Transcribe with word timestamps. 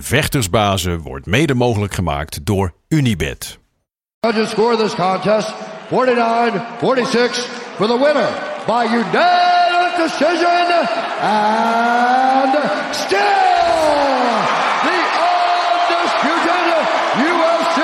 Vechtersbazen 0.00 1.00
wordt 1.00 1.26
mede 1.26 1.54
mogelijk 1.54 1.94
gemaakt 1.94 2.46
door 2.46 2.74
this 4.76 4.94
contest 4.94 5.52
49-46 5.52 5.88
for 7.76 7.86
the 7.86 7.98
winner 7.98 8.28
by 8.66 8.84
unanimous 8.84 9.94
decision 9.96 10.66
and 11.20 12.54
still 12.90 13.18
the 14.82 14.98
undisputed 15.84 16.66
UFC 17.16 17.78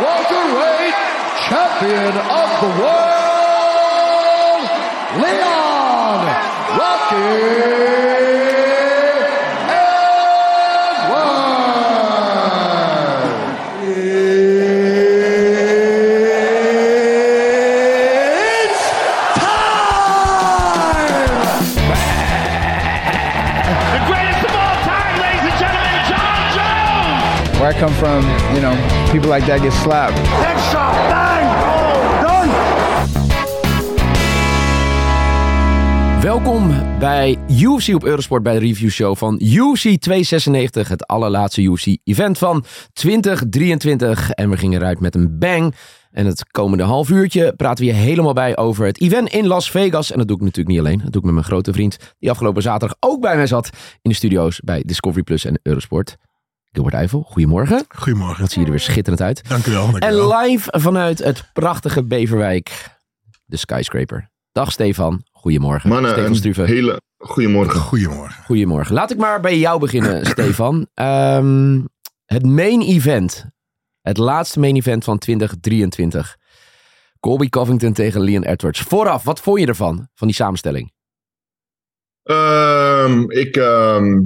welterweight 0.00 0.94
champion 1.48 2.12
of 2.42 2.48
the 2.60 2.70
world, 2.80 4.64
Leon 5.22 6.20
come 27.80 27.94
from, 27.94 28.20
you 28.52 28.60
know, 28.60 28.76
people 29.10 29.30
like 29.30 29.46
that 29.46 29.60
get 29.60 29.72
slapped. 29.72 30.18
Headshot, 30.18 31.08
bang, 31.08 31.46
done! 32.20 32.50
Welkom 36.22 36.98
bij 36.98 37.38
UFC 37.48 37.94
op 37.94 38.04
Eurosport 38.04 38.42
bij 38.42 38.52
de 38.52 38.58
review 38.58 38.90
show 38.90 39.16
van 39.16 39.34
UFC 39.42 40.00
296. 40.00 40.88
Het 40.88 41.06
allerlaatste 41.06 41.62
UFC-event 41.62 42.38
van 42.38 42.64
2023. 42.92 44.30
En 44.30 44.50
we 44.50 44.56
gingen 44.56 44.80
eruit 44.80 45.00
met 45.00 45.14
een 45.14 45.38
bang. 45.38 45.74
En 46.10 46.26
het 46.26 46.50
komende 46.50 46.84
half 46.84 47.10
uurtje 47.10 47.52
praten 47.56 47.84
we 47.84 47.90
je 47.90 47.96
helemaal 47.96 48.32
bij 48.32 48.56
over 48.56 48.86
het 48.86 49.00
event 49.00 49.28
in 49.28 49.46
Las 49.46 49.70
Vegas. 49.70 50.12
En 50.12 50.18
dat 50.18 50.28
doe 50.28 50.36
ik 50.36 50.42
natuurlijk 50.42 50.76
niet 50.76 50.86
alleen. 50.86 50.98
Dat 50.98 51.12
doe 51.12 51.20
ik 51.20 51.26
met 51.26 51.34
mijn 51.34 51.46
grote 51.46 51.72
vriend 51.72 51.96
die 52.18 52.30
afgelopen 52.30 52.62
zaterdag 52.62 52.96
ook 53.00 53.20
bij 53.20 53.36
mij 53.36 53.46
zat 53.46 53.70
in 54.02 54.10
de 54.10 54.16
studio's 54.16 54.60
bij 54.64 54.82
Discovery 54.86 55.22
Plus 55.22 55.44
en 55.44 55.60
Eurosport. 55.62 56.16
Gilbert 56.72 56.94
Eiffel, 56.94 57.22
goedemorgen. 57.22 57.84
Goedemorgen. 57.88 58.40
Wat 58.40 58.50
zie 58.50 58.58
je 58.60 58.64
er 58.66 58.70
weer 58.72 58.80
schitterend 58.80 59.22
uit. 59.22 59.48
Dank 59.48 59.66
u 59.66 59.70
wel. 59.70 59.90
Dank 59.90 60.02
En 60.02 60.14
wel. 60.14 60.38
live 60.40 60.72
vanuit 60.78 61.18
het 61.18 61.50
prachtige 61.52 62.04
Beverwijk, 62.04 62.88
de 63.44 63.56
Skyscraper. 63.56 64.30
Dag 64.52 64.72
Stefan, 64.72 65.22
goedemorgen. 65.32 65.88
Mannen, 65.88 66.10
Stefan 66.10 66.30
een 66.30 66.36
Struve, 66.36 66.62
hele 66.62 67.00
goedemorgen. 67.18 67.80
Goedemorgen. 67.80 68.44
goedemorgen. 68.44 68.94
Laat 68.94 69.10
ik 69.10 69.16
maar 69.18 69.40
bij 69.40 69.58
jou 69.58 69.80
beginnen, 69.80 70.26
Stefan. 70.32 70.86
Ehm, 70.94 71.80
het 72.24 72.46
main 72.46 72.80
event, 72.82 73.46
het 74.00 74.16
laatste 74.16 74.60
main 74.60 74.76
event 74.76 75.04
van 75.04 75.18
2023. 75.18 76.36
Colby 77.20 77.48
Covington 77.48 77.92
tegen 77.92 78.20
Leon 78.20 78.42
Edwards. 78.44 78.80
Vooraf, 78.80 79.22
wat 79.24 79.40
vond 79.40 79.60
je 79.60 79.66
ervan, 79.66 80.08
van 80.14 80.26
die 80.26 80.36
samenstelling? 80.36 80.92
Ehm, 82.22 83.30
ik, 83.30 83.56
ehm, 83.56 84.18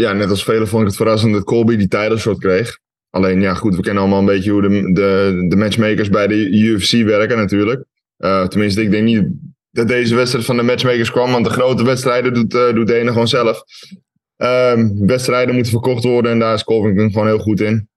ja, 0.00 0.12
net 0.12 0.30
als 0.30 0.44
velen 0.44 0.68
vond 0.68 0.82
ik 0.82 0.88
het 0.88 0.96
verrassend 0.96 1.32
dat 1.32 1.44
Colby 1.44 1.76
die 1.76 1.88
title 1.88 2.18
shot 2.18 2.38
kreeg. 2.38 2.78
Alleen, 3.10 3.40
ja 3.40 3.54
goed, 3.54 3.76
we 3.76 3.82
kennen 3.82 4.02
allemaal 4.02 4.20
een 4.20 4.26
beetje 4.26 4.50
hoe 4.50 4.62
de, 4.62 4.92
de, 4.92 5.44
de 5.48 5.56
matchmakers 5.56 6.08
bij 6.08 6.26
de 6.26 6.48
UFC 6.50 6.92
werken 6.92 7.36
natuurlijk. 7.36 7.84
Eh, 8.16 8.46
tenminste, 8.46 8.82
ik 8.82 8.90
denk 8.90 9.04
niet 9.04 9.24
dat 9.70 9.88
deze 9.88 10.14
wedstrijd 10.14 10.44
van 10.44 10.56
de 10.56 10.62
matchmakers 10.62 11.10
kwam, 11.10 11.30
want 11.30 11.44
de 11.44 11.50
grote 11.50 11.84
wedstrijden 11.84 12.34
doet, 12.34 12.54
eh, 12.54 12.74
doet 12.74 12.86
de 12.86 12.94
ene 12.94 13.10
gewoon 13.10 13.28
zelf. 13.28 13.62
Ehm, 14.36 15.06
wedstrijden 15.06 15.54
moeten 15.54 15.72
verkocht 15.72 16.04
worden 16.04 16.30
en 16.32 16.38
daar 16.38 16.54
is 16.54 16.64
Covington 16.64 17.12
gewoon 17.12 17.26
heel 17.26 17.38
goed 17.38 17.60
in. 17.60 17.88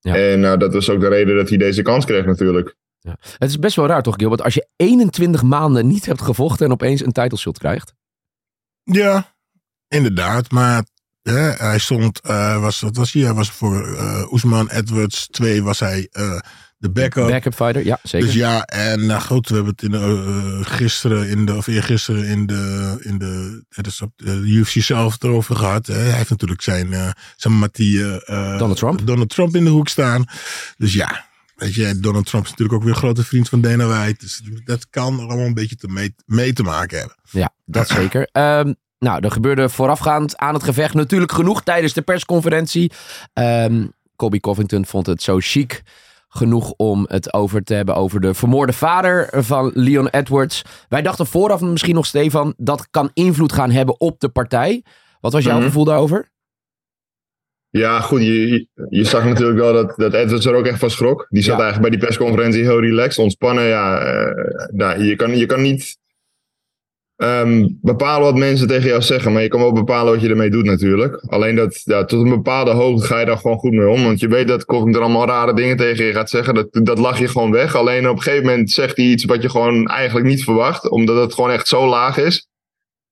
Ja. 0.00 0.16
En 0.16 0.44
eh, 0.44 0.56
dat 0.58 0.72
was 0.72 0.90
ook 0.90 1.00
de 1.00 1.08
reden 1.08 1.36
dat 1.36 1.48
hij 1.48 1.58
deze 1.58 1.82
kans 1.82 2.04
kreeg 2.04 2.24
natuurlijk. 2.24 2.76
Ja. 2.98 3.16
Het 3.38 3.48
is 3.48 3.58
best 3.58 3.76
wel 3.76 3.86
raar 3.86 4.02
toch, 4.02 4.14
Gilbert, 4.16 4.42
als 4.42 4.54
je 4.54 4.68
21 4.76 5.42
maanden 5.42 5.86
niet 5.86 6.06
hebt 6.06 6.22
gevochten 6.22 6.66
en 6.66 6.72
opeens 6.72 7.04
een 7.04 7.12
title 7.12 7.38
shot 7.38 7.58
krijgt. 7.58 7.94
Ja, 8.82 9.34
inderdaad. 9.88 10.50
Maar 10.50 10.84
hè, 11.22 11.50
hij 11.50 11.78
stond, 11.78 12.20
eh, 12.20 12.60
was, 12.60 12.80
wat 12.80 12.96
was 12.96 13.12
hij? 13.12 13.22
Hij 13.22 13.34
was 13.34 13.50
voor 13.50 13.96
eh 13.96 14.32
Oesman 14.32 14.68
Edwards 14.68 15.26
2 15.30 15.62
was 15.62 15.80
hij 15.80 16.08
eh, 16.12 16.38
de 16.78 16.90
backup. 16.90 17.28
Backup 17.28 17.54
fighter, 17.54 17.84
ja, 17.84 17.98
zeker. 18.02 18.26
Dus 18.26 18.36
ja, 18.36 18.62
en 18.64 19.06
nou 19.06 19.20
goed, 19.20 19.48
we 19.48 19.54
hebben 19.54 19.72
het 19.72 19.82
in 19.82 19.90
de, 19.90 20.58
gisteren 20.62 21.28
in 21.28 21.46
de, 21.46 21.56
of 21.56 21.66
eergisteren 21.66 22.24
in 22.24 22.46
de, 22.46 22.96
in 23.00 23.18
de, 23.18 23.64
het 23.68 23.86
is 23.86 24.00
op 24.00 24.12
de 24.16 24.32
UFC 24.32 24.82
zelf 24.82 25.22
erover 25.22 25.56
gehad. 25.56 25.86
Hè. 25.86 25.94
Hij 25.94 26.16
heeft 26.16 26.30
natuurlijk 26.30 26.62
zijn, 26.62 27.14
zijn 27.36 27.54
mattie, 27.54 27.98
Donald 28.26 28.76
Trump. 28.76 29.06
Donald 29.06 29.28
Trump 29.28 29.56
in 29.56 29.64
de 29.64 29.70
hoek 29.70 29.88
staan. 29.88 30.24
Dus 30.76 30.92
ja, 30.92 31.24
weet 31.62 31.74
je, 31.74 32.00
Donald 32.00 32.26
Trump 32.26 32.44
is 32.44 32.50
natuurlijk 32.50 32.78
ook 32.78 32.84
weer 32.84 32.94
een 32.94 32.98
grote 32.98 33.24
vriend 33.24 33.48
van 33.48 33.60
Dana 33.60 33.86
White. 33.86 34.24
Dus 34.24 34.42
dat 34.64 34.90
kan 34.90 35.20
er 35.20 35.26
allemaal 35.26 35.46
een 35.46 35.54
beetje 35.54 35.76
te 35.76 35.88
mee, 35.88 36.14
mee 36.26 36.52
te 36.52 36.62
maken 36.62 36.98
hebben. 36.98 37.16
Ja, 37.30 37.52
dat 37.64 37.88
zeker. 38.00 38.28
Ehm, 38.32 38.72
nou, 39.02 39.24
er 39.24 39.30
gebeurde 39.30 39.68
voorafgaand 39.68 40.36
aan 40.36 40.54
het 40.54 40.62
gevecht 40.62 40.94
natuurlijk 40.94 41.32
genoeg 41.32 41.62
tijdens 41.62 41.92
de 41.92 42.02
persconferentie. 42.02 42.92
Ehm 43.32 43.86
Colby 44.16 44.40
Covington 44.40 44.86
vond 44.86 45.06
het 45.06 45.22
zo 45.22 45.36
chic 45.40 45.82
genoeg 46.28 46.72
om 46.76 47.04
het 47.08 47.32
over 47.32 47.64
te 47.64 47.74
hebben 47.74 47.94
over 47.94 48.20
de 48.20 48.34
vermoorde 48.34 48.72
vader 48.72 49.28
van 49.44 49.70
Leon 49.74 50.08
Edwards. 50.08 50.62
Wij 50.88 51.02
dachten 51.02 51.26
vooraf 51.26 51.60
misschien 51.60 51.94
nog, 51.94 52.06
Stefan, 52.06 52.54
dat 52.56 52.86
kan 52.90 53.10
invloed 53.14 53.52
gaan 53.52 53.70
hebben 53.70 54.00
op 54.00 54.20
de 54.20 54.28
partij. 54.28 54.84
Wat 55.20 55.32
was 55.32 55.44
jouw 55.44 55.56
Mhm. 55.56 55.64
gevoel 55.66 55.84
daarover? 55.84 56.30
Ja, 57.70 58.00
goed. 58.00 58.20
Je, 58.20 58.66
je- 58.88 59.04
zag 59.04 59.24
natuurlijk 59.24 59.58
wel 59.58 59.72
dat, 59.72 59.92
dat 59.96 60.14
Edwards 60.14 60.46
er 60.46 60.54
ook 60.54 60.66
echt 60.66 60.78
van 60.78 60.90
schrok. 60.90 61.26
Die 61.28 61.42
zat 61.42 61.56
Ja. 61.56 61.62
eigenlijk 61.62 61.90
bij 61.90 61.98
die 61.98 62.08
persconferentie 62.08 62.62
heel 62.62 62.80
relaxed, 62.80 63.22
ontspannen. 63.24 63.64
Ja, 63.64 63.98
eh, 63.98 64.68
nou, 64.72 65.02
je, 65.02 65.16
kan, 65.16 65.36
je 65.36 65.46
kan 65.46 65.62
niet 65.62 65.98
ehm, 67.22 67.68
bepalen 67.80 68.22
wat 68.22 68.38
mensen 68.38 68.66
tegen 68.66 68.88
jou 68.88 69.02
zeggen, 69.02 69.32
maar 69.32 69.42
je 69.42 69.48
kan 69.48 69.60
wel 69.60 69.72
bepalen 69.72 70.12
wat 70.12 70.22
je 70.22 70.28
ermee 70.28 70.50
doet 70.50 70.64
natuurlijk. 70.64 71.24
Alleen 71.26 71.54
dat 71.56 71.82
ja, 71.84 72.04
tot 72.04 72.22
een 72.22 72.28
bepaalde 72.28 72.70
hoogte 72.70 73.06
ga 73.06 73.18
je 73.20 73.26
daar 73.26 73.38
gewoon 73.38 73.58
goed 73.58 73.72
mee 73.72 73.88
om. 73.88 74.04
Want 74.04 74.20
je 74.20 74.28
weet 74.28 74.48
dat 74.48 74.64
Covington 74.64 75.02
allemaal 75.02 75.26
rare 75.26 75.54
dingen 75.54 75.76
tegen 75.76 76.04
je 76.04 76.12
gaat 76.12 76.30
zeggen. 76.30 76.54
Dat, 76.54 76.68
dat 76.70 76.98
lach 76.98 77.18
je 77.18 77.28
gewoon 77.28 77.50
weg. 77.50 77.74
Alleen 77.74 78.08
op 78.08 78.16
een 78.16 78.22
gegeven 78.22 78.46
moment 78.46 78.70
zegt 78.70 78.96
hij 78.96 79.06
iets 79.06 79.24
wat 79.24 79.42
je 79.42 79.50
gewoon 79.50 79.86
eigenlijk 79.86 80.26
niet 80.26 80.44
verwacht. 80.44 80.88
Omdat 80.88 81.16
het 81.16 81.34
gewoon 81.34 81.50
echt 81.50 81.68
zo 81.68 81.86
laag 81.86 82.16
is. 82.16 82.48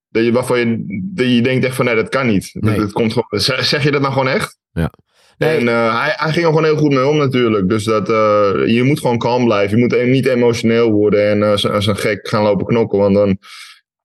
Dat 0.08 0.24
je, 0.24 0.32
waarvan 0.32 0.58
je, 0.58 0.84
dat 1.14 1.26
je 1.26 1.42
denkt 1.42 1.64
echt 1.64 1.76
van 1.76 1.84
nee, 1.84 1.94
dat 1.94 2.08
kan 2.08 2.26
niet. 2.26 2.50
Dat, 2.52 2.62
Nee. 2.62 2.78
dat 2.78 2.92
komt 2.92 3.12
gewoon, 3.12 3.40
zeg, 3.40 3.64
zeg 3.64 3.82
je 3.82 3.90
dat 3.90 4.00
nou 4.00 4.12
gewoon 4.12 4.28
echt? 4.28 4.58
Nee. 5.38 5.56
En 5.56 5.68
eh, 5.68 6.00
hij, 6.00 6.12
hij 6.16 6.32
ging 6.32 6.44
er 6.44 6.50
gewoon 6.50 6.64
heel 6.64 6.76
goed 6.76 6.90
mee 6.92 7.06
om 7.06 7.16
natuurlijk. 7.16 7.68
Dus 7.68 7.84
dat, 7.84 8.08
eh, 8.08 8.50
je 8.66 8.82
moet 8.82 9.00
gewoon 9.00 9.18
kalm 9.18 9.44
blijven. 9.44 9.76
Je 9.76 9.82
moet 9.82 9.92
e- 9.92 10.04
niet 10.04 10.26
emotioneel 10.26 10.90
worden 10.90 11.30
en 11.30 11.42
als, 11.42 11.68
als 11.68 11.86
een 11.86 11.96
gek 11.96 12.28
gaan 12.28 12.42
lopen 12.42 12.66
knokken. 12.66 12.98
Want 12.98 13.14
dan 13.14 13.38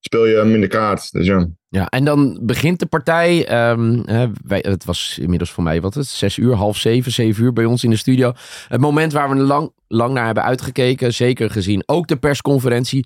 speel 0.05 0.25
je 0.25 0.35
hem 0.35 0.53
in 0.53 0.61
de 0.61 0.67
kaart. 0.67 1.11
Dus 1.11 1.25
ja. 1.25 1.47
Ja, 1.69 1.87
en 1.89 2.05
dan 2.05 2.39
begint 2.41 2.79
de 2.79 2.85
partij. 2.85 3.47
ehm, 3.47 4.01
hè, 4.05 4.27
wij, 4.45 4.65
het 4.67 4.85
was 4.85 5.17
inmiddels 5.21 5.51
voor 5.51 5.63
mij, 5.63 5.81
wat 5.81 5.93
het, 5.93 6.07
zes 6.07 6.37
uur, 6.37 6.53
half 6.53 6.77
zeven, 6.77 7.11
zeven 7.11 7.43
uur 7.43 7.53
bij 7.53 7.65
ons 7.65 7.83
in 7.83 7.89
de 7.89 7.95
studio. 7.95 8.33
Het 8.67 8.81
moment 8.81 9.13
waar 9.13 9.29
we 9.29 9.35
lang, 9.35 9.71
lang 9.87 10.13
naar 10.13 10.25
hebben 10.25 10.43
uitgekeken, 10.43 11.13
zeker 11.13 11.49
gezien 11.49 11.83
ook 11.85 12.07
de 12.07 12.15
persconferentie. 12.15 13.05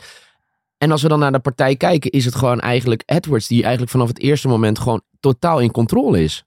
En 0.77 0.91
als 0.91 1.01
we 1.01 1.07
dan 1.07 1.19
naar 1.19 1.31
de 1.31 1.39
partij 1.39 1.75
kijken, 1.75 2.11
is 2.11 2.25
het 2.25 2.35
gewoon 2.35 2.59
eigenlijk 2.59 3.03
Edwards 3.05 3.47
die 3.47 3.61
eigenlijk 3.61 3.91
vanaf 3.91 4.07
het 4.07 4.19
eerste 4.19 4.47
moment 4.47 4.79
gewoon 4.79 5.01
totaal 5.19 5.59
in 5.59 5.71
controle 5.71 6.23
is. 6.23 6.43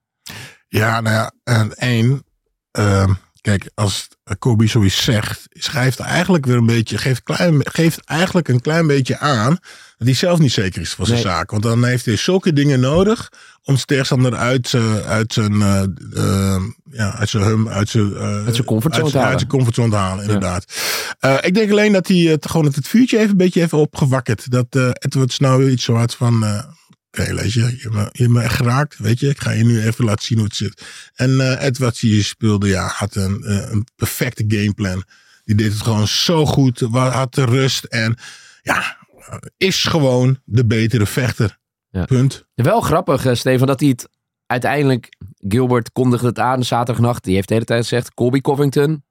Ja, 0.68 1.00
nou 1.00 1.14
ja, 1.14 1.32
en 1.44 1.72
één. 1.72 2.22
ehm, 2.70 3.12
kijk, 3.40 3.70
als 3.74 4.08
Kobe 4.38 4.66
zoiets 4.66 5.04
zegt, 5.04 5.46
schrijft 5.50 6.00
eigenlijk 6.00 6.46
weer 6.46 6.56
een 6.56 6.66
beetje, 6.66 6.98
geeft, 6.98 7.22
klein, 7.22 7.60
geeft 7.62 8.04
eigenlijk 8.04 8.48
een 8.48 8.60
klein 8.60 8.86
beetje 8.86 9.18
aan 9.18 9.58
hij 10.04 10.14
zelf 10.14 10.38
niet 10.38 10.52
zeker 10.52 10.80
is 10.80 10.90
van 10.92 11.06
zijn 11.06 11.18
Nee. 11.22 11.26
zaak. 11.32 11.50
Want 11.50 11.62
dan 11.62 11.84
heeft 11.84 12.04
hij 12.04 12.16
zulke 12.16 12.52
dingen 12.52 12.80
nodig 12.80 13.28
om 13.62 13.74
zijn 13.74 13.86
tegenstander 13.86 14.34
uit, 14.36 14.68
zijn- 14.68 15.02
uit 15.02 15.32
zijn, 15.32 15.62
eh, 15.62 15.82
eh, 16.14 16.62
ja, 16.90 17.14
uit 17.14 17.28
zijn, 17.28 17.42
hum, 17.42 17.68
uit 17.68 17.88
zijn, 17.88 18.14
eh, 18.16 18.44
Uit 18.44 18.54
zijn 18.54 18.66
comfortzone 18.66 19.02
uit 19.04 19.12
te 19.12 19.16
halen. 19.18 19.30
Uit 19.30 19.38
zijn 19.38 19.50
comfortzone 19.50 19.90
te 19.90 19.96
halen, 19.96 20.24
inderdaad. 20.24 20.64
Ik 21.40 21.54
denk 21.54 21.70
alleen 21.70 21.92
dat 21.92 22.08
hij 22.08 22.16
het 22.16 22.50
gewoon 22.50 22.66
het 22.66 22.88
vuurtje 22.88 23.18
even 23.18 23.30
een 23.30 23.36
beetje 23.36 23.60
heeft 23.60 23.72
opgewakkerd. 23.72 24.50
Dat 24.50 24.66
Edwards 24.98 25.38
nou 25.38 25.68
iets 25.70 25.84
zo 25.84 25.94
had 25.94 26.14
van, 26.14 26.44
oké, 27.10 27.34
weet 27.34 27.52
je, 27.52 27.60
je 27.60 27.66
hebt, 27.80 27.94
me, 27.94 28.08
je 28.12 28.22
hebt 28.22 28.30
me 28.34 28.40
echt 28.42 28.54
geraakt, 28.54 28.98
weet 28.98 29.20
je. 29.20 29.28
Ik 29.28 29.40
ga 29.40 29.50
je 29.50 29.64
nu 29.64 29.82
even 29.82 30.04
laten 30.04 30.24
zien 30.24 30.38
hoe 30.38 30.46
het 30.46 30.56
zit. 30.56 30.82
En 31.14 31.40
eh 31.58 31.66
Edwards 31.66 32.00
die 32.00 32.22
speelde, 32.22 32.68
ja, 32.68 32.86
had 32.94 33.14
een, 33.14 33.42
een 33.72 33.86
perfecte 33.96 34.44
gameplan. 34.48 35.04
Die 35.44 35.54
deed 35.54 35.72
het 35.72 35.82
gewoon 35.82 36.08
zo 36.08 36.46
goed, 36.46 36.80
had 36.90 37.34
de 37.34 37.44
rust 37.44 37.84
en 37.84 38.16
ja, 38.62 38.96
is 39.56 39.84
gewoon 39.84 40.38
de 40.44 40.66
betere 40.66 41.06
vechter. 41.06 41.58
Ja. 41.88 42.04
Punt. 42.04 42.46
Wel 42.54 42.80
grappig, 42.80 43.26
eh, 43.26 43.34
Stefan, 43.34 43.66
dat 43.66 43.80
hij 43.80 43.88
het 43.88 44.08
uiteindelijk... 44.46 45.08
Gilbert 45.48 45.92
kondigde 45.92 46.26
het 46.26 46.38
aan 46.38 46.64
zaterdagnacht. 46.64 47.24
Die 47.24 47.34
heeft 47.34 47.48
de 47.48 47.54
hele 47.54 47.66
tijd 47.66 47.80
gezegd, 47.82 48.14
Colby 48.14 48.40
Covington. 48.40 49.04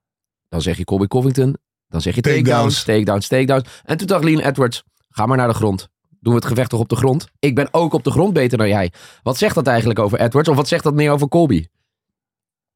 Dan 0.49 0.61
zeg 0.61 0.77
je 0.77 0.83
Colby 0.83 1.07
Covington. 1.07 1.57
Dan 1.87 2.01
zeg 2.01 2.15
je 2.15 2.21
takedowns, 2.21 2.83
Takedowns. 2.83 3.27
takedowns. 3.27 3.81
En 3.83 3.97
toen 3.97 4.07
dacht 4.07 4.23
Leon 4.23 4.39
Edwards, 4.41 4.83
ga 5.09 5.25
maar 5.25 5.37
naar 5.37 5.47
de 5.47 5.53
grond. 5.53 5.89
Doen 6.19 6.33
we 6.33 6.39
het 6.39 6.47
gevecht 6.47 6.69
toch 6.69 6.79
op 6.79 6.89
de 6.89 6.95
grond? 6.95 7.27
Ik 7.39 7.55
ben 7.55 7.67
ook 7.71 7.93
op 7.93 8.03
de 8.03 8.11
grond 8.11 8.33
beter 8.33 8.57
dan 8.57 8.67
jij. 8.67 8.91
Wat 9.23 9.37
zegt 9.37 9.55
dat 9.55 9.67
eigenlijk 9.67 9.99
over 9.99 10.19
Edwards? 10.19 10.49
Of 10.49 10.55
wat 10.55 10.67
zegt 10.67 10.83
dat 10.83 10.93
meer 10.93 11.11
over 11.11 11.27
Colby? 11.27 11.65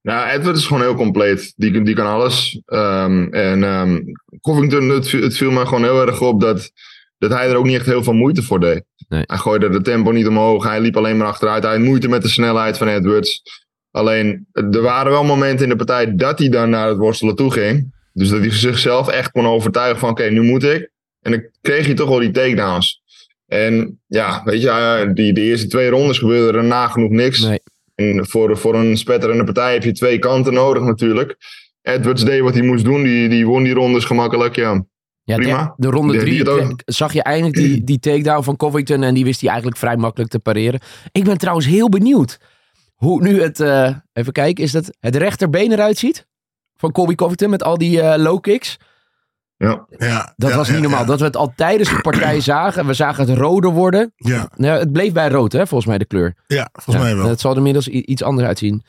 Nou, 0.02 0.30
Edward 0.30 0.58
is 0.58 0.66
gewoon 0.66 0.82
heel 0.82 0.96
compleet. 0.96 1.54
Die, 1.56 1.82
die 1.84 1.96
kan 1.96 2.08
alles. 2.08 2.62
Ehm, 2.66 3.24
en 3.34 3.64
ehm, 3.64 4.00
Covington, 4.42 4.90
het, 4.90 5.08
viel- 5.10 5.22
het 5.24 5.38
viel 5.38 5.52
me 5.52 5.66
gewoon 5.66 5.84
heel 5.84 6.08
erg 6.08 6.22
op 6.22 6.42
dat, 6.42 6.72
dat 7.17 7.31
hij 7.31 7.50
er 7.50 7.56
ook 7.56 7.65
niet 7.65 7.75
echt 7.75 7.85
heel 7.85 8.03
veel 8.03 8.13
moeite 8.13 8.44
voor 8.44 8.59
deed. 8.59 8.83
Nee. 9.07 9.23
Hij 9.25 9.38
gooide 9.38 9.69
de 9.69 9.81
tempo 9.81 10.12
niet 10.12 10.27
omhoog. 10.27 10.63
Hij 10.63 10.81
liep 10.81 10.97
alleen 10.97 11.17
maar 11.17 11.27
achteruit. 11.27 11.63
Hij 11.63 11.71
had 11.71 11.81
moeite 11.81 12.07
met 12.07 12.21
de 12.21 12.27
snelheid 12.27 12.77
van 12.77 12.88
Edwards. 12.88 13.41
Alleen, 13.91 14.47
er 14.51 14.81
waren 14.81 15.12
wel 15.12 15.23
momenten 15.23 15.63
in 15.63 15.69
de 15.69 15.85
partij 15.85 16.15
dat 16.15 16.39
hij 16.39 16.50
dan 16.50 16.69
naar 16.69 16.88
het 16.88 16.97
worstelen 16.97 17.35
toe 17.35 17.51
ging. 17.51 17.94
Dus 18.13 18.29
dat 18.29 18.39
hij 18.39 18.51
zichzelf 18.51 19.07
echt 19.07 19.31
kon 19.31 19.47
overtuigen 19.47 20.00
van, 20.00 20.09
oké, 20.09 20.23
nu 20.23 20.41
moet 20.41 20.63
ik. 20.63 20.91
En 21.21 21.31
dan 21.31 21.50
kreeg 21.62 21.88
je 21.88 21.94
toch 21.94 22.09
wel 22.09 22.19
die 22.19 22.31
takedowns. 22.31 23.01
En 23.45 24.01
ja, 24.07 24.41
weet 24.44 24.62
je, 24.62 24.69
eh, 24.69 25.13
die, 25.13 25.33
de 25.33 25.41
eerste 25.41 25.67
twee 25.67 25.89
rondes 25.89 26.17
gebeurde 26.17 26.57
er 26.57 26.63
nagenoeg 26.63 27.09
niks. 27.09 27.39
Nee. 27.39 27.59
En 27.95 28.27
voor, 28.27 28.57
voor 28.57 28.75
een 28.75 28.97
spetterende 28.97 29.44
partij 29.44 29.73
heb 29.73 29.83
je 29.83 29.91
twee 29.91 30.19
kanten 30.19 30.53
nodig 30.53 30.83
natuurlijk. 30.83 31.35
Edwards 31.81 32.23
deed 32.23 32.41
wat 32.41 32.53
hij 32.53 32.63
moest 32.63 32.83
doen. 32.85 33.03
Die, 33.03 33.29
die 33.29 33.45
won 33.45 33.63
die 33.63 33.73
rondes 33.73 34.06
gemakkelijk, 34.06 34.56
ja. 34.56 34.85
Ja, 35.25 35.36
Prima. 35.36 35.74
de, 35.77 35.88
de 35.88 35.95
ronde 35.95 36.18
drie 36.18 36.60
eh, 36.60 36.69
zag 36.86 37.13
je 37.13 37.24
eindelijk 37.24 37.56
die, 37.56 37.83
die 37.83 38.00
takedown 38.00 38.44
van 38.44 38.56
Covington. 38.56 39.04
En 39.04 39.13
die 39.13 39.24
wist 39.24 39.39
hij 39.39 39.50
eigenlijk 39.50 39.80
vrij 39.80 39.98
makkelijk 39.98 40.31
te 40.31 40.39
pareren. 40.39 40.80
Ik 41.12 41.24
ben 41.24 41.38
trouwens 41.38 41.66
heel 41.66 41.89
benieuwd 41.89 42.39
hoe 42.95 43.22
nu 43.22 43.42
het, 43.42 43.60
eh, 43.60 43.95
even 44.13 44.33
kijken, 44.33 44.63
is 44.63 44.72
dat 44.72 44.95
het 45.00 45.16
rechterbeen 45.16 45.72
eruit 45.72 45.98
ziet? 45.98 46.27
Van 46.77 46.92
Colby 46.92 47.16
Covington 47.16 47.50
met 47.50 47.63
al 47.63 47.77
die 47.77 48.01
eh, 48.01 48.22
low 48.22 48.42
kicks. 48.42 48.77
Ja. 49.57 49.86
Ja, 49.98 50.34
Dat 50.38 50.50
ja, 50.50 50.56
was 50.56 50.68
niet 50.68 50.75
ja, 50.75 50.81
normaal. 50.81 51.00
Ja, 51.02 51.06
Dat 51.06 51.19
we 51.19 51.25
het 51.25 51.36
al 51.36 51.54
tijdens 51.56 51.90
de 51.90 52.02
partij 52.02 52.40
zagen. 52.52 52.86
We 52.86 52.94
zagen 52.94 53.28
het 53.30 53.38
roder 53.38 53.69
worden. 53.72 54.13
ja, 54.16 54.50
Nou, 54.56 54.80
het 54.80 54.92
bleef 54.92 55.12
bij 55.13 55.28
rood, 55.30 55.52
hè, 55.52 55.68
volgens 55.68 55.86
mij 55.90 55.98
de 55.98 56.06
kleur. 56.06 56.34
ja, 56.48 56.69
volgens 56.74 56.96
Ja, 56.96 57.02
mij 57.02 57.16
wel. 57.16 57.30
Het 57.30 57.40
zal 57.40 57.52
er 57.52 57.57
inmiddels 57.57 57.88
iets 57.88 58.24
anders 58.24 58.48
uitzien. 58.48 58.84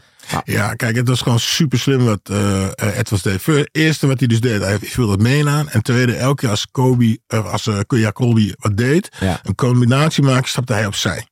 Ja, 0.45 0.75
kijk, 0.75 0.97
het 0.97 1.09
was 1.09 1.21
gewoon 1.21 1.39
super 1.41 1.79
slim 1.79 2.05
wat 2.05 2.21
eh 2.23 2.63
eh, 2.65 2.99
Edwards 2.99 3.23
deed. 3.23 3.43
Voor- 3.43 3.69
Eerste 3.73 4.07
wat 4.07 4.19
hij 4.19 4.29
dus 4.29 4.41
deed, 4.41 4.61
hij 4.61 4.79
viel 4.79 5.07
dat 5.09 5.21
mee 5.21 5.49
aan. 5.49 5.69
En 5.69 5.83
tweede, 5.83 6.15
elke 6.17 6.35
keer 6.41 6.51
als 6.51 6.67
Kobe, 6.71 7.19
eh, 7.27 7.53
als 7.53 7.67
eh, 7.67 7.79
ja, 7.87 8.13
Colby 8.13 8.53
wat 8.57 8.77
deed, 8.77 9.09
Ja. 9.21 9.41
een 9.43 9.55
combinatie 9.55 10.23
maakte, 10.23 10.49
stapte 10.49 10.73
hij 10.73 10.87
opzij. 10.87 11.27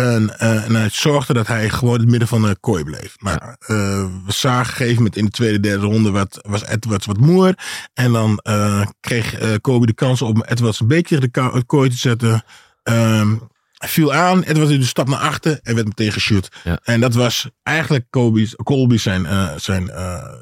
En, 0.00 0.38
eh, 0.38 0.64
en 0.64 0.74
hij 0.74 0.88
zorgde 0.92 1.32
dat 1.32 1.46
hij 1.46 1.68
gewoon 1.68 1.94
in 1.94 2.00
het 2.00 2.10
midden 2.10 2.28
van 2.28 2.42
de 2.42 2.56
kooi 2.60 2.84
bleef. 2.84 3.14
Maar 3.18 3.56
eh, 3.58 3.76
we 4.26 4.32
zagen 4.32 4.58
een 4.70 4.76
gegeven 4.76 4.96
moment 4.96 5.16
in 5.16 5.24
de 5.24 5.30
tweede, 5.30 5.60
derde 5.60 5.86
ronde 5.86 6.10
wat, 6.10 6.38
was 6.42 6.64
Edwards 6.66 7.06
wat 7.06 7.18
moer. 7.18 7.54
En 7.94 8.12
dan 8.12 8.38
eh, 8.38 8.86
kreeg 9.00 9.58
Kobe 9.60 9.86
de 9.86 9.92
kans 9.94 10.22
om 10.22 10.42
Edwards 10.42 10.80
een 10.80 10.86
beetje 10.86 11.18
tegen 11.18 11.52
de 11.52 11.64
kooi 11.64 11.90
te 11.90 11.96
zetten. 11.96 12.44
Ehm, 12.82 13.34
hij 13.72 13.88
viel 13.88 14.12
aan, 14.12 14.42
Edwards 14.42 14.70
deed 14.70 14.80
een 14.80 14.86
stap 14.86 15.08
naar 15.08 15.18
achter 15.18 15.60
en 15.62 15.74
werd 15.74 15.86
meteen 15.86 16.12
geshoot. 16.12 16.48
Ja. 16.64 16.78
En 16.82 17.00
dat 17.00 17.14
was 17.14 17.48
eigenlijk 17.62 18.06
Kobe's, 18.10 18.54
Colby 18.54 18.96
zijn, 18.96 19.26
zijn, 19.56 19.86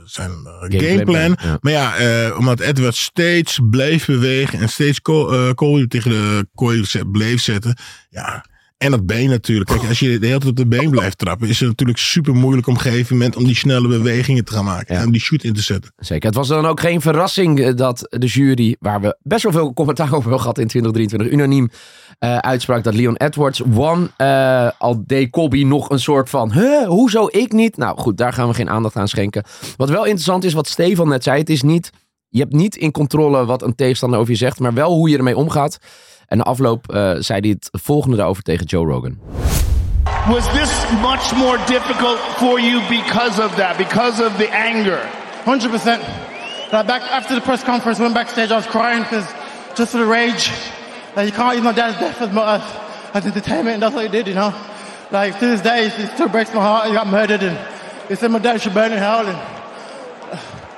zijn 0.04 0.30
Gameplan, 0.30 0.80
gameplan. 0.80 1.36
ja. 1.42 1.58
Maar 1.60 1.72
ja, 1.72 2.36
omdat 2.36 2.60
Edwards 2.60 3.02
steeds 3.02 3.58
bleef 3.70 4.06
bewegen 4.06 4.60
en 4.60 4.68
steeds 4.68 5.00
Col- 5.02 5.54
Colby 5.54 5.86
tegen 5.86 6.10
de 6.10 6.46
kooi 6.54 7.04
bleef 7.12 7.42
zetten. 7.42 7.78
Ja, 8.10 8.44
en 8.78 8.90
dat 8.90 9.06
been 9.06 9.28
natuurlijk. 9.28 9.70
Kijk, 9.70 9.88
als 9.88 9.98
je 9.98 10.18
de 10.18 10.26
hele 10.26 10.38
tijd 10.38 10.50
op 10.50 10.56
de 10.56 10.66
been 10.66 10.90
blijft 10.90 11.18
trappen, 11.18 11.48
is 11.48 11.60
het 11.60 11.68
natuurlijk 11.68 11.98
super 11.98 12.34
moeilijk 12.34 12.66
op 12.66 12.74
een 12.74 12.80
gegeven 12.80 13.16
moment 13.16 13.36
om 13.36 13.44
die 13.44 13.56
snelle 13.56 13.88
bewegingen 13.88 14.44
te 14.44 14.52
gaan 14.52 14.64
maken. 14.64 14.94
Ja. 14.94 15.00
En 15.00 15.06
om 15.06 15.12
die 15.12 15.20
shoot 15.20 15.42
in 15.42 15.52
te 15.52 15.62
zetten. 15.62 15.92
Zeker. 15.96 16.26
Het 16.26 16.34
was 16.34 16.48
dan 16.48 16.66
ook 16.66 16.80
geen 16.80 17.00
verrassing 17.00 17.60
eh, 17.60 17.74
dat 17.74 18.06
de 18.08 18.26
jury, 18.26 18.76
waar 18.80 19.00
we 19.00 19.16
best 19.22 19.42
wel 19.42 19.52
veel 19.52 19.72
commentaar 19.72 20.06
over 20.06 20.20
hebben 20.20 20.40
gehad 20.40 20.58
in 20.58 20.66
2023, 20.66 21.38
unaniem 21.38 21.70
eh, 22.18 22.38
uitsprak 22.38 22.84
dat 22.84 22.94
Leon 22.94 23.16
Edwards 23.16 23.62
won. 23.66 24.10
Eh, 24.16 24.70
al 24.78 25.02
deed 25.06 25.30
Colby 25.30 25.64
nog 25.64 25.90
een 25.90 26.00
soort 26.00 26.30
van, 26.30 26.52
huh, 26.52 26.86
hoezo 26.86 27.28
ik 27.30 27.52
niet? 27.52 27.76
Nou 27.76 27.98
goed, 27.98 28.16
daar 28.16 28.32
gaan 28.32 28.48
we 28.48 28.54
geen 28.54 28.70
aandacht 28.70 28.96
aan 28.96 29.08
schenken. 29.08 29.44
Wat 29.76 29.88
wel 29.88 30.04
interessant 30.04 30.44
is, 30.44 30.52
wat 30.52 30.68
Stefan 30.68 31.08
net 31.08 31.22
zei, 31.22 31.38
het 31.38 31.50
is 31.50 31.62
niet, 31.62 31.90
je 32.28 32.40
hebt 32.40 32.52
niet 32.52 32.76
in 32.76 32.90
controle 32.90 33.44
wat 33.44 33.62
een 33.62 33.74
tegenstander 33.74 34.18
over 34.18 34.32
je 34.32 34.38
zegt, 34.38 34.58
maar 34.58 34.74
wel 34.74 34.92
hoe 34.92 35.08
je 35.08 35.16
ermee 35.16 35.36
omgaat. 35.36 35.78
En 36.28 36.38
de 36.38 36.44
afloop 36.44 36.92
eh, 36.92 37.10
zei 37.18 37.40
hij 37.40 37.50
het 37.50 37.68
volgende 37.72 38.16
daarover 38.16 38.42
tegen 38.42 38.66
Joe 38.66 38.86
Rogan. 38.86 39.18
Was 40.26 40.52
this 40.52 40.70
much 41.02 41.32
more 41.36 41.58
difficult 41.66 42.18
for 42.18 42.60
you 42.60 42.80
because 42.88 43.42
of 43.44 43.54
that, 43.54 43.76
because 43.76 44.24
of 44.24 44.36
the 44.36 44.48
anger? 44.52 44.98
Hundred 45.44 45.70
percent. 45.70 46.02
Like 46.72 46.86
back 46.86 47.02
after 47.10 47.34
the 47.34 47.40
press 47.40 47.64
conference, 47.64 48.02
went 48.02 48.14
backstage, 48.14 48.50
I 48.50 48.54
was 48.54 48.66
crying 48.66 49.02
because 49.02 49.26
just 49.74 49.90
for 49.90 49.98
the 49.98 50.06
rage. 50.06 50.50
Like 51.16 51.26
you 51.26 51.32
can't 51.32 51.54
use 51.54 51.64
my 51.64 51.72
dad's 51.72 51.98
death 51.98 52.20
as, 52.20 52.28
as, 52.36 52.62
as 53.14 53.24
entertainment, 53.26 53.74
and 53.74 53.82
that's 53.82 53.94
what 53.94 54.04
he 54.04 54.10
did, 54.10 54.26
you 54.26 54.34
know. 54.34 54.52
Like 55.10 55.38
to 55.38 55.46
this 55.46 55.62
day, 55.62 55.86
it 55.86 56.10
still 56.14 56.28
breaks 56.28 56.52
my 56.52 56.60
heart. 56.60 56.88
He 56.88 56.92
got 56.92 57.06
murdered, 57.06 57.42
and 57.42 57.56
they 58.08 58.16
said 58.16 58.30
my 58.30 58.38
dad 58.38 58.60
should 58.60 58.74
burn 58.74 58.92
in 58.92 58.98
hell. 58.98 59.26
And 59.26 59.38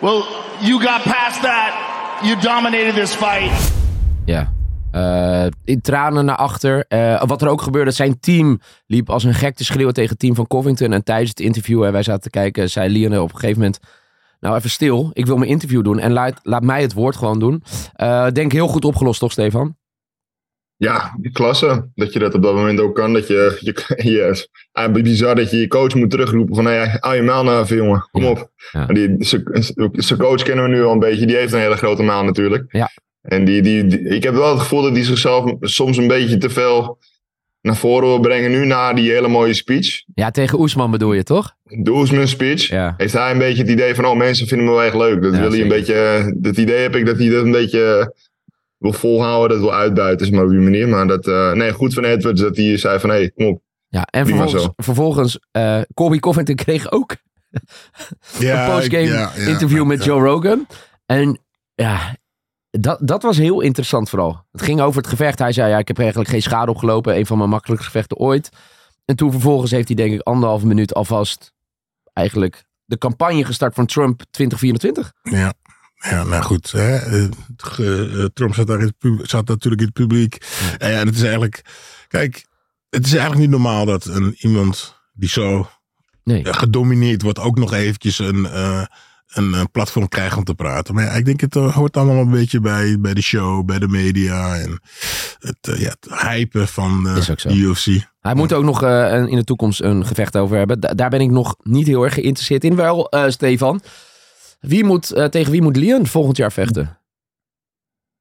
Well, 0.01 0.23
you 0.63 0.79
got 0.81 1.03
past 1.03 1.43
that. 1.43 2.21
You 2.25 2.37
dominated 2.37 2.95
this 2.95 3.15
fight. 3.15 3.51
Ja. 4.27 4.45
Eh, 4.93 5.47
in 5.65 5.81
tranen 5.81 6.25
naar 6.25 6.37
achter. 6.37 6.85
Eh, 6.89 7.23
wat 7.25 7.43
er 7.43 7.49
ook 7.49 7.63
gebeurde, 7.63 7.91
zijn 7.91 8.21
team 8.21 8.61
liep 8.87 9.11
als 9.11 9.25
een 9.25 9.35
gek 9.35 9.55
te 9.57 9.65
schreeuwen 9.65 9.95
tegen 9.95 10.11
het 10.11 10.19
team 10.19 10.35
van 10.35 10.47
Covington. 10.47 10.93
En 10.93 11.05
tijdens 11.05 11.29
het 11.29 11.41
interview, 11.41 11.85
en 11.85 11.93
wij 11.93 12.03
zaten 12.03 12.23
te 12.23 12.31
kijken, 12.31 12.71
zei 12.71 12.89
Lionel 12.89 13.23
op 13.23 13.33
een 13.33 13.39
gegeven 13.39 13.59
moment... 13.59 13.79
Nou, 14.41 14.57
even 14.57 14.71
stil. 14.71 15.11
Ik 15.13 15.27
wil 15.27 15.37
mijn 15.37 15.51
interview 15.51 15.85
doen 15.85 15.99
en 15.99 16.13
laat, 16.13 16.41
laat 16.43 16.63
mij 16.63 16.83
het 16.83 16.93
woord 16.93 17.17
gewoon 17.17 17.39
doen. 17.39 17.63
Eh, 17.93 18.29
denk 18.31 18.53
heel 18.53 18.67
goed 18.69 18.85
opgelost, 18.85 19.21
toch, 19.21 19.33
Stefan? 19.33 19.77
Ja, 20.77 21.19
klasse. 21.33 21.91
Dat 21.95 22.13
je 22.13 22.19
dat 22.19 22.35
op 22.35 22.43
dat 22.43 22.55
moment 22.55 22.81
ook 22.81 22.95
kan. 22.95 23.13
Dat 23.13 23.27
je, 23.27 23.59
je, 23.61 24.49
bizar 25.03 25.35
dat 25.35 25.51
je 25.51 25.57
je 25.57 25.69
coach 25.69 25.95
moet 25.95 26.11
terugroepen 26.11 26.55
van 26.55 26.65
hey, 26.65 26.97
hou 27.01 27.15
je 27.15 27.23
maal 27.23 27.45
nou 27.45 27.63
even 27.63 27.77
jongen, 27.77 28.09
kom 28.11 28.23
Ja. 28.23 28.29
op. 28.31 28.51
Ja. 28.73 28.87
Die, 28.87 29.15
zijn 29.93 30.19
coach 30.19 30.43
kennen 30.43 30.65
we 30.65 30.71
nu 30.71 30.83
al 30.85 30.93
een 30.93 30.99
beetje. 30.99 31.27
Die 31.27 31.37
heeft 31.37 31.53
een 31.53 31.61
hele 31.61 31.77
grote 31.77 32.03
maal 32.03 32.25
natuurlijk. 32.25 32.73
Ja. 32.73 32.91
En 33.23 33.45
die, 33.45 33.63
die, 33.63 33.87
die- 33.87 34.01
ik 34.09 34.23
heb 34.23 34.35
wel 34.35 34.51
het 34.51 34.61
gevoel 34.61 34.83
dat 34.83 34.93
hij 34.93 35.05
zichzelf 35.05 35.53
soms 35.61 35.97
een 35.97 36.07
beetje 36.07 36.37
te 36.37 36.51
veel 36.51 36.99
naar 37.63 37.77
voren 37.77 38.09
wil 38.09 38.21
brengen. 38.21 38.51
Nu 38.51 38.67
na 38.67 38.93
die 38.93 39.11
hele 39.11 39.29
mooie 39.29 39.55
speech. 39.55 40.03
Ja, 40.15 40.31
tegen 40.31 40.61
Oesman 40.61 40.91
bedoel 40.91 41.13
je, 41.13 41.23
toch? 41.23 41.55
De 41.65 41.91
Oesman 41.91 42.29
speech. 42.29 42.69
Ja. 42.69 42.95
Heeft 42.97 43.13
hij 43.13 43.31
een 43.31 43.39
beetje 43.39 43.63
het 43.63 43.71
idee 43.71 43.95
van, 43.95 44.05
oh 44.05 44.17
mensen 44.17 44.47
vinden 44.47 44.67
me 44.67 44.73
wel 44.73 44.83
echt 44.83 44.95
leuk. 44.95 45.23
Dat 45.23 45.35
Ja, 45.35 45.41
wil 45.41 45.51
hij 45.51 45.61
een 45.61 45.69
beetje, 45.69 45.95
eh, 45.95 46.27
dat 46.37 46.57
idee 46.57 46.79
heb 46.83 46.97
ik 46.97 47.07
dat 47.07 47.19
hij 47.19 47.29
dat 47.29 47.45
een 47.45 47.51
beetje 47.51 47.99
eh, 48.01 48.07
wil 48.79 48.93
volhouden. 48.93 49.49
Dat 49.59 49.67
wil 49.67 49.75
uitbuiten, 49.79 50.27
is 50.27 50.33
maar 50.33 50.45
op 50.45 50.51
die 50.51 50.59
manier. 50.59 50.89
Maar 50.89 51.07
dat, 51.07 51.27
eh, 51.27 51.53
nee, 51.53 51.73
goed 51.73 51.95
van 51.95 52.05
Edwards 52.05 52.41
dat 52.41 52.57
hij 52.57 52.77
zei 52.77 52.99
van, 52.99 53.11
hé, 53.11 53.17
hey, 53.17 53.31
kom 53.31 53.47
op. 53.47 53.63
Ja, 53.89 54.03
en 54.11 54.23
Prima 54.25 54.39
vervolgens, 54.39 54.63
zo. 54.63 54.73
vervolgens 54.77 55.39
eh 55.51 55.81
Colby 55.95 56.19
Covington 56.19 56.55
kreeg 56.55 56.91
ook 56.93 57.17
Ja, 58.39 58.67
een 58.69 58.75
postgame 58.75 59.05
ja, 59.05 59.33
interview 59.35 59.85
met. 59.85 60.05
Joe 60.05 60.23
Rogan. 60.23 60.67
En 61.07 61.39
ja, 61.75 62.17
dat, 62.71 62.99
dat 63.03 63.23
was 63.23 63.37
heel 63.37 63.61
interessant 63.61 64.09
vooral. 64.11 64.47
Het 64.53 64.63
ging 64.63 64.81
over 64.81 65.01
het 65.01 65.11
gevecht. 65.11 65.39
Hij 65.39 65.53
zei, 65.53 65.71
ja, 65.71 65.79
ik 65.79 65.89
heb 65.89 65.99
eigenlijk 65.99 66.31
geen 66.31 66.43
schade 66.43 66.71
opgelopen. 66.71 67.17
Een 67.17 67.27
van 67.27 67.39
mijn 67.39 67.51
makkelijkste 67.51 67.91
gevechten 67.91 68.17
ooit. 68.17 68.51
En 69.05 69.17
toen 69.17 69.31
vervolgens 69.31 69.71
heeft 69.71 69.87
hij 69.87 69.97
denk 69.97 70.13
ik 70.13 70.21
anderhalve 70.21 70.67
minuut 70.67 70.95
alvast 70.95 71.53
eigenlijk 72.13 72.65
de 72.85 72.99
campagne 72.99 73.45
gestart 73.45 73.75
van 73.75 73.87
Trump 73.87 74.23
2024. 74.31 75.13
Ja. 75.23 75.53
Ja, 75.95 76.25
nou 76.25 76.43
goed. 76.43 76.71
Hè. 76.71 76.97
eh, 76.97 78.25
Trump 78.35 78.55
zat, 78.55 78.67
daar 78.67 78.81
in 78.81 78.95
het 78.99 79.31
zat 79.31 79.49
natuurlijk 79.49 79.81
in 79.81 79.87
het 79.87 79.97
publiek. 79.97 80.37
En 80.79 80.91
ja, 80.91 80.99
het 81.05 81.15
is 81.15 81.23
eigenlijk... 81.23 81.65
Kijk, 82.09 82.47
het 82.89 83.07
is 83.07 83.11
eigenlijk 83.13 83.41
niet 83.41 83.51
normaal 83.51 83.85
dat 83.85 84.05
een, 84.05 84.35
iemand 84.39 85.01
die 85.13 85.29
zo 85.29 85.69
Nee. 86.25 86.43
eh, 86.43 86.55
gedomineerd 86.55 87.23
wordt... 87.23 87.39
ook 87.39 87.59
nog 87.59 87.73
eventjes 87.73 88.19
een, 88.19 88.47
eh, 88.47 88.85
een, 89.31 89.55
eh, 89.55 89.63
platform 89.73 90.09
krijgt 90.09 90.37
om 90.37 90.45
te 90.45 90.55
praten. 90.55 90.95
Maar 90.95 91.05
ja, 91.05 91.11
ik 91.11 91.25
denk 91.25 91.41
het 91.41 91.57
eh, 91.57 91.75
hoort 91.75 91.97
allemaal 91.97 92.23
een 92.23 92.31
beetje 92.31 92.61
bij, 92.61 92.97
bij 93.01 93.15
de 93.15 93.23
show, 93.23 93.65
bij 93.65 93.79
de 93.79 93.89
media... 93.89 94.57
en 94.57 94.81
het, 95.39 95.57
eh, 95.69 95.81
ja, 95.81 95.89
het 96.01 96.21
hypen 96.23 96.69
van 96.69 97.07
eh, 97.09 97.15
de 97.43 97.55
UFC. 97.55 97.87
Hij 98.21 98.35
moet 98.35 98.53
ook 98.53 98.65
nog 98.65 98.83
eh, 98.83 99.15
in 99.27 99.37
de 99.37 99.45
toekomst 99.45 99.81
een 99.81 100.07
gevecht 100.07 100.37
over 100.37 100.57
hebben. 100.57 100.81
Da- 100.81 100.95
daar 100.95 101.11
ben 101.11 101.21
ik 101.21 101.31
nog 101.31 101.57
niet 101.63 101.87
heel 101.87 102.05
erg 102.05 102.15
geïnteresseerd 102.15 102.65
in. 102.65 102.77
Wel, 102.77 103.09
eh, 103.09 103.29
Stefan. 103.31 103.81
Wie 104.61 104.85
moet, 104.85 105.07
tegen 105.31 105.53
wie 105.53 105.63
moet 105.63 105.77
Leon 105.77 106.07
volgend 106.07 106.37
jaar 106.37 106.53
vechten? 106.53 106.99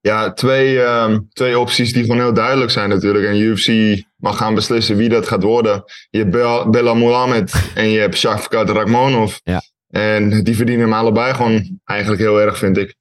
Ja, 0.02 0.34
twee, 0.34 0.82
ehm, 0.82 1.20
twee 1.34 1.60
opties 1.60 1.94
die 1.94 2.02
gewoon 2.04 2.18
heel 2.18 2.34
duidelijk 2.34 2.72
zijn 2.72 2.90
natuurlijk. 2.90 3.26
En 3.26 3.40
UFC 3.40 4.02
mag 4.16 4.38
gaan 4.38 4.56
beslissen 4.56 4.96
wie 4.98 5.10
dat 5.10 5.28
gaat 5.28 5.44
worden. 5.44 5.84
Je 6.10 6.18
hebt 6.20 6.32
Bel- 6.32 6.70
Bella 6.70 6.94
Mohamed 6.94 7.54
en 7.76 7.90
je 7.90 8.00
hebt 8.00 8.18
Shafkat 8.18 8.70
Rakhmonov. 8.70 9.38
Ja. 9.44 9.62
En 9.90 10.44
die 10.44 10.56
verdienen 10.56 10.86
hem 10.86 10.94
allebei 10.94 11.34
gewoon 11.34 11.80
eigenlijk 11.86 12.22
heel 12.22 12.42
erg, 12.42 12.58
vind 12.58 12.78
ik. 12.78 12.96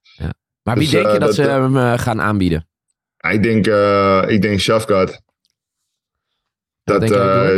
Maar 0.63 0.75
wie 0.77 0.83
Dus, 0.83 0.89
denk 0.91 1.05
je 1.05 1.11
dat, 1.11 1.21
dat, 1.21 1.35
ze 1.35 1.41
hem 1.41 1.97
gaan 1.97 2.21
aanbieden? 2.21 2.67
Ja, 3.17 3.29
Ik 3.29 3.43
denk, 3.43 3.67
eh 3.67 4.23
ik 4.27 4.41
denk 4.41 4.59
Shafkat. 4.59 5.21
Dat 6.83 7.07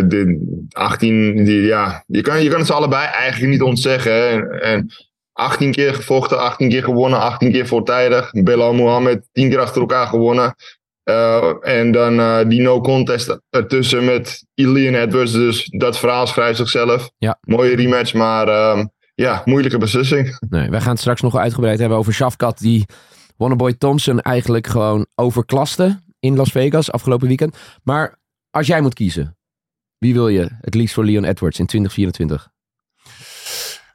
de 0.09 0.65
18, 0.69 1.43
die, 1.43 1.61
ja, 1.61 2.03
je 2.07 2.21
kan, 2.21 2.43
je 2.43 2.49
kan 2.49 2.57
het 2.57 2.67
ze 2.67 2.73
allebei 2.73 3.05
eigenlijk 3.05 3.51
niet 3.51 3.61
ontzeggen. 3.61 4.11
Hè. 4.11 4.29
En, 4.29 4.61
en 4.61 4.91
18 5.33 5.71
keer 5.71 5.93
gevochten, 5.93 6.39
18 6.39 6.69
keer 6.69 6.83
gewonnen, 6.83 7.19
18 7.19 7.51
keer 7.51 7.67
voortijdig. 7.67 8.31
Belal 8.31 8.73
Mohammed 8.73 9.27
10 9.31 9.49
keer 9.49 9.59
achter 9.59 9.81
elkaar 9.81 10.07
gewonnen. 10.07 10.55
Eh, 11.03 11.53
en 11.61 11.91
dan 11.91 12.19
eh, 12.19 12.39
die 12.47 12.61
no 12.61 12.81
contest 12.81 13.39
ertussen 13.49 14.05
met 14.05 14.45
Ilian 14.53 14.93
Edwards. 14.93 15.31
Dus 15.31 15.65
dat 15.65 15.99
verhaal 15.99 16.27
schrijft 16.27 16.57
zichzelf. 16.57 17.09
Ja. 17.17 17.37
Mooie 17.41 17.75
rematch, 17.75 18.13
maar 18.13 18.47
ehm, 18.47 18.85
ja, 19.21 19.41
moeilijke 19.45 19.77
beslissing. 19.77 20.37
Nee, 20.49 20.69
wij 20.69 20.81
gaan 20.81 20.91
het 20.91 20.99
straks 20.99 21.21
nog 21.21 21.35
uitgebreid 21.35 21.79
hebben 21.79 21.97
over 21.97 22.13
Shafkat 22.13 22.57
die 22.57 22.85
Wonderboy 23.37 23.73
Thompson 23.73 24.19
eigenlijk 24.19 24.67
gewoon 24.67 25.05
overklaste 25.15 25.99
in 26.19 26.35
Las 26.35 26.51
Vegas 26.51 26.91
afgelopen 26.91 27.27
weekend. 27.27 27.57
Maar 27.83 28.19
als 28.49 28.67
jij 28.67 28.81
moet 28.81 28.93
kiezen, 28.93 29.37
wie 29.97 30.13
wil 30.13 30.27
je 30.27 30.49
het 30.61 30.73
liefst 30.75 30.93
voor 30.93 31.05
Leon 31.05 31.23
Edwards 31.23 31.59
in 31.59 31.65
2024? 31.65 32.49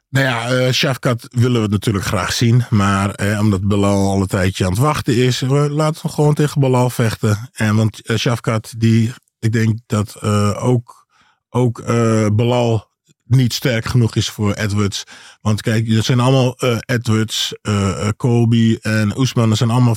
Nou 0.09 0.25
ja, 0.25 0.49
eh 0.49 0.71
Shafkat 0.71 1.27
willen 1.29 1.61
we 1.61 1.67
natuurlijk 1.67 2.05
graag 2.05 2.33
zien. 2.33 2.63
Maar 2.69 3.11
eh, 3.11 3.39
omdat 3.39 3.67
Belal 3.67 4.09
al 4.09 4.21
een 4.21 4.27
tijdje 4.27 4.65
aan 4.65 4.71
het 4.71 4.79
wachten 4.79 5.15
is, 5.15 5.41
eh, 5.41 5.49
laten 5.69 6.01
we 6.01 6.09
gewoon 6.11 6.33
tegen 6.33 6.61
Belal 6.61 6.89
vechten. 6.89 7.49
En 7.53 7.75
want 7.75 8.01
Shafkat, 8.15 8.73
die, 8.77 9.13
ik 9.39 9.51
denk 9.51 9.79
dat 9.85 10.15
eh, 10.21 10.63
ook, 10.63 11.07
ook 11.49 11.79
eh 11.79 12.27
Belal 12.33 12.86
niet 13.27 13.53
sterk 13.53 13.85
genoeg 13.85 14.15
is 14.15 14.29
voor 14.29 14.53
Edwards. 14.53 15.03
Want 15.41 15.61
kijk, 15.61 15.93
dat 15.95 16.05
zijn 16.05 16.19
allemaal 16.19 16.55
eh, 16.57 16.77
Edwards, 16.85 17.53
eh 17.61 17.87
eh, 17.87 18.09
Colby 18.17 18.77
en 18.81 19.17
Oesman. 19.17 19.49
Dat 19.49 19.57
zijn 19.57 19.69
allemaal 19.69 19.95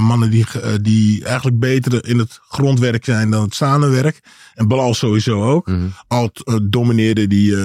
mannen 0.00 0.30
die, 0.30 0.46
die 0.80 1.24
eigenlijk 1.24 1.58
beter 1.58 2.08
in 2.08 2.18
het 2.18 2.40
grondwerk 2.48 3.04
zijn 3.04 3.30
dan 3.30 3.42
het 3.42 3.54
staande 3.54 3.88
werk. 3.88 4.20
En 4.54 4.68
Belal 4.68 4.94
sowieso 4.94 5.42
ook. 5.42 5.70
Al 6.06 6.30
eh, 6.32 6.56
domineerde 6.62 7.26
die 7.26 7.56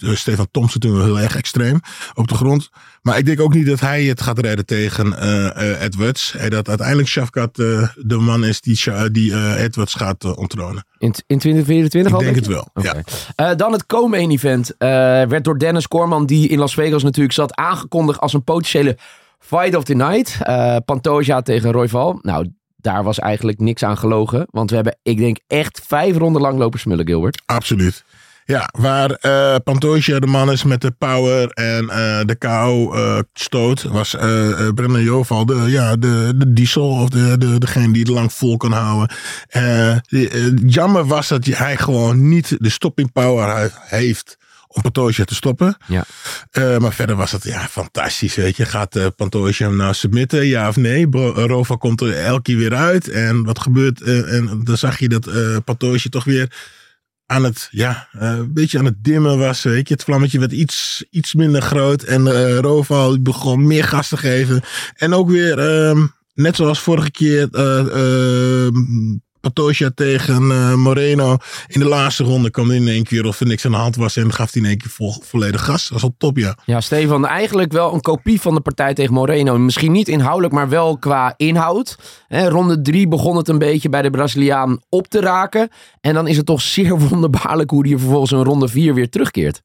Stefan 0.00 0.48
Thompson 0.50 0.80
toen 0.80 0.92
wel 0.96 1.04
heel 1.04 1.20
erg 1.20 1.36
extreem 1.36 1.80
op 2.14 2.28
de 2.28 2.34
grond. 2.34 2.70
Maar 3.02 3.18
ik 3.18 3.26
denk 3.26 3.40
ook 3.40 3.54
niet 3.54 3.66
dat 3.66 3.80
hij 3.80 4.04
het 4.04 4.20
gaat 4.20 4.38
redden 4.38 4.66
tegen 4.66 5.18
eh, 5.18 5.72
eh, 5.72 5.82
Edwards. 5.82 6.34
En 6.36 6.50
dat 6.50 6.68
uiteindelijk 6.68 7.08
Shafkat 7.08 7.58
eh, 7.58 7.88
de 7.96 8.16
man 8.16 8.44
is 8.44 8.60
die, 8.60 8.80
eh, 9.32 9.62
Edwards 9.62 9.94
gaat 9.94 10.24
eh, 10.24 10.36
onttronen. 10.38 10.84
In, 10.98 11.14
in 11.26 11.38
2024 11.38 12.12
Ik 12.12 12.18
al? 12.18 12.24
denk 12.24 12.34
denk 12.34 12.46
het 12.46 12.54
wel. 12.84 12.94
Eh, 13.36 13.56
dan 13.56 13.72
het 13.72 13.86
co-main 13.86 14.30
event. 14.30 14.76
eh, 14.76 14.88
werd 15.24 15.44
door 15.44 15.58
Dennis 15.58 15.88
Korman, 15.88 16.26
die 16.26 16.48
in 16.48 16.58
Las 16.58 16.74
Vegas 16.74 17.02
natuurlijk 17.02 17.34
zat, 17.34 17.54
aangekondigd 17.54 18.20
als 18.20 18.32
een 18.32 18.44
potentiële 18.44 18.96
fight 19.38 19.74
of 19.74 19.84
the 19.84 19.94
night. 19.94 20.36
Eh 20.40 20.76
Pantoja 20.84 21.42
tegen 21.42 21.72
Royval. 21.72 22.18
Nou, 22.22 22.48
daar 22.76 23.02
was 23.04 23.18
eigenlijk 23.18 23.58
niks 23.58 23.82
aan 23.84 23.98
gelogen. 23.98 24.46
Want 24.50 24.70
we 24.70 24.76
hebben, 24.76 24.98
ik 25.02 25.16
denk, 25.18 25.38
echt 25.46 25.80
vijf 25.86 26.16
ronden 26.16 26.42
lang 26.42 26.58
lopen 26.58 26.78
smullen, 26.80 27.06
Gilbert. 27.06 27.42
Absoluut. 27.46 28.04
Ja, 28.50 28.68
waar 28.78 29.10
eh 29.10 29.54
Pantoja 29.64 30.18
de 30.18 30.26
man 30.26 30.52
is 30.52 30.64
met 30.64 30.80
de 30.80 30.90
power 30.90 31.48
en 31.50 31.88
eh, 31.88 32.20
de 32.24 32.34
KO 32.38 32.94
eh, 32.94 33.18
stoot, 33.32 33.82
was 33.82 34.14
eh, 34.14 34.68
Brendan 34.74 35.02
Joval 35.02 35.46
de, 35.46 35.54
ja, 35.54 35.96
de, 35.96 36.32
de 36.36 36.52
diesel 36.52 36.88
of 36.88 37.08
de, 37.08 37.38
de, 37.38 37.58
degene 37.58 37.92
die 37.92 38.02
het 38.02 38.10
lang 38.10 38.32
vol 38.32 38.56
kan 38.56 38.72
houden. 38.72 39.16
Die, 40.02 40.54
jammer 40.66 41.06
was 41.06 41.28
dat 41.28 41.44
hij 41.44 41.76
gewoon 41.76 42.28
niet 42.28 42.56
de 42.58 42.70
stopping 42.70 43.12
power 43.12 43.56
he- 43.56 43.96
heeft 43.96 44.38
om 44.66 44.82
Pantoja 44.82 45.24
te 45.24 45.34
stoppen. 45.34 45.76
Ja. 45.86 46.04
Maar 46.78 46.92
verder 46.92 47.16
was 47.16 47.32
het 47.32 47.44
ja, 47.44 47.66
fantastisch. 47.68 48.34
Weet 48.34 48.56
je. 48.56 48.64
Gaat 48.64 48.96
uh, 48.96 49.06
Pantoja 49.16 49.66
hem 49.66 49.76
nou 49.76 49.94
submitten, 49.94 50.46
ja 50.46 50.68
of 50.68 50.76
nee? 50.76 51.08
Bro, 51.08 51.32
Rova 51.32 51.76
komt 51.76 52.00
er 52.00 52.16
elke 52.16 52.42
keer 52.42 52.56
weer 52.56 52.74
uit. 52.74 53.08
En 53.08 53.44
wat 53.44 53.58
gebeurt? 53.58 54.02
en 54.02 54.60
dan 54.64 54.76
zag 54.76 54.98
je 54.98 55.08
dat 55.08 55.26
eh 55.26 55.56
Pantoja 55.64 56.08
toch 56.10 56.24
weer 56.24 56.48
aan 57.30 57.44
het, 57.44 57.68
ja, 57.70 58.08
eh, 58.12 58.30
een 58.30 58.52
beetje 58.52 58.78
aan 58.78 58.84
het 58.84 59.04
dimmen 59.04 59.38
was. 59.38 59.62
Weet 59.62 59.88
je. 59.88 59.94
Het 59.94 60.04
vlammetje 60.04 60.38
werd 60.38 60.52
iets, 60.52 61.04
iets 61.10 61.34
minder 61.34 61.62
groot. 61.62 62.02
En 62.02 62.26
eh 62.26 62.58
Roval 62.58 63.22
begon 63.22 63.66
meer 63.66 63.84
gas 63.84 64.08
te 64.08 64.16
geven. 64.16 64.62
En 64.96 65.14
ook 65.14 65.30
weer, 65.30 65.58
ehm, 65.58 66.06
net 66.34 66.56
zoals 66.56 66.80
vorige 66.80 67.10
keer, 67.10 67.48
eh, 67.52 68.66
Pantoja 69.40 69.90
tegen 69.94 70.50
eh, 70.50 70.74
Moreno. 70.74 71.36
In 71.66 71.80
de 71.80 71.88
laatste 71.88 72.24
ronde 72.24 72.50
kwam 72.50 72.68
hij 72.68 72.76
in 72.76 72.88
één 72.88 73.04
keer 73.04 73.26
of 73.26 73.40
er 73.40 73.46
niks 73.46 73.64
aan 73.64 73.70
de 73.70 73.76
hand 73.76 73.96
was. 73.96 74.16
En 74.16 74.32
gaf 74.32 74.52
hij 74.52 74.62
in 74.62 74.68
één 74.68 74.78
keer 74.78 74.90
vol, 74.90 75.14
volledig 75.22 75.64
gas. 75.64 75.82
Dat 75.82 75.92
was 75.92 76.02
al 76.02 76.14
top, 76.18 76.36
ja. 76.36 76.56
Ja, 76.64 76.80
Stefan, 76.80 77.26
eigenlijk 77.26 77.72
wel 77.72 77.94
een 77.94 78.00
kopie 78.00 78.40
van 78.40 78.54
de 78.54 78.60
partij 78.60 78.94
tegen 78.94 79.14
Moreno. 79.14 79.58
Misschien 79.58 79.92
niet 79.92 80.08
inhoudelijk, 80.08 80.54
maar 80.54 80.68
wel 80.68 80.98
qua 80.98 81.34
inhoud. 81.36 81.98
Hè, 82.26 82.48
ronde 82.48 82.80
drie 82.82 83.08
begon 83.08 83.36
het 83.36 83.48
een 83.48 83.58
beetje 83.58 83.88
bij 83.88 84.02
de 84.02 84.10
Braziliaan 84.10 84.80
op 84.88 85.08
te 85.08 85.20
raken. 85.20 85.68
En 86.00 86.14
dan 86.14 86.26
is 86.28 86.36
het 86.36 86.46
toch 86.46 86.60
zeer 86.60 86.98
wonderbaarlijk 87.08 87.70
hoe 87.70 87.88
hij 87.88 87.98
vervolgens 87.98 88.32
in 88.32 88.38
ronde 88.42 88.68
vier 88.68 88.94
weer 88.94 89.08
terugkeert. 89.10 89.62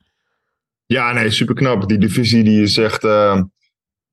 Ja, 0.86 1.12
nee, 1.13 1.29
super 1.32 1.55
knap. 1.55 1.88
Die 1.88 1.98
divisie 1.98 2.44
die 2.44 2.62
is 2.62 2.77
echt. 2.77 3.03
eh, 3.03 3.41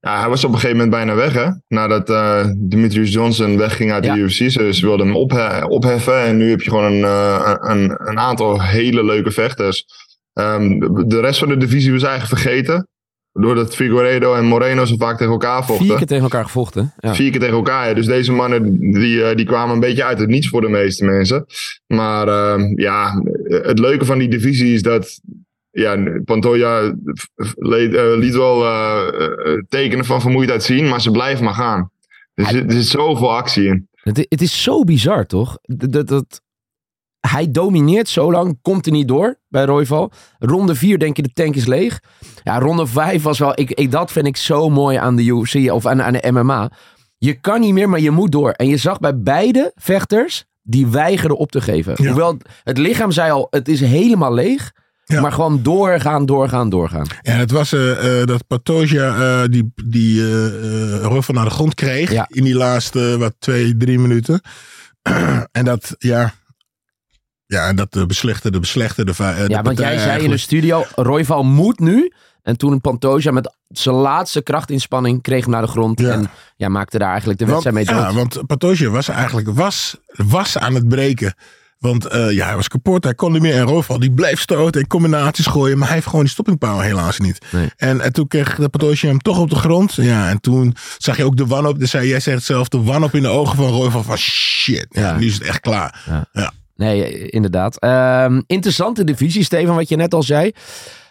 ja, 0.05 0.21
hij 0.21 0.29
was 0.29 0.45
op 0.45 0.49
een 0.53 0.59
gegeven 0.59 0.77
moment 0.77 0.95
bijna 0.95 1.15
weg, 1.15 1.33
hè? 1.33 1.47
Nadat 1.69 2.11
eh 2.11 2.45
Demetrius 2.57 3.13
Johnson 3.13 3.57
wegging 3.59 3.93
uit 3.93 4.03
de. 4.03 4.09
UFC. 4.21 4.51
Ze, 4.51 4.73
ze 4.75 4.87
wilden 4.87 5.07
hem 5.07 5.17
ophe- 5.17 5.67
opheffen. 5.69 6.21
En 6.23 6.37
nu 6.37 6.51
heb 6.51 6.63
je 6.63 6.71
gewoon 6.71 6.93
een, 6.93 7.05
eh, 7.05 7.55
een, 7.61 8.09
een 8.09 8.19
aantal 8.19 8.63
hele 8.63 9.05
leuke 9.05 9.31
vechters. 9.31 9.85
Ehm, 10.33 10.79
de- 11.09 11.21
rest 11.21 11.39
van 11.39 11.49
de 11.49 11.57
divisie 11.57 11.93
was 11.93 12.03
eigenlijk 12.03 12.41
vergeten. 12.41 12.87
Doordat 13.33 13.75
Figueiredo 13.75 14.35
en 14.35 14.45
Moreno 14.45 14.85
zo 14.85 14.95
vaak 14.99 15.17
tegen 15.19 15.33
elkaar 15.33 15.65
vochten. 15.65 15.87
Vier 15.87 15.97
keer 15.97 16.07
tegen 16.07 16.23
elkaar 16.23 16.45
gevochten. 16.45 16.93
Ja. 16.99 17.15
Vier 17.15 17.31
keer 17.31 17.41
tegen 17.41 17.55
elkaar. 17.55 17.89
ja. 17.89 17.95
Dus 17.95 18.07
deze 18.07 18.33
mannen 18.33 18.79
die, 18.93 19.25
eh, 19.25 19.37
die 19.37 19.47
kwamen 19.47 19.75
een 19.75 19.81
beetje 19.81 20.05
uit 20.05 20.19
het 20.19 20.29
niets 20.29 20.49
voor 20.49 20.61
de 20.61 20.69
meeste 20.69 21.05
mensen. 21.05 21.47
Maar 21.87 22.29
ehm, 22.29 22.81
ja, 22.81 23.23
het 23.49 23.79
leuke 23.79 24.05
van 24.05 24.19
die 24.19 24.29
divisie 24.29 24.75
is 24.75 24.83
dat. 24.83 25.21
Ja, 25.75 25.97
Pantoja 26.25 26.95
leed- 27.55 27.95
eh, 27.95 28.17
liet 28.17 28.35
wel 28.35 28.65
eh, 28.65 29.59
tekenen 29.69 30.05
van 30.05 30.21
vermoeidheid 30.21 30.63
zien, 30.63 30.89
maar 30.89 31.01
ze 31.01 31.11
blijven 31.11 31.45
maar 31.45 31.55
gaan. 31.55 31.91
Er 32.35 32.47
zit, 32.47 32.65
er 32.65 32.73
zit 32.73 32.87
zoveel 32.87 33.33
actie 33.37 33.65
in. 33.67 33.89
Het, 33.93 34.27
het 34.29 34.43
is 34.43 34.63
zo 34.63 34.85
bizar, 34.85 35.27
toch? 35.27 35.59
Dat, 35.63 35.93
dat, 35.93 36.09
dat- 36.09 36.41
hij 37.29 37.51
domineert 37.51 38.09
zo 38.09 38.31
lang, 38.33 38.59
komt 38.63 38.87
er 38.87 38.93
niet 38.93 39.09
door 39.09 39.39
bij 39.49 39.65
Royval. 39.65 40.13
Ronde 40.39 40.75
4 40.75 40.99
denk 40.99 41.17
je 41.17 41.23
de 41.23 41.33
tank 41.33 41.55
is 41.55 41.67
leeg. 41.67 42.01
Ja, 42.43 42.59
ronde 42.59 42.87
5 42.87 43.23
was 43.23 43.39
wel... 43.39 43.61
Ik, 43.61 43.71
ik, 43.71 43.91
dat 43.91 44.13
vind 44.13 44.27
ik 44.27 44.37
zo 44.37 44.71
mooi 44.71 44.97
aan 44.97 45.17
de 45.17 45.25
UFC 45.25 45.71
of 45.73 45.87
aan, 45.87 46.03
aan 46.03 46.13
de 46.13 46.31
MMA. 46.33 46.71
Je 47.19 47.41
kan 47.41 47.61
niet 47.61 47.73
meer, 47.73 47.89
maar 47.89 48.01
je 48.01 48.11
moet 48.11 48.33
door. 48.33 48.51
En 48.51 48.69
je 48.69 48.77
zag 48.77 48.99
bij 48.99 49.19
beide 49.21 49.73
vechters, 49.75 50.45
die 50.63 50.87
weigerden 50.87 51.37
op 51.39 51.51
te 51.51 51.61
geven. 51.61 51.95
Ja. 51.97 52.07
Hoewel 52.09 52.37
het 52.63 52.79
lichaam 52.79 53.11
zei 53.11 53.31
al, 53.31 53.47
het 53.51 53.69
is 53.69 53.81
helemaal 53.81 54.35
leeg. 54.35 54.73
Ja. 55.13 55.21
Maar 55.21 55.33
gewoon 55.33 55.63
doorgaan, 55.63 56.27
doorgaan, 56.27 56.69
doorgaan. 56.69 57.07
Ja, 57.23 57.33
het 57.33 57.51
was 57.51 57.73
eh, 57.73 58.21
eh, 58.21 58.27
dat 58.27 58.47
Pantoja 58.47 59.15
eh, 59.43 59.49
die, 59.51 59.73
die 59.85 60.23
Royval 61.01 61.35
naar 61.35 61.45
de 61.45 61.51
grond 61.51 61.75
kreeg. 61.75 62.13
Ja. 62.13 62.27
In 62.29 62.45
die 62.45 62.55
laatste, 62.55 63.19
wat, 63.19 63.35
twee, 63.39 63.77
drie 63.77 63.99
minuten. 63.99 64.41
en 65.53 65.65
dat, 65.65 65.95
ja... 65.99 66.35
Ja, 67.47 67.69
en 67.69 67.77
dat 67.77 67.93
de 67.93 68.07
beslechterde. 68.07 69.15
va- 69.15 69.35
eh, 69.35 69.45
de 69.45 69.51
Ja, 69.51 69.63
want 69.63 69.79
jij 69.79 69.99
zei 69.99 70.23
in 70.23 70.31
de 70.31 70.37
studio, 70.37 70.85
Royval 70.95 71.43
moet 71.45 71.79
nu. 71.79 72.13
En 72.43 72.57
toen 72.57 72.81
Pantoja 72.81 73.31
met 73.31 73.57
zijn 73.69 73.95
laatste 73.95 74.43
krachtinspanning 74.43 75.23
kreeg 75.23 75.43
hem 75.43 75.51
naar 75.51 75.63
de 75.63 75.69
grond. 75.69 76.01
Ja. 76.01 76.11
En 76.11 76.31
ja, 76.57 76.69
maakte 76.69 76.99
daar 76.99 77.09
eigenlijk 77.09 77.39
de 77.39 77.47
Want, 77.47 77.65
wedstrijd 77.65 77.89
mee 77.89 77.97
dood. 77.97 78.11
ja, 78.11 78.19
want 78.19 78.47
Pantoja 78.47 78.89
was 78.89 79.09
eigenlijk 79.09 79.49
was, 79.49 79.97
was 80.07 80.59
aan 80.59 80.75
het 80.75 80.89
breken. 80.89 81.35
Want 81.83 82.07
eh, 82.07 82.31
ja, 82.31 82.47
hij 82.47 82.57
was 82.57 82.69
kapot. 82.69 83.05
Hij 83.05 83.15
kon 83.15 83.33
niet 83.33 83.43
meer. 83.43 83.55
En 83.55 83.63
Roval 83.63 83.99
die 83.99 84.13
bleef 84.13 84.41
stoten 84.41 84.81
en 84.81 84.87
combinaties 84.87 85.47
gooien. 85.47 85.79
Maar 85.79 85.87
hij 85.87 85.97
heeft 85.97 86.09
gewoon 86.09 86.25
die 86.25 86.33
stopping 86.33 86.59
power 86.59 86.85
helaas 86.85 87.19
niet. 87.19 87.39
Nee. 87.51 87.71
En, 87.77 88.01
en 88.01 88.13
toen 88.13 88.29
kreeg 88.29 88.55
de 88.55 88.69
Pantoja 88.69 89.09
hem 89.09 89.19
toch 89.19 89.39
op 89.39 89.51
de 89.51 89.57
grond. 89.57 89.95
Ja, 89.95 90.29
en 90.29 90.41
toen 90.41 90.75
zag 90.99 91.17
je 91.17 91.25
ook 91.25 91.37
de 91.37 91.47
wanhoop. 91.47 91.79
Dus 91.79 91.91
zei, 91.91 92.09
jij 92.09 92.21
zegt 92.21 92.37
het 92.37 92.47
zelf, 92.47 92.69
de 92.69 92.83
wanhoop 92.83 93.15
in 93.15 93.23
de 93.23 93.29
ogen 93.29 93.57
van 93.57 93.67
Roval 93.67 94.03
van 94.03 94.17
shit. 94.17 94.87
Ja, 94.89 95.01
Ja. 95.01 95.17
Nu 95.19 95.27
is 95.27 95.35
het 95.35 95.43
echt 95.43 95.61
klaar. 95.61 96.03
Ja. 96.07 96.27
Ja. 96.33 96.53
Nee, 96.77 97.29
inderdaad. 97.29 97.79
Ehm, 97.79 98.41
interessante 98.47 99.05
divisie, 99.05 99.45
Steven, 99.45 99.75
wat 99.75 99.89
je 99.89 99.97
net 99.97 100.15
al 100.15 100.23
zei. 100.23 100.53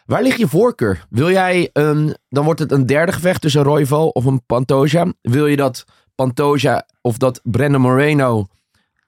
Waar 0.05 0.23
ligt 0.23 0.39
je 0.39 0.47
voorkeur? 0.47 1.05
Wil 1.09 1.31
jij 1.31 1.69
een, 1.73 2.17
dan 2.29 2.45
wordt 2.45 2.59
het 2.59 2.71
een 2.71 2.85
derde 2.85 3.11
gevecht 3.11 3.41
tussen 3.41 3.63
Royval 3.63 4.07
of 4.07 4.25
een 4.25 4.45
Pantoja. 4.45 5.13
Wil 5.21 5.47
je 5.47 5.55
dat 5.55 5.85
Pantoja 6.15 6.85
of 7.01 7.17
dat 7.17 7.39
Brandon 7.43 7.81
Moreno 7.81 8.47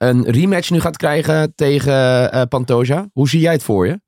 een 0.07 0.31
rematch 0.31 0.69
nu 0.69 0.79
gaat 0.79 0.97
krijgen 0.97 1.53
tegen 1.55 2.31
eh 2.31 2.41
Pantoja? 2.49 3.09
Hoe 3.13 3.29
zie 3.29 3.39
jij 3.39 3.51
het 3.51 3.63
voor 3.63 3.87
je? 3.87 3.99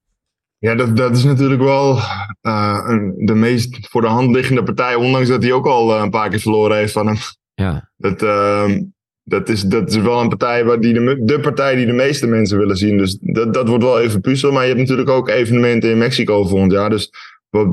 Ja, 0.66 0.76
dat, 0.76 0.98
dat 0.98 1.18
is 1.18 1.24
natuurlijk 1.24 1.62
wel 1.62 1.98
eh, 2.42 2.84
een, 2.88 3.14
de 3.18 3.36
meest 3.36 3.88
voor 3.90 4.02
de 4.02 4.08
hand 4.08 4.36
liggende 4.36 4.64
partij. 4.64 4.96
Ondanks 4.96 5.28
dat 5.28 5.44
hij 5.44 5.52
ook 5.52 5.68
al 5.68 5.96
eh, 5.96 6.02
een 6.02 6.10
paar 6.10 6.30
keer 6.30 6.40
verloren 6.40 6.78
heeft 6.78 6.94
van 6.94 7.08
hem. 7.08 7.18
Ja. 7.54 7.92
Dat, 7.98 8.24
ehm, 8.24 8.82
dat, 9.24 9.50
is, 9.50 9.62
dat 9.62 9.90
is 9.90 9.98
wel 9.98 10.22
een 10.22 10.30
partij 10.30 10.66
waar 10.66 10.80
die 10.80 10.94
de, 10.94 11.22
de 11.24 11.40
partij 11.40 11.76
die 11.76 11.86
de 11.86 11.94
meeste 11.94 12.28
mensen 12.28 12.58
willen 12.58 12.78
zien. 12.78 12.98
Dus 12.98 13.18
dat, 13.22 13.54
dat 13.54 13.68
wordt 13.68 13.84
wel 13.84 14.00
even 14.00 14.22
puzzel. 14.22 14.52
Maar 14.52 14.62
je 14.62 14.68
hebt 14.68 14.80
natuurlijk 14.80 15.10
ook 15.10 15.30
evenementen 15.30 15.90
in 15.90 15.98
Mexico 15.98 16.46
volgend 16.46 16.72
jaar. 16.72 16.90
Dus 16.90 17.12
wat, 17.50 17.68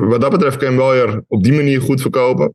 wat, 0.00 0.20
dat 0.20 0.30
betreft 0.30 0.56
kan 0.56 0.72
je 0.72 0.74
hem 0.74 0.86
wel 0.86 0.92
weer 0.92 1.22
op 1.28 1.44
die 1.44 1.52
manier 1.52 1.80
goed 1.80 2.00
verkopen. 2.00 2.54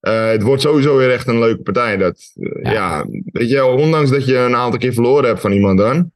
Het 0.00 0.42
wordt 0.42 0.62
sowieso 0.62 0.96
weer 0.96 1.10
echt 1.10 1.26
een 1.26 1.38
leuke 1.38 1.62
partij. 1.62 1.96
Dat, 1.96 2.32
ja. 2.70 3.04
weet 3.24 3.50
je, 3.50 3.64
ondanks 3.64 4.10
dat 4.10 4.26
je 4.26 4.36
een 4.36 4.56
aantal 4.56 4.78
keer 4.78 4.92
verloren 4.92 5.28
hebt 5.28 5.40
van 5.40 5.52
iemand 5.52 5.78
dan. 5.78 6.12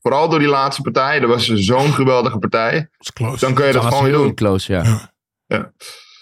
Vooral 0.00 0.28
door 0.28 0.38
die 0.38 0.48
laatste 0.48 0.82
partij. 0.82 1.20
Dat 1.20 1.28
was 1.28 1.46
zo'n 1.46 1.92
geweldige 1.92 2.38
partij. 2.38 2.88
Dan 3.40 3.54
kun 3.54 3.66
je 3.66 3.72
dat 3.72 3.84
gewoon 3.84 4.02
weer 4.04 4.12
doen. 4.12 4.34
Close, 4.34 4.72
ja. 4.72 5.12
Ja. 5.46 5.72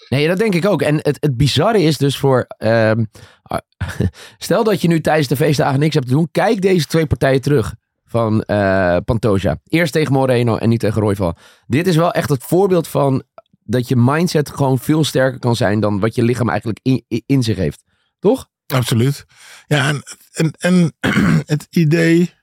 Nee, 0.09 0.27
dat 0.27 0.37
denk 0.37 0.55
ik 0.55 0.65
ook. 0.65 0.81
En 0.81 0.95
het, 0.95 1.17
het 1.19 1.37
bizarre 1.37 1.81
is 1.81 1.97
dus 1.97 2.17
voor... 2.17 2.45
ehm, 2.57 3.03
stel 4.37 4.63
dat 4.63 4.81
je 4.81 4.87
nu 4.87 5.01
tijdens 5.01 5.27
de 5.27 5.35
feestdagen 5.35 5.79
niks 5.79 5.93
hebt 5.93 6.07
te 6.07 6.13
doen. 6.13 6.27
Kijk 6.31 6.61
deze 6.61 6.85
twee 6.85 7.05
partijen 7.05 7.41
terug 7.41 7.75
van 8.05 8.41
eh 8.43 8.97
Pantoja. 9.05 9.57
Eerst 9.67 9.93
tegen 9.93 10.13
Moreno 10.13 10.55
en 10.55 10.69
niet 10.69 10.79
tegen 10.79 11.01
Royval. 11.01 11.35
Dit 11.67 11.87
is 11.87 11.95
wel 11.95 12.11
echt 12.11 12.29
het 12.29 12.43
voorbeeld 12.43 12.87
van 12.87 13.23
dat 13.63 13.87
je 13.87 13.95
mindset 13.95 14.49
gewoon 14.49 14.79
veel 14.79 15.03
sterker 15.03 15.39
kan 15.39 15.55
zijn 15.55 15.79
dan 15.79 15.99
wat 15.99 16.15
je 16.15 16.23
lichaam 16.23 16.49
eigenlijk 16.49 16.79
in, 16.81 17.03
in- 17.07 17.23
in 17.25 17.43
zich 17.43 17.57
heeft. 17.57 17.83
Toch? 18.19 18.47
Absoluut. 18.73 19.25
Ja, 19.67 19.87
en, 19.87 20.03
en, 20.31 20.53
en 20.59 20.93
het 21.45 21.67
idee, 21.69 22.33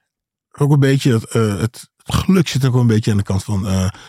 ook 0.59 0.73
een 0.73 0.81
beetje, 0.81 1.11
dat, 1.11 1.25
eh, 1.25 1.59
het 1.59 1.91
geluk 2.05 2.49
zit 2.49 2.65
ook 2.65 2.73
wel 2.73 2.81
een 2.81 2.87
beetje 2.87 3.11
aan 3.11 3.17
de 3.17 3.23
kant 3.23 3.45
van 3.45 3.67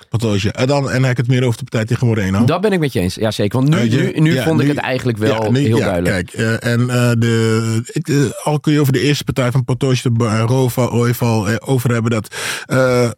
Pantoja. 0.09 0.51
En 0.51 0.67
dan 0.67 0.89
en 0.89 1.01
heb 1.01 1.11
ik 1.11 1.17
het 1.17 1.27
meer 1.27 1.43
over 1.43 1.57
de 1.57 1.63
partij 1.63 1.85
tegen 1.85 2.07
Moreno. 2.07 2.45
Dat 2.45 2.61
ben 2.61 2.71
ik 2.71 2.79
met 2.79 2.93
je 2.93 2.99
eens. 2.99 3.15
Ja, 3.15 3.31
zeker. 3.31 3.59
Want 3.59 3.69
nu, 3.69 3.91
je, 3.91 3.97
nu, 3.97 4.19
nu 4.19 4.33
ja, 4.33 4.43
vond 4.43 4.61
ik 4.61 4.67
het 4.67 4.77
eigenlijk 4.77 5.17
wel 5.17 5.43
ja, 5.43 5.49
nu- 5.49 5.59
heel 5.59 5.77
ja, 5.77 5.85
duidelijk. 5.85 6.29
Kijk, 6.31 6.61
eh, 6.61 6.71
en 6.71 6.87
de, 7.19 7.81
ik, 7.85 8.33
al 8.43 8.59
kun 8.59 8.73
je 8.73 8.79
over 8.79 8.93
de 8.93 9.01
eerste 9.01 9.23
partij 9.23 9.51
van 9.51 9.63
Pantoja, 9.63 10.01
de 10.03 10.39
Rova, 10.39 10.85
Ooival 10.85 11.49
eh, 11.49 11.55
over 11.59 11.91
hebben. 11.91 12.11
Dat, 12.11 12.35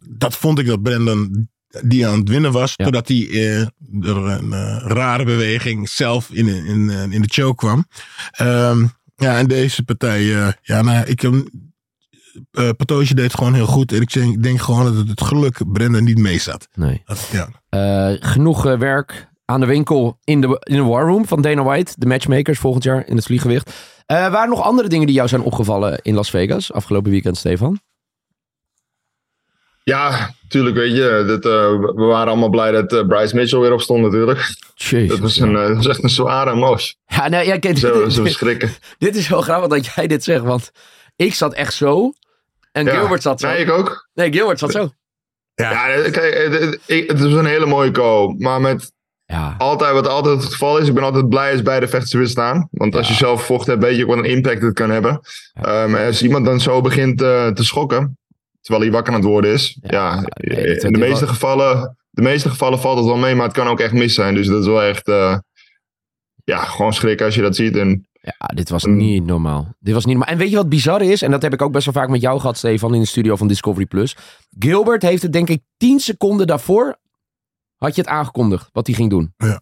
dat 0.09 0.35
vond 0.37 0.59
ik 0.59 0.65
dat 0.65 0.81
Brandon 0.81 1.49
die 1.83 2.07
aan 2.07 2.19
het 2.19 2.29
winnen 2.29 2.51
was. 2.51 2.75
Totdat 2.75 3.07
hij 3.07 3.29
eh, 3.29 3.67
door 3.77 4.29
een 4.29 4.53
eh, 4.53 4.77
rare 4.87 5.23
beweging 5.23 5.89
zelf 5.89 6.29
in, 6.31 6.47
in, 6.47 6.65
in, 6.65 7.11
in 7.11 7.21
de 7.21 7.29
choke 7.31 7.55
kwam. 7.55 7.85
Ehm, 8.31 8.85
ja, 9.19 9.37
en 9.37 9.47
deze 9.47 9.83
partij, 9.83 10.19
eh, 10.19 10.47
ja, 10.61 10.81
nou, 10.81 11.05
ik 11.05 11.21
heb. 11.21 11.33
Uh, 12.51 12.69
Patoosje 12.77 13.13
deed 13.13 13.23
het 13.23 13.35
gewoon 13.35 13.53
heel 13.53 13.65
goed. 13.65 13.91
En 13.91 14.01
ik 14.01 14.43
denk, 14.43 14.61
gewoon 14.61 14.83
dat 14.83 14.95
het, 14.95 15.09
het 15.09 15.21
geluk 15.21 15.71
Brendan 15.71 16.03
niet 16.03 16.17
mee 16.17 16.39
zat. 16.39 16.67
Nee. 16.73 17.01
Dat, 17.05 17.29
ja. 17.31 17.47
Eh, 17.69 18.29
genoeg 18.29 18.65
eh, 18.65 18.77
werk 18.77 19.27
aan 19.45 19.59
de 19.59 19.65
winkel 19.65 20.19
in 20.23 20.41
de, 20.41 20.61
in 20.63 20.75
de 20.75 20.83
War 20.83 21.07
Room 21.07 21.25
van 21.25 21.41
Dana 21.41 21.63
White. 21.63 21.93
De 21.97 22.05
matchmakers 22.05 22.59
volgend 22.59 22.83
jaar 22.83 23.07
in 23.07 23.15
het 23.15 23.25
vlieggewicht. 23.25 23.71
Eh 24.05 24.31
waren 24.31 24.49
nog 24.49 24.61
andere 24.61 24.87
dingen 24.87 25.05
die 25.05 25.15
jou 25.15 25.27
zijn 25.27 25.41
opgevallen 25.41 25.99
in 26.01 26.15
Las 26.15 26.29
Vegas 26.29 26.73
afgelopen 26.73 27.11
weekend, 27.11 27.37
Stefan? 27.37 27.79
Ja, 29.89 30.33
tuurlijk 30.47 30.75
weet 30.75 30.95
je. 30.95 31.23
Dat, 31.27 31.45
eh, 31.45 31.79
we 31.95 32.03
waren 32.03 32.27
allemaal 32.27 32.49
blij 32.49 32.71
dat 32.71 32.93
eh, 32.93 33.07
Bryce 33.07 33.35
Mitchell 33.35 33.59
weer 33.59 33.73
op 33.73 33.81
stond 33.81 34.01
natuurlijk. 34.03 34.53
dat, 35.07 35.19
was 35.19 35.37
een, 35.37 35.55
eh, 35.55 35.67
dat 35.67 35.75
was 35.75 35.87
echt 35.87 36.03
een 36.03 36.09
zware 36.09 36.51
emotie. 36.51 36.95
Ja, 37.07 37.27
nee, 37.27 37.45
ja, 37.45 37.59
kijk, 37.59 37.77
Zo, 37.77 38.03
dit, 38.03 38.13
zo 38.13 38.25
schrikken. 38.25 38.71
dit 38.97 39.15
is 39.15 39.27
wel 39.29 39.41
grappig 39.41 39.69
dat 39.69 39.85
jij 39.95 40.07
dit 40.07 40.23
zegt, 40.23 40.43
want 40.43 40.71
ik 41.15 41.33
zat 41.33 41.53
echt 41.53 41.73
zo 41.73 42.13
en 42.71 42.85
Ja. 42.85 42.93
Gilbert 42.99 43.21
zat 43.21 43.39
zo. 43.39 43.47
Nee, 43.47 43.57
ik 43.57 43.69
ook. 43.71 44.07
Nee, 44.13 44.31
Gilbert 44.33 44.59
zat 44.59 44.71
zo. 44.71 44.89
Ja, 45.55 45.85
kijk, 46.09 46.15
het, 46.37 46.59
het- 46.59 46.79
ik- 46.85 47.09
het 47.09 47.19
is 47.19 47.33
een 47.33 47.45
hele 47.45 47.65
mooie 47.65 47.91
call. 47.91 48.35
Maar 48.37 48.61
met 48.61 48.91
altijd, 49.57 49.93
wat 49.93 50.07
altijd 50.07 50.41
het 50.43 50.51
geval 50.51 50.77
is, 50.77 50.87
ik 50.87 50.93
ben 50.93 51.03
altijd 51.03 51.29
blij 51.29 51.51
als 51.51 51.61
beide 51.61 51.87
vechters 51.87 52.13
weer 52.13 52.27
staan. 52.27 52.67
Want 52.71 52.95
als 52.95 53.07
je 53.07 53.13
zelf 53.13 53.45
vocht 53.45 53.67
hebt, 53.67 53.83
weet 53.83 53.95
je 53.95 54.01
ook 54.03 54.09
wat 54.09 54.17
een 54.17 54.23
impact 54.31 54.61
het 54.61 54.73
kan 54.73 54.89
hebben. 54.89 55.19
Um, 55.67 55.95
als 55.95 56.21
iemand 56.21 56.45
dan 56.45 56.59
zo 56.59 56.81
begint 56.81 57.17
te 57.17 57.51
schokken, 57.55 58.17
terwijl 58.61 58.83
hij 58.83 58.93
wakker 58.93 59.13
aan 59.13 59.19
het 59.19 59.29
worden 59.29 59.51
is. 59.51 59.77
Ja, 59.81 60.23
in 60.33 60.91
de 60.93 60.99
meeste, 60.99 61.27
gevallen, 61.27 61.97
de 62.09 62.21
meeste 62.21 62.49
gevallen 62.49 62.79
valt 62.79 62.97
het 62.97 63.05
wel 63.05 63.17
mee, 63.17 63.35
maar 63.35 63.45
het 63.45 63.55
kan 63.55 63.67
ook 63.67 63.79
echt 63.79 63.93
mis 63.93 64.13
zijn. 64.13 64.35
Dus 64.35 64.47
dat 64.47 64.61
is 64.61 64.67
wel 64.67 64.81
echt, 64.81 65.07
eh, 65.07 65.37
ja, 66.43 66.57
gewoon 66.57 66.93
schrikken 66.93 67.25
als 67.25 67.35
je 67.35 67.41
dat 67.41 67.55
ziet. 67.55 67.75
En, 67.75 68.07
Ja, 68.21 68.45
dit 68.53 68.69
was 68.69 68.85
niet 68.85 69.25
normaal. 69.25 69.75
Dit 69.79 69.93
was 69.93 70.05
niet 70.05 70.15
normaal. 70.15 70.33
En 70.33 70.39
weet 70.39 70.49
je 70.49 70.55
wat 70.55 70.69
bizar 70.69 71.01
is? 71.01 71.21
En 71.21 71.31
dat 71.31 71.41
heb 71.41 71.53
ik 71.53 71.61
ook 71.61 71.71
best 71.71 71.85
wel 71.85 71.93
vaak 71.93 72.09
met 72.09 72.21
jou 72.21 72.39
gehad, 72.39 72.57
Stefan, 72.57 72.93
in 72.93 72.99
de 72.99 73.07
studio 73.07 73.35
van 73.35 73.47
Discovery 73.47 73.85
Plus. 73.85 74.15
Gilbert 74.59 75.01
heeft 75.01 75.21
het 75.21 75.33
denk 75.33 75.49
ik 75.49 75.61
10 75.77 75.99
seconden 75.99 76.47
daarvoor 76.47 76.97
had 77.77 77.95
je 77.95 78.01
het 78.01 78.09
aangekondigd 78.09 78.69
wat 78.71 78.87
hij 78.87 78.95
ging 78.95 79.09
doen. 79.09 79.33
Ja. 79.37 79.61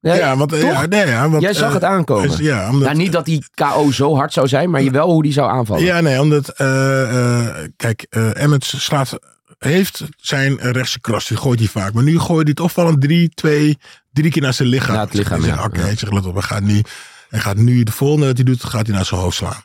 Ja, 0.00 0.14
Ja, 0.14 0.36
want, 0.36 0.50
ja, 0.56 0.86
nee, 0.86 1.06
ja, 1.06 1.28
want, 1.28 1.42
Jij 1.42 1.54
zag 1.54 1.68
eh, 1.68 1.74
het 1.74 1.84
aankomen. 1.84 2.28
is- 2.30 2.36
ja, 2.36 2.68
omdat- 2.70 2.84
nou, 2.88 2.96
niet 2.96 3.12
dat 3.12 3.24
die 3.24 3.44
KO 3.54 3.90
zo 3.90 4.14
hard 4.16 4.32
zou 4.32 4.48
zijn, 4.48 4.70
maar 4.70 4.82
je 4.82 4.90
wel 4.90 5.10
hoe 5.10 5.22
die 5.22 5.32
zou 5.32 5.50
aanvallen. 5.50 5.84
Ja, 5.84 6.00
nee, 6.00 6.20
omdat, 6.20 6.48
eh, 6.48 7.48
kijk, 7.76 8.06
Emmets 8.32 8.84
slaat, 8.84 9.18
heeft 9.58 10.02
zijn 10.16 10.56
rechtse 10.60 11.00
cross, 11.00 11.28
die 11.28 11.36
gooit 11.36 11.58
hij 11.58 11.68
vaak. 11.68 11.92
Maar 11.92 12.02
nu 12.04 12.18
gooit 12.18 12.40
hij 12.42 12.50
het 12.50 12.60
opvallend 12.60 13.00
drie, 13.00 13.28
twee, 13.28 13.78
drie 14.12 14.30
keer 14.30 14.42
naar 14.42 14.54
zijn 14.54 14.68
lichaam. 14.68 14.94
Naar 14.94 15.04
het 15.04 15.14
lichaam, 15.14 15.38
Ik 15.38 15.44
zeg, 15.44 15.54
ja. 15.56 15.64
Oké, 15.64 15.80
hij 15.80 15.96
zegt, 15.96 16.12
let 16.12 16.26
op, 16.26 16.32
hij 16.34 16.42
gaat 16.42 16.62
nu, 16.62 16.82
hij 17.28 17.40
gaat 17.40 17.56
nu 17.56 17.82
de 17.82 17.92
volgende 17.92 18.26
dat 18.26 18.36
hij 18.36 18.44
doet, 18.44 18.64
gaat 18.64 18.86
hij 18.86 18.96
naar 18.96 19.04
zijn 19.04 19.20
hoofd 19.20 19.36
slaan. 19.36 19.62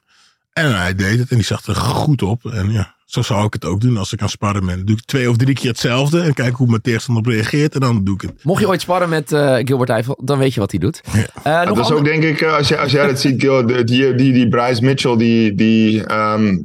En 0.53 0.77
hij 0.77 0.95
deed 0.95 1.19
het 1.19 1.29
en 1.29 1.35
die 1.35 1.45
zag 1.45 1.65
er 1.65 1.75
goed 1.75 2.21
op. 2.21 2.45
En 2.45 2.71
ja, 2.71 2.95
zo 3.05 3.21
zou 3.21 3.45
ik 3.45 3.53
het 3.53 3.65
ook 3.65 3.81
doen 3.81 3.97
als 3.97 4.13
ik 4.13 4.21
aan 4.21 4.29
sparren 4.29 4.65
ben. 4.65 4.75
Dan 4.75 4.85
doe 4.85 4.95
ik 4.95 5.05
twee 5.05 5.29
of 5.29 5.37
drie 5.37 5.55
keer 5.55 5.69
hetzelfde 5.69 6.21
en 6.21 6.33
kijk 6.33 6.55
hoe 6.55 6.67
mijn 6.67 6.81
tegenstander 6.81 7.23
op 7.23 7.29
reageert 7.29 7.73
en 7.73 7.79
dan 7.79 8.03
doe 8.03 8.15
ik 8.15 8.21
het. 8.21 8.43
Mocht 8.43 8.61
je 8.61 8.67
ooit 8.67 8.81
sparren 8.81 9.09
met 9.09 9.31
eh, 9.31 9.55
Gilbert 9.55 9.89
Eiffel, 9.89 10.19
dan 10.23 10.37
weet 10.37 10.53
je 10.53 10.59
wat 10.59 10.71
hij 10.71 10.79
doet. 10.79 11.01
Eh, 11.13 11.21
Ja, 11.43 11.63
nog 11.63 11.75
dat 11.77 11.85
is 11.85 11.91
ook 11.91 12.05
denk 12.05 12.23
ik, 12.23 12.41
eh, 12.41 12.55
als, 12.55 12.67
jij, 12.67 12.77
als 12.77 12.91
jij 12.91 13.07
dat 13.07 13.19
ziet, 13.19 13.41
Gil, 13.41 13.65
de- 13.65 13.83
die, 13.83 14.15
die, 14.15 14.33
die 14.33 14.47
Bryce 14.47 14.83
Mitchell, 14.83 15.17
die, 15.17 15.55
die, 15.55 16.03
ehm, 16.05 16.57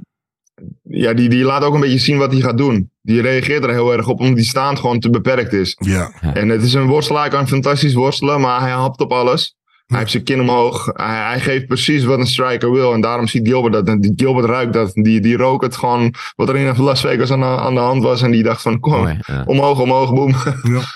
ja, 0.83 1.13
die, 1.15 1.29
die 1.29 1.45
laat 1.45 1.63
ook 1.63 1.75
een 1.75 1.81
beetje 1.81 1.99
zien 1.99 2.19
wat 2.19 2.33
hij 2.33 2.41
gaat 2.41 2.59
doen. 2.59 2.91
Die 3.03 3.21
reageert 3.21 3.65
er 3.65 3.71
heel 3.71 3.93
erg 3.93 4.09
op, 4.09 4.21
omdat 4.21 4.37
die 4.37 4.45
staand 4.45 4.79
gewoon 4.79 5.01
te 5.01 5.11
beperkt 5.11 5.53
is. 5.53 5.77
Ja. 5.79 6.13
En 6.35 6.49
het 6.49 6.63
is 6.63 6.75
een 6.75 6.87
worstelaar, 6.87 7.23
hij 7.23 7.31
kan 7.31 7.49
fantastisch 7.49 7.95
worstelen, 7.95 8.41
maar 8.41 8.61
hij 8.61 8.71
hapt 8.71 9.01
op 9.01 9.13
alles. 9.13 9.57
Hij 9.89 9.99
heeft 9.99 10.11
zijn 10.11 10.23
kin 10.25 10.41
omhoog. 10.41 10.87
Hij, 10.93 11.17
hij 11.29 11.41
geeft 11.41 11.67
precies 11.67 12.05
wat 12.05 12.19
een 12.19 12.27
striker 12.27 12.73
wil. 12.73 12.93
En 12.93 13.01
daarom 13.01 13.27
ziet 13.27 13.49
Gilbert 13.49 13.73
dat. 13.75 13.89
En 13.89 14.13
Gilbert 14.17 14.47
ruikt 14.47 14.73
dat. 14.73 14.93
Die, 14.95 15.21
die 15.21 15.37
rook 15.37 15.63
het 15.63 15.77
gewoon 15.77 16.15
wat 16.37 16.49
er 16.49 16.57
in 16.57 16.77
Las 16.83 17.01
Vegas 17.01 17.31
aan 17.31 17.41
de, 17.41 17.47
aan 17.47 17.75
de 17.75 17.81
hand 17.81 18.03
was. 18.03 18.23
En 18.23 18.31
die 18.31 18.43
dacht 18.43 18.63
van, 18.63 18.81
kom, 18.81 18.93
Mooi, 18.93 19.19
ja. 19.27 19.43
omhoog, 19.47 19.81
omhoog, 19.81 20.15
boem. 20.15 20.35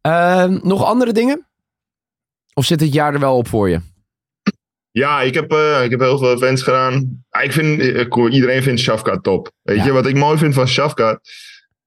Eh, 0.00 0.44
nog 0.44 0.84
andere 0.84 1.12
dingen? 1.12 1.46
Of 2.54 2.64
zit 2.64 2.80
het 2.80 2.92
jaar 2.92 3.14
er 3.14 3.20
wel 3.20 3.36
op 3.36 3.48
voor 3.48 3.68
je? 3.68 3.80
Ja, 4.90 5.20
ik 5.20 5.34
heb, 5.34 5.52
eh, 5.52 5.84
ik 5.84 5.90
heb 5.90 6.00
heel 6.00 6.18
veel 6.18 6.32
events 6.34 6.62
gedaan. 6.62 7.24
Ja, 7.30 7.40
ik 7.40 7.52
vind, 7.52 7.82
hoor- 8.08 8.30
iedereen 8.30 8.62
vindt 8.62 8.80
Shafkat 8.80 9.22
top. 9.22 9.50
Weet 9.62 9.84
je, 9.84 9.92
wat 9.92 10.06
ik 10.06 10.14
mooi 10.16 10.38
vind 10.38 10.54
van 10.54 10.68
Shafkat? 10.68 11.20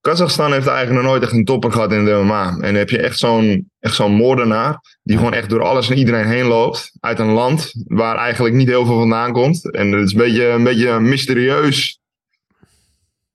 Kazachstan 0.01 0.53
heeft 0.53 0.67
eigenlijk 0.67 1.01
nog 1.01 1.11
nooit 1.11 1.23
echt 1.23 1.31
een 1.31 1.45
topper 1.45 1.71
gehad 1.71 1.91
in 1.91 2.05
de 2.05 2.11
MMA. 2.11 2.49
En 2.49 2.59
dan 2.61 2.73
heb 2.75 2.89
je 2.89 2.97
echt 3.01 3.19
zo'n 3.19 3.71
zo'n 3.79 4.11
moordenaar. 4.13 4.97
Die 5.03 5.17
gewoon 5.17 5.33
echt 5.33 5.49
door 5.49 5.63
alles 5.63 5.89
en 5.89 5.97
iedereen 5.97 6.27
heen 6.27 6.45
loopt. 6.45 6.91
Uit 6.99 7.19
een 7.19 7.31
land 7.31 7.71
waar 7.87 8.15
eigenlijk 8.17 8.55
niet 8.55 8.67
heel 8.67 8.85
veel 8.85 8.97
vandaan 8.99 9.31
komt. 9.31 9.71
En 9.71 9.91
het 9.91 10.05
is 10.05 10.11
een 10.11 10.17
beetje 10.17 10.47
een, 10.47 10.63
beetje 10.63 10.99
mysterieus 10.99 11.99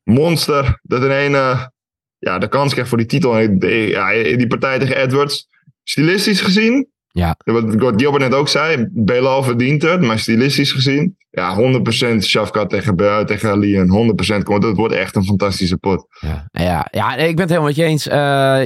monster. 0.02 0.78
Dat 0.82 1.02
in 1.04 1.10
een 1.10 1.70
ja, 2.18 2.38
de 2.38 2.48
kans 2.48 2.70
krijgt 2.72 2.88
voor 2.88 2.98
die 2.98 3.06
titel. 3.06 3.38
En 3.38 3.58
die- 3.58 4.36
die 4.36 4.46
partij 4.46 4.78
tegen 4.78 4.96
Edwards. 4.96 5.48
Stilistisch 5.82 6.40
gezien 6.40 6.88
Ja. 7.16 7.36
wat, 7.44 7.64
Gilbert 7.96 8.22
net 8.22 8.34
ook 8.34 8.48
zei, 8.48 8.88
Belal 8.90 9.42
verdient 9.42 9.82
het, 9.82 10.00
maar 10.00 10.18
stilistisch 10.18 10.72
gezien, 10.72 11.16
ja, 11.30 11.56
100% 11.56 12.24
Shafkat 12.24 12.70
tegen, 12.70 13.26
tegen 13.26 13.58
Leon, 13.58 14.14
100% 14.40 14.42
komt. 14.42 14.62
Dat 14.62 14.76
wordt 14.76 14.94
echt 14.94 15.16
een 15.16 15.24
fantastische 15.24 15.76
pot. 15.76 16.06
Ja, 16.20 16.48
ja, 16.52 16.88
ja 16.90 17.16
ik 17.16 17.36
ben 17.36 17.40
het 17.40 17.48
helemaal 17.48 17.68
met 17.68 17.76
je 17.76 17.84
eens. 17.84 18.08
Eh, 18.08 18.16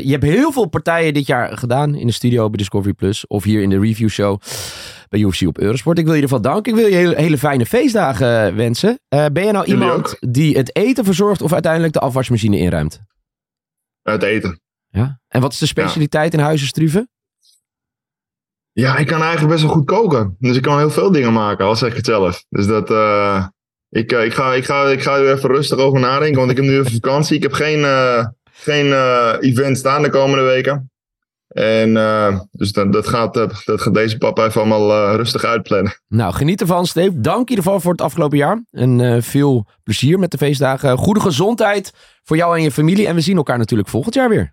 je 0.02 0.10
hebt 0.10 0.22
heel 0.22 0.52
veel 0.52 0.66
partijen 0.66 1.14
dit 1.14 1.26
jaar 1.26 1.58
gedaan 1.58 1.94
in 1.94 2.06
de 2.06 2.12
studio 2.12 2.48
bij 2.48 2.58
Discovery 2.58 2.92
Plus. 2.92 3.26
Of 3.26 3.44
hier 3.44 3.62
in 3.62 3.70
de 3.70 3.78
review 3.78 4.08
show 4.08 4.40
bij 5.08 5.20
UFC 5.20 5.46
op 5.46 5.58
Eurosport. 5.58 5.98
Ik 5.98 6.04
wil 6.04 6.14
je 6.14 6.22
ervan 6.22 6.42
danken. 6.42 6.72
Ik 6.72 6.78
wil 6.78 6.88
je 6.88 6.96
hele, 6.96 7.16
hele 7.16 7.38
fijne 7.38 7.66
feestdagen 7.66 8.56
wensen. 8.56 9.00
Eh, 9.08 9.26
ben 9.32 9.44
je 9.44 9.52
nou 9.52 9.66
Jullie 9.66 9.82
iemand 9.82 10.16
die 10.20 10.56
het 10.56 10.76
eten 10.76 11.04
verzorgt 11.04 11.42
of 11.42 11.52
uiteindelijk 11.52 11.92
de 11.92 12.00
afwasmachine 12.00 12.58
inruimt? 12.58 13.00
Het 14.02 14.22
eten. 14.22 14.60
Ja. 14.88 15.20
En 15.28 15.40
wat 15.40 15.52
is 15.52 15.58
de 15.58 15.66
specialiteit 15.66 16.34
in 16.34 16.40
Huizen 16.40 16.66
Struve? 16.66 17.08
Ja, 18.72 18.96
ik 18.96 19.06
kan 19.06 19.20
eigenlijk 19.20 19.52
best 19.52 19.62
wel 19.62 19.72
goed 19.72 19.84
koken. 19.84 20.36
Dus 20.38 20.56
ik 20.56 20.62
kan 20.62 20.78
heel 20.78 20.90
veel 20.90 21.12
dingen 21.12 21.32
maken, 21.32 21.64
al 21.64 21.76
zeg 21.76 21.90
ik 21.90 21.96
het 21.96 22.06
zelf. 22.06 22.44
Dus 22.48 22.66
dat, 22.66 22.90
eh, 22.90 23.46
ik, 23.88 24.12
eh, 24.12 24.24
ik, 24.24 24.34
ga, 24.34 24.52
ik, 24.54 24.64
ga, 24.64 24.88
ik 24.88 25.02
ga 25.02 25.16
er 25.16 25.32
even 25.32 25.50
rustig 25.50 25.78
over 25.78 26.00
nadenken, 26.00 26.38
want 26.38 26.50
ik 26.50 26.56
heb 26.56 26.66
nu 26.66 26.78
even 26.78 26.92
vakantie. 26.92 27.36
Ik 27.36 27.42
heb 27.42 27.52
geen, 27.52 27.84
eh, 27.84 28.26
geen 28.52 28.92
event 29.40 29.78
staan 29.78 30.02
de 30.02 30.10
komende 30.10 30.44
weken. 30.44 30.90
En 31.48 31.94
dus 32.52 32.72
dat, 32.72 32.92
dat, 32.92 33.08
gaat, 33.08 33.34
dat 33.34 33.80
gaat 33.80 33.94
deze 33.94 34.18
papa 34.18 34.46
even 34.46 34.60
allemaal 34.60 35.16
rustig 35.16 35.44
uitplannen. 35.44 35.92
Nou, 36.08 36.34
geniet 36.34 36.60
ervan, 36.60 36.86
Steve. 36.86 37.20
Dank 37.20 37.48
ieder 37.48 37.64
geval 37.64 37.80
voor 37.80 37.92
het 37.92 38.00
afgelopen 38.00 38.38
jaar. 38.38 38.64
En 38.70 39.22
veel 39.22 39.66
plezier 39.82 40.18
met 40.18 40.30
de 40.30 40.38
feestdagen. 40.38 40.98
Goede 40.98 41.20
gezondheid 41.20 41.92
voor 42.22 42.36
jou 42.36 42.56
en 42.56 42.62
je 42.62 42.70
familie. 42.70 43.06
En 43.06 43.14
we 43.14 43.20
zien 43.20 43.36
elkaar 43.36 43.58
natuurlijk 43.58 43.88
volgend 43.88 44.14
jaar 44.14 44.28
weer. 44.28 44.52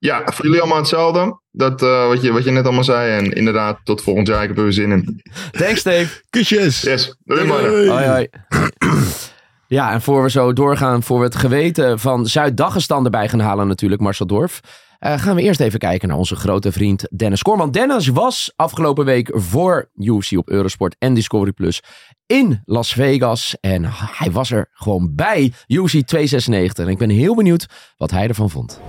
Ja, 0.00 0.22
voor 0.24 0.44
jullie 0.44 0.60
allemaal 0.60 0.78
hetzelfde. 0.78 1.40
Dat, 1.50 1.82
eh, 1.82 2.06
wat, 2.06 2.22
je, 2.22 2.32
wat 2.32 2.44
je 2.44 2.50
net 2.50 2.64
allemaal 2.64 2.84
zei. 2.84 3.18
En 3.18 3.32
inderdaad, 3.32 3.78
tot 3.84 4.02
volgend 4.02 4.26
jaar. 4.26 4.42
Ik 4.42 4.48
heb 4.48 4.56
er 4.56 4.62
weer 4.62 4.72
zin 4.72 4.90
in. 4.92 5.22
Thanks, 5.50 5.82
Dave. 5.82 6.22
Kusjes. 6.30 6.80
Yes. 6.80 7.16
Doei, 7.24 7.44
mannen. 7.44 7.88
Hoi, 7.88 8.06
hoi. 8.06 8.28
Ja, 9.66 9.92
en 9.92 10.02
voor 10.02 10.22
we 10.22 10.30
zo 10.30 10.52
doorgaan, 10.52 11.02
voor 11.02 11.18
we 11.18 11.24
het 11.24 11.34
geweten 11.36 11.98
van 11.98 12.26
Zuid-Dagestan 12.26 13.04
erbij 13.04 13.28
gaan 13.28 13.40
halen 13.40 13.66
natuurlijk, 13.68 14.00
Marcel 14.00 14.26
Dorf. 14.26 14.60
eh, 14.98 15.18
gaan 15.18 15.34
we 15.36 15.42
eerst 15.42 15.60
even 15.60 15.78
kijken 15.78 16.08
naar 16.08 16.16
onze 16.16 16.36
grote 16.36 16.72
vriend 16.72 17.08
Dennis 17.16 17.42
Korman. 17.42 17.70
Dennis 17.70 18.08
was 18.08 18.52
afgelopen 18.56 19.04
week 19.04 19.30
voor 19.32 19.90
UFC 19.96 20.36
op 20.36 20.48
Eurosport 20.50 20.96
en 20.98 21.14
Discovery 21.14 21.52
Plus 21.52 21.82
in 22.26 22.62
Las 22.64 22.92
Vegas. 22.92 23.56
En 23.60 23.84
hij 23.92 24.30
was 24.30 24.50
er 24.50 24.68
gewoon 24.72 25.14
bij 25.14 25.52
UFC 25.66 25.90
296. 26.06 26.84
En 26.84 26.90
ik 26.90 26.98
ben 26.98 27.10
heel 27.10 27.34
benieuwd 27.34 27.66
wat 27.96 28.10
hij 28.10 28.28
ervan 28.28 28.50
vond. 28.50 28.80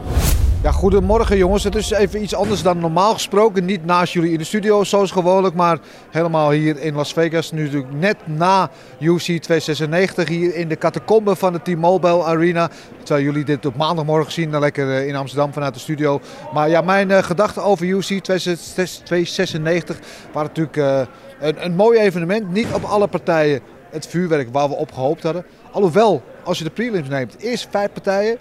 Ja, 0.63 0.71
goedemorgen 0.71 1.37
jongens. 1.37 1.63
Het 1.63 1.75
is 1.75 1.91
even 1.91 2.21
iets 2.21 2.35
anders 2.35 2.61
dan 2.61 2.77
normaal 2.77 3.13
gesproken. 3.13 3.65
Niet 3.65 3.85
naast 3.85 4.13
jullie 4.13 4.31
in 4.31 4.37
de 4.37 4.43
studio 4.43 4.83
zoals 4.83 5.11
gewoonlijk, 5.11 5.55
maar 5.55 5.79
helemaal 6.09 6.51
hier 6.51 6.79
in 6.79 6.93
Las 6.93 7.13
Vegas. 7.13 7.51
Nu 7.51 7.63
natuurlijk 7.63 7.93
net 7.93 8.17
na 8.25 8.69
UFC 8.99 9.23
296 9.23 10.27
hier 10.27 10.55
in 10.55 10.67
de 10.67 10.77
catacombe 10.77 11.35
van 11.35 11.53
de 11.53 11.61
T-Mobile 11.61 12.23
Arena. 12.23 12.69
Terwijl 13.03 13.25
jullie 13.25 13.43
dit 13.43 13.65
op 13.65 13.75
maandagmorgen 13.75 14.31
zien, 14.31 14.51
dan 14.51 14.59
lekker 14.59 14.89
eh, 14.95 15.07
in 15.07 15.15
Amsterdam 15.15 15.53
vanuit 15.53 15.73
de 15.73 15.79
studio. 15.79 16.21
Maar 16.53 16.69
ja, 16.69 16.81
mijn 16.81 17.11
eh, 17.11 17.23
gedachten 17.23 17.63
over 17.63 17.85
UFC 17.85 18.19
296 18.19 19.99
waren 20.33 20.47
natuurlijk 20.47 20.77
eh, 20.77 21.01
een, 21.39 21.65
een 21.65 21.75
mooi 21.75 21.99
evenement. 21.99 22.51
Niet 22.51 22.67
op 22.73 22.83
alle 22.83 23.07
partijen 23.07 23.61
het 23.89 24.07
vuurwerk 24.07 24.49
waar 24.51 24.69
we 24.69 24.75
op 24.75 24.91
gehoopt 24.91 25.23
hadden. 25.23 25.45
Alhoewel, 25.71 26.23
als 26.43 26.57
je 26.57 26.63
de 26.63 26.69
prelims 26.69 27.09
neemt, 27.09 27.35
eerst 27.37 27.67
vijf 27.71 27.91
partijen. 27.91 28.37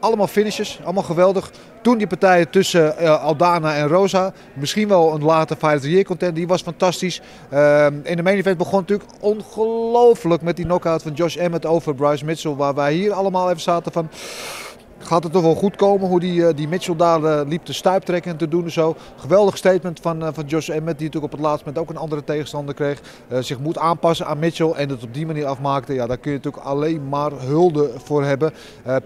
Allemaal 0.00 0.26
finishes, 0.26 0.80
allemaal 0.84 1.02
geweldig. 1.02 1.50
Toen 1.82 1.98
die 1.98 2.06
partijen 2.06 2.50
tussen 2.50 2.96
eh, 2.98 3.22
Aldana 3.22 3.74
en 3.74 3.88
Rosa. 3.88 4.32
Misschien 4.54 4.88
wel 4.88 5.14
een 5.14 5.24
late 5.24 5.56
Fight 5.56 5.76
of 5.76 5.80
the 5.80 5.90
Year 5.90 6.04
content. 6.04 6.34
Die 6.34 6.46
was 6.46 6.62
fantastisch. 6.62 7.20
Ehm, 7.50 7.94
in 8.02 8.16
de 8.16 8.22
main 8.22 8.38
event 8.38 8.58
begon 8.58 8.80
natuurlijk 8.80 9.10
ongelooflijk 9.20 10.42
met 10.42 10.56
die 10.56 10.64
knockout 10.64 11.02
van 11.02 11.12
Josh 11.12 11.36
Emmett 11.36 11.66
over 11.66 11.94
Bryce 11.94 12.24
Mitchell. 12.24 12.54
Waar 12.54 12.74
wij 12.74 12.92
hier 12.92 13.12
allemaal 13.12 13.48
even 13.48 13.62
zaten 13.62 13.92
van... 13.92 14.08
Gaat 15.02 15.22
het 15.22 15.32
toch 15.32 15.42
wel 15.42 15.54
goed 15.54 15.76
komen 15.76 16.08
hoe 16.08 16.20
die, 16.20 16.46
eh, 16.46 16.56
die 16.56 16.68
Mitchell 16.68 16.96
daar 16.96 17.24
eh, 17.24 17.48
liep 17.48 17.64
te 17.64 17.72
stuiptrekken 17.72 18.30
en 18.30 18.36
te 18.36 18.48
doen 18.48 18.64
en 18.64 18.70
zo. 18.70 18.96
Geweldig 19.16 19.56
statement 19.56 20.00
van, 20.00 20.22
eh, 20.22 20.28
van 20.32 20.44
Josh 20.44 20.68
Emmett, 20.68 20.98
die 20.98 21.06
natuurlijk 21.06 21.32
op 21.32 21.38
het 21.38 21.48
laatste 21.48 21.66
moment 21.66 21.84
ook 21.84 21.90
een 21.94 22.02
andere 22.02 22.24
tegenstander 22.24 22.74
kreeg. 22.74 23.00
Zich 23.40 23.58
moet 23.58 23.78
aanpassen 23.78 24.26
aan 24.26 24.38
Mitchell 24.38 24.70
en 24.70 24.88
het 24.88 25.02
op 25.02 25.14
die 25.14 25.26
manier 25.26 25.46
afmaakte. 25.46 25.94
Ja, 25.94 26.06
daar 26.06 26.18
kun 26.18 26.30
je 26.30 26.36
natuurlijk 26.36 26.64
alleen 26.64 27.08
maar 27.08 27.30
hulde 27.32 27.90
voor 27.96 28.24
hebben. 28.24 28.52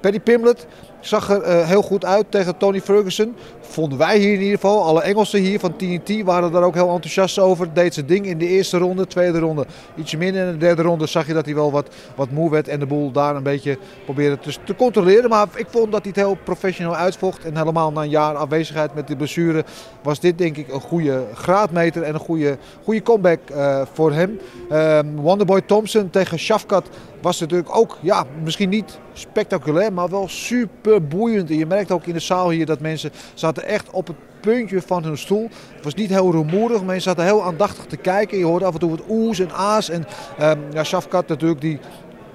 Paddy 0.01 0.21
Pimblett 0.21 0.67
zag 1.07 1.31
er 1.31 1.43
eh, 1.43 1.69
heel 1.69 1.83
goed 1.83 2.05
uit 2.05 2.31
tegen 2.31 2.57
Tony 2.57 2.81
Ferguson. 2.81 3.35
Vonden 3.61 3.99
wij 3.99 4.19
hier 4.19 4.33
in 4.33 4.41
ieder 4.41 4.55
geval. 4.55 4.85
Alle 4.85 5.03
Engelsen 5.03 5.41
hier 5.41 5.59
van 5.59 5.77
TNT 5.77 6.23
waren 6.23 6.53
daar 6.53 6.63
ook 6.63 6.75
heel 6.75 6.95
enthousiast 6.95 7.39
over. 7.39 7.73
Deed 7.73 7.95
zijn 7.95 8.07
ding 8.07 8.27
in 8.27 8.39
de 8.39 8.47
eerste 8.47 8.79
ronde, 8.79 9.07
tweede 9.07 9.39
ronde 9.39 9.67
ietsje 9.97 10.17
minder. 10.17 10.47
In 10.47 10.53
de 10.53 10.59
derde 10.59 10.83
ronde 10.83 11.07
zag 11.07 11.27
je 11.27 11.33
dat 11.33 11.45
hij 11.45 11.55
wel 11.55 11.73
wat, 11.73 11.89
wat 12.15 12.31
moe 12.31 12.51
werd 12.51 12.69
en 12.69 12.79
de 12.79 12.87
boel 12.87 13.11
daar 13.11 13.37
een 13.37 13.43
beetje 13.43 13.79
probeerde 14.05 14.39
te, 14.39 14.55
te 14.65 14.77
controleren. 14.77 15.31
Maar 15.31 15.47
ik 15.55 15.67
vond 15.71 15.93
dat 15.93 16.01
hij 16.01 16.13
het 16.15 16.25
heel 16.25 16.39
professioneel 16.45 16.97
uitvocht. 16.97 17.45
En 17.45 17.57
helemaal 17.57 17.93
na 17.93 18.03
een 18.03 18.09
jaar 18.09 18.35
afwezigheid 18.35 18.95
met 18.95 19.09
de 19.09 19.17
blessure 19.17 19.65
was 20.03 20.21
dit 20.21 20.39
denk 20.39 20.57
ik 20.57 20.73
een 20.73 20.81
goede 20.81 21.25
graadmeter 21.35 22.03
en 22.03 22.15
een 22.15 22.21
goede, 22.21 22.59
goede 22.85 23.03
comeback 23.03 23.51
eh, 23.51 23.83
voor 23.93 24.13
hem. 24.13 24.39
Ehm, 24.71 25.07
Wonderboy 25.15 25.61
Thompson 25.61 26.11
tegen 26.11 26.39
Shafkat 26.39 26.89
was 27.21 27.41
natuurlijk 27.41 27.77
ook, 27.77 27.99
ja, 28.01 28.25
misschien 28.43 28.69
niet 28.69 28.99
spectaculair, 29.13 29.93
maar 29.93 30.09
wel 30.09 30.29
super 30.29 30.94
boeiend. 31.01 31.51
En 31.51 31.59
je 31.59 31.67
merkt 31.67 31.91
ook 31.91 32.07
in 32.07 32.13
de 32.13 32.21
zaal 32.21 32.51
hier 32.51 32.67
dat 32.67 32.81
mensen 32.81 33.11
zaten 33.35 33.65
echt 33.65 33.91
op 33.91 34.07
het 34.07 34.17
puntje 34.41 34.83
van 34.83 35.05
hun 35.05 35.19
stoel. 35.19 35.49
Het 35.75 35.85
was 35.85 35.95
niet 35.95 36.11
heel 36.11 36.31
rumoerig, 36.31 36.83
mensen 36.83 37.03
zaten 37.03 37.25
heel 37.25 37.45
aandachtig 37.45 37.85
te 37.85 37.97
kijken. 37.97 38.39
Je 38.39 38.45
hoorde 38.45 38.65
af 38.65 38.73
en 38.73 38.81
toe 38.81 38.91
wat 38.91 39.03
oes 39.09 39.39
en 39.39 39.53
aas. 39.53 39.89
En 39.89 40.07
ehm 40.39 40.59
ja, 40.73 40.85
Shafkat 40.85 41.29
natuurlijk 41.29 41.61
die 41.61 41.79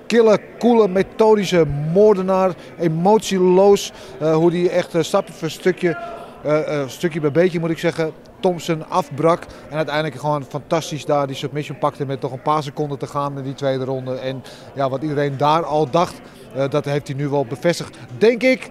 kille, 0.10 0.40
coole, 0.60 0.88
methodische 0.88 1.66
moordenaar. 1.94 2.54
Emotieloos. 2.80 3.92
eh, 4.20 4.36
hoe 4.36 4.52
die 4.52 4.70
echt 4.70 4.96
eh, 4.96 5.02
stapje 5.02 5.34
voor 5.34 5.50
stukje, 5.50 5.98
eh, 6.44 6.88
stukje 6.88 7.20
bij 7.20 7.32
beetje 7.32 7.60
moet 7.60 7.70
ik 7.70 7.78
zeggen, 7.78 8.12
Thompson 8.40 8.90
afbrak. 8.90 9.44
En 9.70 9.76
uiteindelijk 9.76 10.16
gewoon 10.16 10.44
fantastisch 10.44 11.06
daar 11.06 11.28
die 11.28 11.36
submission 11.36 11.78
pakte 11.78 12.06
met 12.06 12.22
nog 12.22 12.32
een 12.32 12.42
paar 12.42 12.64
seconden 12.64 12.98
te 12.98 13.08
gaan 13.08 13.38
in 13.38 13.44
die 13.44 13.54
tweede 13.54 13.86
ronde. 13.86 14.16
En 14.16 14.44
ja, 14.74 14.90
wat 14.90 15.02
iedereen 15.02 15.38
daar 15.38 15.66
al 15.66 15.90
dacht, 15.90 16.22
dat 16.70 16.86
heeft 16.86 17.08
hij 17.08 17.16
nu 17.18 17.28
wel 17.28 17.46
bevestigd. 17.46 17.98
Denk 18.18 18.44
ik 18.44 18.70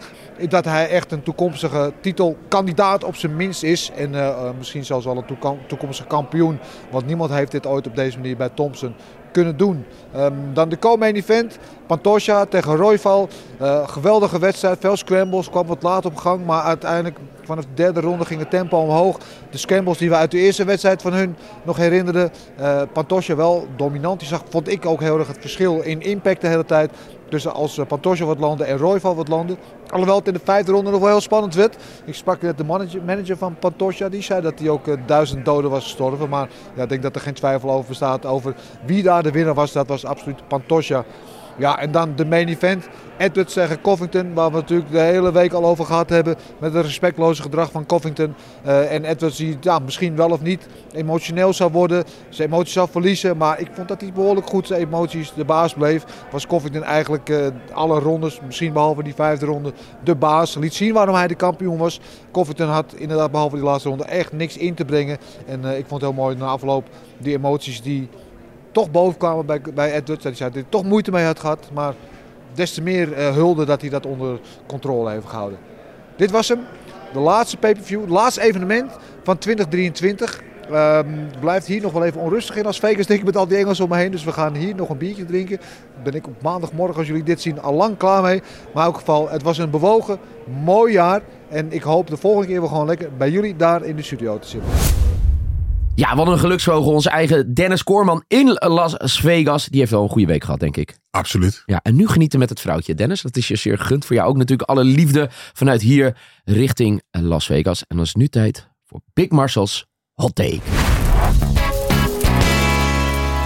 dat 0.49 0.65
hij 0.65 0.89
echt 0.89 1.13
een 1.13 1.23
toekomstige 1.23 1.93
titelkandidaat 2.01 3.05
op 3.05 3.17
zijn 3.17 3.37
minst 3.37 3.63
is. 3.63 3.91
En 3.97 4.15
eh, 4.15 4.29
eh, 4.29 4.51
misschien 4.59 4.85
zelfs 4.85 5.05
wel 5.05 5.17
een 5.17 5.27
toekom- 5.27 5.59
toekomstig 5.67 6.07
kampioen. 6.07 6.59
Want 6.91 7.07
niemand 7.07 7.31
heeft 7.31 7.53
dit 7.53 7.67
ooit 7.67 7.87
op 7.87 7.97
deze 7.97 8.19
manier 8.19 8.37
bij 8.37 8.49
Thompson 8.49 8.95
kunnen 9.33 9.57
doen. 9.57 9.85
Ehm, 10.13 10.33
dan 10.53 10.69
de 10.69 10.79
co-main 10.79 11.15
event. 11.15 11.59
Pantoja 11.87 12.45
tegen 12.45 12.77
Royval. 12.77 13.29
Eh, 13.59 13.89
geweldige 13.89 14.39
wedstrijd. 14.39 14.79
Veel 14.81 14.97
scrambles. 14.97 15.51
Kwam 15.51 15.67
wat 15.67 15.83
laat 15.83 16.07
op 16.07 16.17
gang. 16.17 16.47
Maar 16.47 16.63
uiteindelijk 16.63 17.19
vanaf 17.45 17.65
de 17.65 17.75
derde 17.75 18.01
ronde 18.01 18.25
ging 18.25 18.41
het 18.41 18.51
tempo 18.51 18.79
omhoog. 18.79 19.19
De 19.51 19.59
scrambles 19.59 19.99
die 19.99 20.09
we 20.09 20.15
uit 20.15 20.31
de 20.31 20.39
eerste 20.39 20.65
wedstrijd 20.65 21.03
van 21.03 21.13
hun 21.13 21.37
nog 21.63 21.77
herinnerden. 21.77 22.31
Eh 22.57 22.83
Pantoja 22.93 23.37
wel 23.37 23.67
dominant. 23.77 24.19
Die 24.19 24.29
zag, 24.29 24.43
vond 24.49 24.69
ik 24.69 24.87
ook 24.87 25.01
heel 25.01 25.19
erg 25.19 25.29
het 25.29 25.39
verschil 25.41 25.81
in 25.81 26.01
impact 26.01 26.41
de 26.41 26.49
hele 26.49 26.65
tijd. 26.65 26.91
Dus 27.29 27.47
als 27.47 27.79
eh, 27.79 27.87
Pantoja 27.87 28.25
wat 28.25 28.39
landde 28.39 28.65
en 28.65 28.79
Royval 28.79 29.17
wat 29.17 29.29
landde. 29.29 29.57
Alhoewel 29.89 30.17
het 30.17 30.27
in 30.27 30.33
de 30.33 30.41
vijfde 30.45 30.73
ronde 30.73 30.91
nog 30.91 31.01
wel 31.01 31.09
heel 31.09 31.21
spannend 31.21 31.55
werd. 31.55 31.77
Ik 32.05 32.15
sprak 32.15 32.43
net 32.43 32.59
de 32.59 32.65
manager, 32.65 33.03
manager 33.03 33.37
van 33.37 33.57
Pantoja. 33.59 34.09
Die 34.09 34.23
zei 34.23 34.43
dat 34.43 34.59
hij 34.59 34.69
ook 34.69 34.87
eh, 34.87 34.95
duizend 35.07 35.45
doden 35.45 35.71
was 35.71 35.83
gestorven. 35.83 36.29
Maar 36.29 36.49
ja, 36.75 36.83
ik 36.83 36.89
denk 36.89 37.03
dat 37.03 37.15
er 37.15 37.21
geen 37.21 37.35
twijfel 37.35 37.71
over 37.71 37.89
bestaat 37.89 38.27
over 38.27 38.55
wie 38.87 39.03
daar 39.03 39.23
de 39.23 39.31
winnaar 39.31 39.55
was. 39.55 39.73
Dat 39.73 39.89
was 39.89 40.05
absoluut 40.05 40.49
Pantoja. 40.49 41.05
Ja, 41.59 41.79
en 41.79 41.93
dan 41.93 42.17
de 42.17 42.25
main 42.25 42.49
event. 42.49 42.89
Edwards 43.19 43.53
tegen 43.53 43.81
Covington, 43.81 44.35
waar 44.35 44.51
we 44.51 44.57
natuurlijk 44.57 44.91
de 44.91 44.99
hele 44.99 45.33
week 45.33 45.53
al 45.53 45.65
over 45.65 45.85
gehad 45.85 46.09
hebben. 46.11 46.37
Met 46.59 46.75
het 46.75 46.85
respectloze 46.85 47.43
gedrag 47.43 47.71
van 47.71 47.87
Covington. 47.87 48.35
Eh, 48.65 48.93
en 48.93 49.05
Edwards 49.05 49.37
die 49.37 49.57
ja, 49.61 49.79
misschien 49.79 50.17
wel 50.17 50.31
of 50.31 50.41
niet 50.43 50.67
emotioneel 50.93 51.53
zou 51.53 51.73
worden. 51.73 52.05
Zijn 52.29 52.49
emoties 52.49 52.73
zou 52.73 52.89
verliezen. 52.91 53.37
Maar 53.37 53.61
ik 53.61 53.69
vond 53.73 53.89
dat 53.89 54.01
hij 54.01 54.13
behoorlijk 54.13 54.47
goed 54.47 54.67
zijn 54.67 54.81
emoties 54.81 55.33
de 55.33 55.45
baas 55.45 55.75
bleef. 55.75 56.05
Was 56.31 56.47
Covington 56.47 56.83
eigenlijk 56.83 57.29
eh, 57.29 57.47
alle 57.73 57.99
rondes, 58.01 58.41
misschien 58.47 58.73
behalve 58.73 59.03
die 59.03 59.15
vijfde 59.15 59.47
ronde, 59.47 59.73
de 60.05 60.15
baas. 60.15 60.55
Liet 60.55 60.75
zien 60.75 60.93
waarom 60.93 61.15
hij 61.15 61.27
de 61.27 61.35
kampioen 61.35 61.79
was. 61.79 62.01
Covington 62.33 62.69
had 62.69 62.95
inderdaad 62.97 63.31
behalve 63.31 63.57
die 63.57 63.65
laatste 63.65 63.89
ronde 63.89 64.05
echt 64.05 64.33
niks 64.33 64.57
in 64.57 64.75
te 64.75 64.85
brengen. 64.85 65.19
En 65.47 65.65
eh, 65.65 65.79
ik 65.79 65.87
vond 65.87 66.01
het 66.01 66.11
heel 66.11 66.23
mooi 66.23 66.37
na 66.37 66.47
afloop 66.47 66.89
die 67.19 67.37
emoties 67.37 67.83
die 67.83 68.09
toch 68.73 68.91
boven 68.91 69.19
kwamen 69.19 69.47
bij, 69.47 69.61
bij 69.75 69.93
Edwards. 69.93 70.23
Dat 70.23 70.39
hij 70.39 70.51
er 70.55 70.69
toch 70.69 70.85
moeite 70.85 71.11
mee 71.11 71.25
had 71.25 71.41
gehad. 71.41 71.69
Maar 71.73 71.95
des 72.55 72.73
te 72.73 72.83
meer 72.83 73.13
eh, 73.13 73.33
hulde 73.33 73.65
dat 73.65 73.81
hij 73.81 73.91
dat 73.91 74.07
onder 74.07 74.41
controle 74.67 75.11
heeft 75.11 75.27
gehouden. 75.27 75.59
Dit 76.17 76.31
was 76.31 76.49
hem. 76.49 76.61
De 77.13 77.19
laatste 77.19 77.57
pay-per-view, 77.57 78.01
het 78.01 78.11
laatste 78.11 78.41
evenement 78.41 78.93
van 79.23 79.39
2023. 79.39 80.43
Ehm, 80.71 81.07
het 81.09 81.41
blijft 81.41 81.67
hier 81.67 81.83
nog 81.83 81.93
wel 81.93 82.05
even 82.05 82.21
onrustig 82.21 82.57
in 82.57 82.65
Las 82.65 82.79
Vegas, 82.79 83.07
denk 83.07 83.21
ik, 83.21 83.27
met 83.27 83.37
al 83.37 83.49
die 83.49 83.57
Engelsen 83.57 83.85
om 83.85 83.91
me 83.91 83.97
heen. 83.97 84.11
Dus 84.11 84.25
we 84.25 84.33
gaan 84.33 84.55
hier 84.55 84.75
nog 84.75 84.89
een 84.89 84.99
biertje 84.99 85.25
drinken. 85.25 85.61
Ben 86.03 86.15
ik 86.15 86.27
op 86.27 86.43
maandagmorgen, 86.43 86.97
als 86.97 87.07
jullie 87.07 87.23
dit 87.23 87.41
zien, 87.41 87.61
al 87.61 87.75
lang 87.75 87.97
klaar 87.97 88.23
mee. 88.23 88.43
Maar 88.75 88.85
in 88.85 88.91
elk 88.91 88.99
geval, 88.99 89.29
het 89.29 89.43
was 89.43 89.59
een 89.59 89.71
bewogen, 89.71 90.19
mooi 90.65 90.93
jaar. 90.93 91.23
En 91.49 91.73
ik 91.73 91.83
hoop 91.83 92.07
de 92.07 92.17
volgende 92.17 92.47
keer 92.47 92.61
weer 92.61 92.69
gewoon 92.69 92.87
lekker 92.87 93.09
bij 93.17 93.31
jullie 93.31 93.57
daar 93.57 93.85
in 93.85 93.97
de 93.97 94.03
studio 94.03 94.39
te 94.39 94.49
zitten. 94.49 94.98
Ja, 95.99 96.17
wat 96.17 96.27
een 96.27 96.39
geluksvogel. 96.39 96.93
Onze 96.93 97.11
eigen 97.11 97.55
Dennis 97.55 97.83
Koorman 97.83 98.25
in 98.29 98.49
Las 98.49 99.21
Vegas. 99.21 99.67
Die 99.67 99.81
heeft 99.81 99.91
wel 99.91 100.03
een 100.03 100.09
goede 100.09 100.27
week 100.27 100.45
gehad, 100.45 100.61
denk 100.61 100.77
ik. 100.77 100.99
Absoluut. 101.11 101.63
Ja, 101.67 101.81
en 101.83 101.97
nu 101.97 102.09
genieten 102.09 102.39
met 102.39 102.49
het 102.49 102.61
vrouwtje. 102.61 102.95
Dennis, 102.95 103.23
dat 103.23 103.37
is 103.37 103.49
je 103.49 103.57
zeer 103.57 103.79
gegund. 103.79 104.05
Voor 104.05 104.17
jou 104.17 104.29
ook 104.29 104.37
natuurlijk 104.37 104.69
alle 104.69 104.85
liefde 104.85 105.29
vanuit 105.31 105.83
hier 105.83 106.17
richting 106.45 107.03
Las 107.11 107.47
Vegas. 107.47 107.81
En 107.87 107.97
dan 107.97 108.05
is 108.05 108.15
nu 108.15 108.29
tijd 108.29 108.69
voor 108.85 109.01
Big 109.13 109.29
Marcel's 109.29 109.87
Hot 110.13 110.35
Take. 110.35 110.61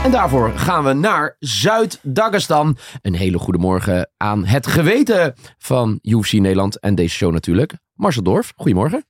En 0.04 0.10
daarvoor 0.10 0.50
gaan 0.50 0.84
we 0.84 0.92
naar 0.92 1.36
Zuid-Dagestan. 1.38 2.76
Een 3.02 3.14
hele 3.14 3.38
goede 3.38 3.58
morgen 3.58 4.10
aan 4.16 4.44
het 4.44 4.66
geweten 4.66 5.34
van 5.58 5.98
UFC 6.02 6.32
Nederland 6.32 6.80
en 6.80 6.94
deze 6.94 7.14
show 7.14 7.32
natuurlijk. 7.32 7.74
Marcel 7.94 8.22
Dorf, 8.22 8.52
goedemorgen. 8.56 9.04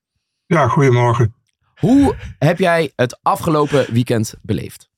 Ja, 0.46 0.68
goedemorgen. 0.68 1.41
Hoe 1.82 2.16
heb 2.38 2.58
jij 2.58 2.92
het 2.96 3.18
afgelopen 3.22 3.92
weekend 3.92 4.34
beleefd? 4.42 4.90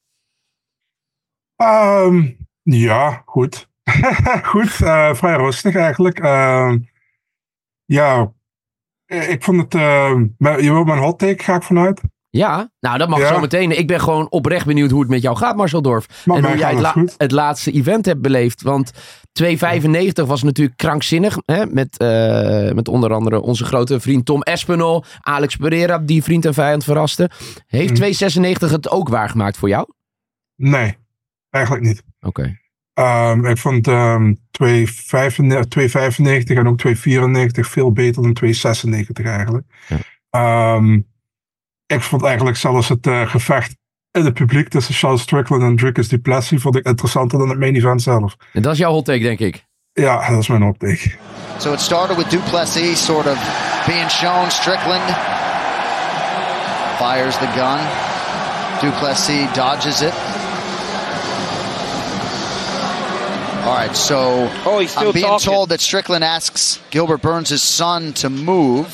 Ehm, 1.57 2.31
ja, 2.63 3.23
goed. 3.27 3.69
goed, 4.53 4.83
eh, 4.83 5.15
vrij 5.15 5.37
rustig 5.37 5.75
eigenlijk. 5.75 6.19
Ehm, 6.19 6.79
ja, 7.85 8.33
eh, 9.07 9.31
ik 9.31 9.45
vond 9.45 9.61
het... 9.61 9.73
maar 10.39 10.63
je 10.63 10.73
wil 10.73 10.85
mijn 10.85 10.99
hot 10.99 11.19
take, 11.19 11.43
ga 11.43 11.55
ik 11.55 11.63
vanuit? 11.63 12.01
Ja, 12.37 12.71
nou 12.81 12.99
dat 12.99 13.09
mag 13.09 13.19
Ja. 13.19 13.29
zo 13.29 13.41
meteen. 13.41 13.79
Ik 13.79 13.87
ben 13.87 14.01
gewoon 14.01 14.31
oprecht 14.31 14.67
benieuwd 14.67 14.91
hoe 14.91 15.01
het 15.01 15.11
met 15.11 15.23
jou 15.23 15.37
gaat, 15.37 15.57
Marcel 15.57 15.83
Dorf. 15.83 16.07
Maar 16.25 16.37
en 16.37 16.45
hoe 16.45 16.57
jij 16.57 16.67
het, 16.67 16.75
het 16.75 16.83
la- 16.83 16.91
goed. 16.93 17.15
het 17.19 17.31
laatste 17.31 17.73
event 17.73 18.07
hebt 18.07 18.21
beleefd. 18.23 18.63
Want 18.63 18.93
2,95 19.33 20.27
was 20.27 20.43
natuurlijk 20.43 20.77
krankzinnig. 20.77 21.37
Hè? 21.47 21.67
Met, 21.67 21.99
eh, 21.99 22.71
met 22.73 22.89
onder 22.89 23.13
andere 23.13 23.41
onze 23.41 23.65
grote 23.65 24.01
vriend 24.01 24.25
Tom 24.27 24.43
Espinol. 24.43 25.05
Alex 25.21 25.57
Pereira, 25.57 25.99
die 25.99 26.23
vriend 26.23 26.45
en 26.45 26.55
vijand 26.55 26.85
verraste. 26.85 27.31
Heeft 27.67 27.89
Mhm. 27.89 27.95
2,96 27.95 28.71
het 28.71 28.91
ook 28.91 29.09
waargemaakt 29.09 29.57
voor 29.57 29.69
jou? 29.69 29.87
Nee, 30.57 30.97
eigenlijk 31.51 31.85
niet. 31.85 32.03
Oké. 32.21 32.59
Ehm, 32.95 33.47
ik 33.47 33.59
vond 33.59 33.89
ehm 33.89 34.35
2,95 34.51 35.69
2,95 35.69 36.57
en 36.57 36.69
ook 36.69 36.79
2,94 36.79 37.69
veel 37.69 37.93
beter 37.93 38.23
dan 38.23 38.33
2,96 38.33 39.27
eigenlijk. 39.27 39.67
Ehm, 40.31 41.01
ik 41.87 42.03
vond 42.03 42.25
eigenlijk 42.25 42.57
zelfs 42.57 42.89
het 42.89 43.07
eh, 43.07 43.29
gevecht 43.31 43.77
in 44.11 44.25
het 44.25 44.35
publiek 44.35 44.69
tussen 44.69 44.95
Charles 44.95 45.21
Strickland 45.23 45.63
en 45.63 45.77
Dricus 45.77 46.09
Duplessis 46.09 46.61
vond 46.63 46.77
ik 46.77 46.87
interessanter 46.87 47.39
dan 47.39 47.49
het 47.49 47.59
main 47.59 47.75
event 47.77 48.03
zelf. 48.03 48.37
En 48.53 48.63
dat 48.63 48.73
is 48.73 48.79
jouw 48.79 48.93
hot 48.93 49.05
take, 49.05 49.23
denk 49.23 49.39
ik. 49.39 49.65
Ja, 49.93 50.31
dat 50.31 50.39
is 50.39 50.49
mijn 50.49 50.63
optake. 50.63 51.13
So 51.59 51.73
it 51.73 51.81
started 51.81 52.17
with 52.17 52.31
Duplessis 52.31 53.05
sort 53.05 53.27
of 53.27 53.39
being 53.87 54.11
shown. 54.11 54.51
Strickland 54.51 55.03
fires 56.99 57.37
the 57.37 57.47
gun. 57.47 57.79
Duplessis 58.81 59.53
dodges 59.55 60.01
it. 60.03 60.13
All 63.65 63.75
right, 63.77 63.97
so 63.97 64.49
Oh, 64.67 64.79
he's 64.79 64.91
still 64.91 65.07
I'm 65.07 65.13
being 65.13 65.27
talking. 65.27 65.53
told 65.53 65.69
that 65.69 65.81
Strickland 65.81 66.23
asks 66.25 66.81
Gilbert 66.91 67.23
Burns' 67.23 67.63
son 67.63 68.13
to 68.13 68.29
move. 68.29 68.87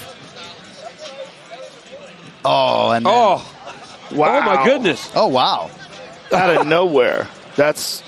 Oh, 2.45 2.91
and 2.91 3.05
then- 3.07 3.13
Oh, 3.15 3.47
Wow. 4.13 4.39
oh 4.39 4.41
my 4.57 4.65
goodness! 4.65 5.09
oh 5.15 5.29
wow. 5.29 5.71
Out 6.33 6.57
of 6.57 6.67
nowhere. 6.67 7.29
That's 7.57 8.03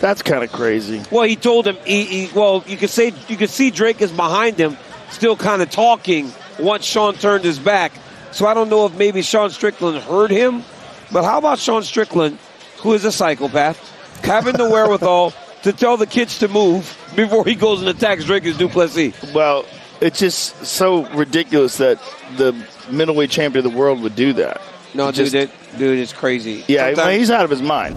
that's 0.00 0.20
kind 0.20 0.44
of 0.44 0.52
crazy. 0.52 1.02
Well, 1.10 1.24
he 1.24 1.34
told 1.36 1.66
him. 1.66 1.76
He, 1.86 2.04
he 2.04 2.30
well, 2.34 2.62
you 2.66 2.76
could 2.76 2.90
say 2.90 3.14
you 3.28 3.36
could 3.38 3.48
see 3.50 3.70
Drake 3.70 4.02
is 4.02 4.12
behind 4.12 4.58
him, 4.58 4.76
still 5.10 5.34
kind 5.36 5.62
of 5.62 5.70
talking 5.70 6.30
once 6.58 6.84
Sean 6.84 7.14
turned 7.14 7.44
his 7.44 7.58
back. 7.58 7.92
So 8.32 8.46
I 8.46 8.52
don't 8.52 8.68
know 8.68 8.84
if 8.84 8.94
maybe 8.96 9.22
Sean 9.22 9.48
Strickland 9.48 9.96
heard 10.02 10.30
him, 10.30 10.62
but 11.10 11.24
how 11.24 11.38
about 11.38 11.58
Sean 11.58 11.82
Strickland, 11.82 12.38
who 12.78 12.92
is 12.92 13.04
a 13.06 13.12
psychopath, 13.12 13.78
having 14.22 14.56
the 14.58 14.68
wherewithal 14.70 15.32
to 15.62 15.72
tell 15.72 15.96
the 15.96 16.06
kids 16.06 16.38
to 16.40 16.48
move 16.48 16.98
before 17.16 17.46
he 17.46 17.54
goes 17.54 17.80
and 17.80 17.88
attacks 17.88 18.24
Drake 18.24 18.44
as 18.44 18.58
Duplessis? 18.58 19.32
Well, 19.32 19.64
it's 19.98 20.18
just 20.18 20.54
so 20.62 21.06
ridiculous 21.16 21.76
that 21.76 21.96
the 22.36 22.52
middleweight 22.88 23.30
champion 23.30 23.64
of 23.64 23.70
the 23.72 23.78
world 23.78 23.98
would 24.00 24.16
do 24.16 24.32
that. 24.32 24.60
No, 24.92 25.08
It 25.08 25.14
dude, 25.14 25.30
that, 25.30 25.48
dude, 25.78 25.98
it's 26.00 26.12
crazy. 26.14 26.62
Yeah, 26.66 26.84
Sometimes- 26.86 27.16
he's 27.16 27.30
out 27.30 27.44
of 27.44 27.50
his 27.50 27.60
mind. 27.60 27.96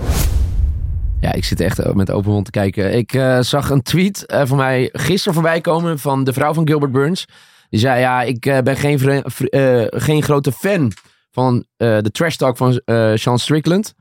Ja, 1.22 1.34
ik 1.34 1.46
zit 1.46 1.60
echt 1.60 1.94
met 1.94 2.12
open 2.12 2.32
mond 2.32 2.46
te 2.46 2.52
kijken. 2.52 2.94
Ik 2.98 3.14
eh, 3.14 3.40
zag 3.40 3.70
een 3.70 3.82
tweet 3.82 4.26
eh, 4.26 4.42
van 4.46 4.58
mij 4.58 4.90
gisteren 4.94 5.34
voorbij 5.34 5.62
komen 5.62 6.00
van 6.00 6.24
de 6.24 6.34
vrouw 6.34 6.54
van 6.54 6.68
Gilbert 6.68 6.92
Burns. 6.92 7.26
Die 7.70 7.80
zei, 7.80 8.00
ja, 8.00 8.22
ik 8.22 8.46
eh, 8.46 8.58
ben 8.60 8.76
geen, 8.78 9.00
vre- 9.00 9.22
vr- 9.26 9.44
eh, 9.46 9.86
geen 9.90 10.24
grote 10.24 10.52
fan 10.52 10.92
van 11.32 11.66
eh, 11.78 11.98
de 12.02 12.12
trash 12.12 12.36
talk 12.36 12.58
van 12.58 12.82
eh 12.86 13.12
Sean 13.16 13.40
Strickland. 13.40 13.94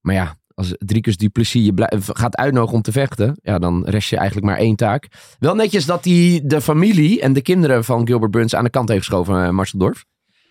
Maar 0.00 0.14
ja, 0.14 0.36
als 0.56 0.74
Driekus 0.78 1.16
Duplessis 1.16 1.64
je 1.64 2.02
gaat 2.12 2.36
uitnodigen 2.36 2.76
om 2.76 2.82
te 2.82 2.92
vechten, 2.92 3.38
ja, 3.42 3.58
dan 3.58 3.84
rest 3.84 4.08
je 4.10 4.16
eigenlijk 4.16 4.46
maar 4.46 4.56
één 4.58 4.76
taak. 4.76 5.08
Wel 5.38 5.54
netjes 5.54 5.84
dat 5.84 6.04
hij 6.04 6.40
de 6.44 6.60
familie 6.60 7.20
en 7.20 7.32
de 7.32 7.42
kinderen 7.42 7.84
van 7.84 8.06
Gilbert 8.06 8.30
Burns 8.30 8.54
aan 8.54 8.64
de 8.64 8.70
kant 8.70 8.88
heeft 8.88 9.04
geschoven, 9.04 9.44
eh, 9.44 9.50
Marcel 9.50 9.78
Dorf. 9.78 10.04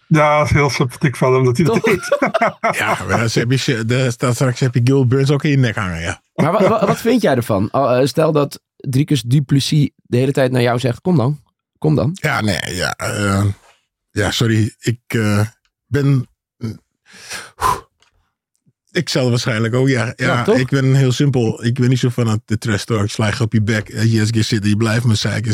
Ja, 0.08 0.38
dat 0.38 0.46
is 0.48 0.54
heel 0.54 0.70
sympathiek 0.70 1.16
van 1.16 1.34
hem 1.34 1.44
dat 1.44 1.58
hij 1.58 1.66
dat 1.66 1.84
deed. 1.84 2.18
Ja, 2.78 2.88
maar 2.88 3.08
dan 3.08 3.20
heb 3.34 3.52
je, 3.52 3.86
de, 3.86 4.12
straks 4.12 4.60
heb 4.60 4.74
je 4.74 4.82
Gil 4.84 5.08
Burns 5.08 5.32
ook 5.32 5.44
in 5.44 5.50
je 5.50 5.58
nek 5.58 5.76
hangen, 5.76 6.02
ja. 6.02 6.22
Maar 6.34 6.52
wa- 6.52 6.70
wa- 6.70 6.86
wat 6.86 6.98
vind 6.98 7.22
jij 7.22 7.36
ervan? 7.36 7.70
Eh, 7.72 8.00
Stel 8.04 8.32
dat 8.32 8.62
Driekus 8.76 9.22
Duplessis 9.22 9.90
de 9.96 10.18
hele 10.18 10.32
tijd 10.32 10.52
naar 10.52 10.62
jou 10.62 10.80
zegt, 10.80 11.02
kom 11.02 11.16
dan, 11.18 11.42
kom 11.78 11.96
dan. 11.96 12.10
Ja, 12.22 12.42
nee, 12.42 12.60
ja. 12.76 12.94
eh, 12.94 13.46
ja, 14.12 14.32
sorry. 14.32 14.76
Ik 14.80 15.00
eh, 15.08 15.46
ben... 15.86 16.28
Ik 18.96 19.10
zal 19.10 19.30
waarschijnlijk 19.30 19.74
ook, 19.76 19.88
ja. 19.88 20.14
Ja, 20.16 20.44
Ja, 20.46 20.54
ik 20.54 20.70
ben 20.70 20.94
heel 20.94 21.12
simpel. 21.12 21.64
Ik 21.66 21.74
ben 21.80 21.90
niet 21.90 22.00
zo 22.00 22.10
van 22.10 22.42
de 22.46 22.58
trash 22.58 22.84
talk. 22.84 23.10
Sla 23.10 23.28
je 23.28 23.40
op 23.40 23.54
je 23.54 23.62
bek. 23.62 23.90
eh, 23.90 24.14
Je 24.14 24.20
eens 24.20 24.48
zitten, 24.48 24.70
je 24.70 24.78
blijft 24.78 25.06
me 25.06 25.16
zeiken. 25.16 25.54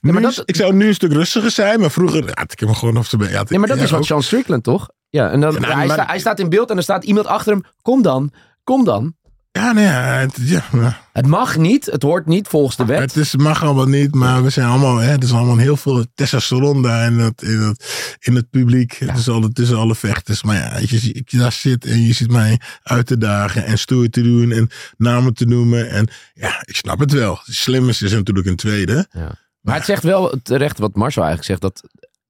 Maar 0.00 0.22
is- 0.22 0.42
ik 0.44 0.56
zou 0.56 0.74
nu 0.74 0.86
een 0.86 0.94
stuk 0.94 1.12
rustiger 1.12 1.50
zijn, 1.50 1.80
maar 1.80 1.90
vroeger 1.90 2.22
had 2.34 2.52
ik 2.52 2.60
hem 2.60 2.74
gewoon 2.74 2.96
op 2.96 3.06
zijn 3.06 3.20
bek. 3.20 3.30
Ja, 3.30 3.44
Nee, 3.48 3.58
maar 3.58 3.68
dat 3.68 3.76
ja, 3.78 3.82
is 3.84 3.90
wat 3.90 4.00
ook. 4.00 4.06
Sean 4.06 4.22
Strickland, 4.22 4.64
toch? 4.64 4.88
Ja, 5.08 5.30
en 5.30 5.40
dan, 5.40 5.52
Ja, 5.52 5.58
nou, 5.60 5.72
hij, 5.74 5.86
maar- 5.86 5.96
sta- 5.96 6.06
hij 6.06 6.18
staat 6.18 6.38
in 6.38 6.48
beeld 6.48 6.70
en 6.70 6.76
er 6.76 6.82
staat 6.82 7.04
iemand 7.04 7.26
achter 7.26 7.52
hem. 7.52 7.62
Kom 7.82 8.02
dan, 8.02 8.32
kom 8.64 8.84
dan. 8.84 9.14
Ja, 9.50 9.72
nee, 9.72 9.84
ja, 9.84 10.18
het, 10.18 10.36
ja, 10.40 10.64
ja. 10.72 11.00
Het 11.12 11.26
mag 11.26 11.56
niet, 11.56 11.86
het 11.86 12.02
hoort 12.02 12.26
niet 12.26 12.48
volgens 12.48 12.76
de 12.76 12.84
wet. 12.84 13.00
Het 13.00 13.16
is, 13.16 13.36
mag 13.36 13.62
allemaal 13.62 13.86
niet, 13.86 14.14
maar 14.14 14.42
we 14.42 14.50
zijn 14.50 14.68
allemaal, 14.68 14.96
hè, 14.96 15.12
er 15.12 15.22
is 15.22 15.32
allemaal 15.32 15.56
heel 15.56 15.76
veel 15.76 16.04
testosteron 16.14 16.82
daar 16.82 17.06
in 17.06 17.18
het, 17.18 17.42
in 17.42 17.60
het, 17.60 18.16
in 18.20 18.34
het 18.34 18.50
publiek. 18.50 18.92
Tussen, 19.14 19.32
alle, 19.32 19.52
tussen 19.52 19.76
alle 19.76 19.94
vechters. 19.94 20.42
Maar 20.42 20.56
ja, 20.56 20.80
als 20.80 20.90
je, 20.90 21.12
ik 21.12 21.38
daar 21.38 21.52
zit 21.52 21.84
en 21.84 22.02
je 22.02 22.12
ziet 22.12 22.30
mij 22.30 22.60
uit 22.82 23.06
te 23.06 23.18
dagen 23.18 23.64
en 23.64 23.78
stoer 23.78 24.08
te 24.08 24.22
doen 24.22 24.52
en 24.52 24.70
namen 24.96 25.34
te 25.34 25.44
noemen. 25.44 25.90
En 25.90 26.08
ja, 26.34 26.62
ik 26.64 26.76
snap 26.76 26.98
het 26.98 27.12
wel. 27.12 27.40
Slim 27.44 27.88
is, 27.88 28.02
is 28.02 28.12
natuurlijk 28.12 28.46
een 28.46 28.56
tweede. 28.56 29.08
Maar 29.60 29.76
het 29.76 29.84
zegt 29.84 30.02
wel 30.02 30.34
terecht 30.42 30.78
wat 30.78 30.94
Marcel 30.94 31.22
eigenlijk 31.22 31.50
zegt. 31.50 31.60
Dat 31.60 31.88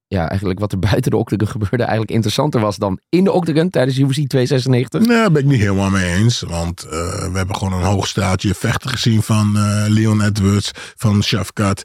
ja, 0.08 0.28
eigenlijk 0.28 0.60
wat 0.60 0.72
er 0.72 0.78
buiten 0.78 1.10
de 1.10 1.16
octagon 1.16 1.48
gebeurde 1.48 1.82
eigenlijk 1.82 2.10
interessanter 2.10 2.60
was 2.60 2.76
dan 2.76 3.00
in 3.08 3.24
de 3.24 3.32
octagon 3.32 3.70
tijdens 3.70 3.98
UFC 3.98 4.12
296. 4.28 5.00
Nee, 5.00 5.08
daar 5.08 5.32
ben 5.32 5.42
ik 5.42 5.48
niet 5.48 5.60
helemaal 5.60 5.90
mee 5.90 6.14
eens. 6.14 6.40
Want 6.40 6.82
eh, 6.84 6.90
we 7.30 7.30
hebben 7.36 7.56
gewoon 7.56 7.72
een 7.72 7.86
hoog 7.86 8.06
staatje 8.06 8.54
vechten 8.54 8.90
gezien 8.90 9.22
van 9.22 9.56
eh, 9.56 9.84
Leon 9.88 10.22
Edwards, 10.22 10.70
van 10.74 11.22
Shafkat. 11.22 11.82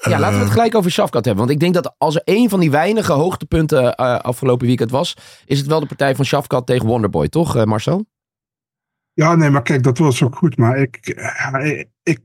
Ja, 0.00 0.18
laten 0.18 0.38
we 0.38 0.42
het 0.44 0.52
gelijk 0.52 0.74
over 0.74 0.90
Shafkat 0.90 1.24
hebben. 1.24 1.44
Want 1.46 1.54
ik 1.54 1.60
denk 1.60 1.74
dat 1.74 1.94
als 1.98 2.14
er 2.14 2.22
één 2.24 2.48
van 2.48 2.60
die 2.60 2.70
weinige 2.70 3.12
hoogtepunten 3.12 3.94
eh, 3.94 4.18
afgelopen 4.18 4.66
weekend 4.66 4.90
was, 4.90 5.14
is 5.44 5.58
het 5.58 5.66
wel 5.66 5.80
de 5.80 5.86
partij 5.86 6.14
van 6.14 6.24
Shafkat 6.24 6.66
tegen 6.66 6.86
Wonderboy, 6.86 7.28
toch 7.28 7.56
eh, 7.56 7.64
Marcel? 7.64 8.06
Ja, 9.12 9.34
nee, 9.34 9.50
maar 9.50 9.62
kijk, 9.62 9.82
dat 9.82 9.98
was 9.98 10.22
ook 10.22 10.36
goed. 10.36 10.56
Maar 10.56 10.78
ik, 10.78 10.96
ik- 12.02 12.20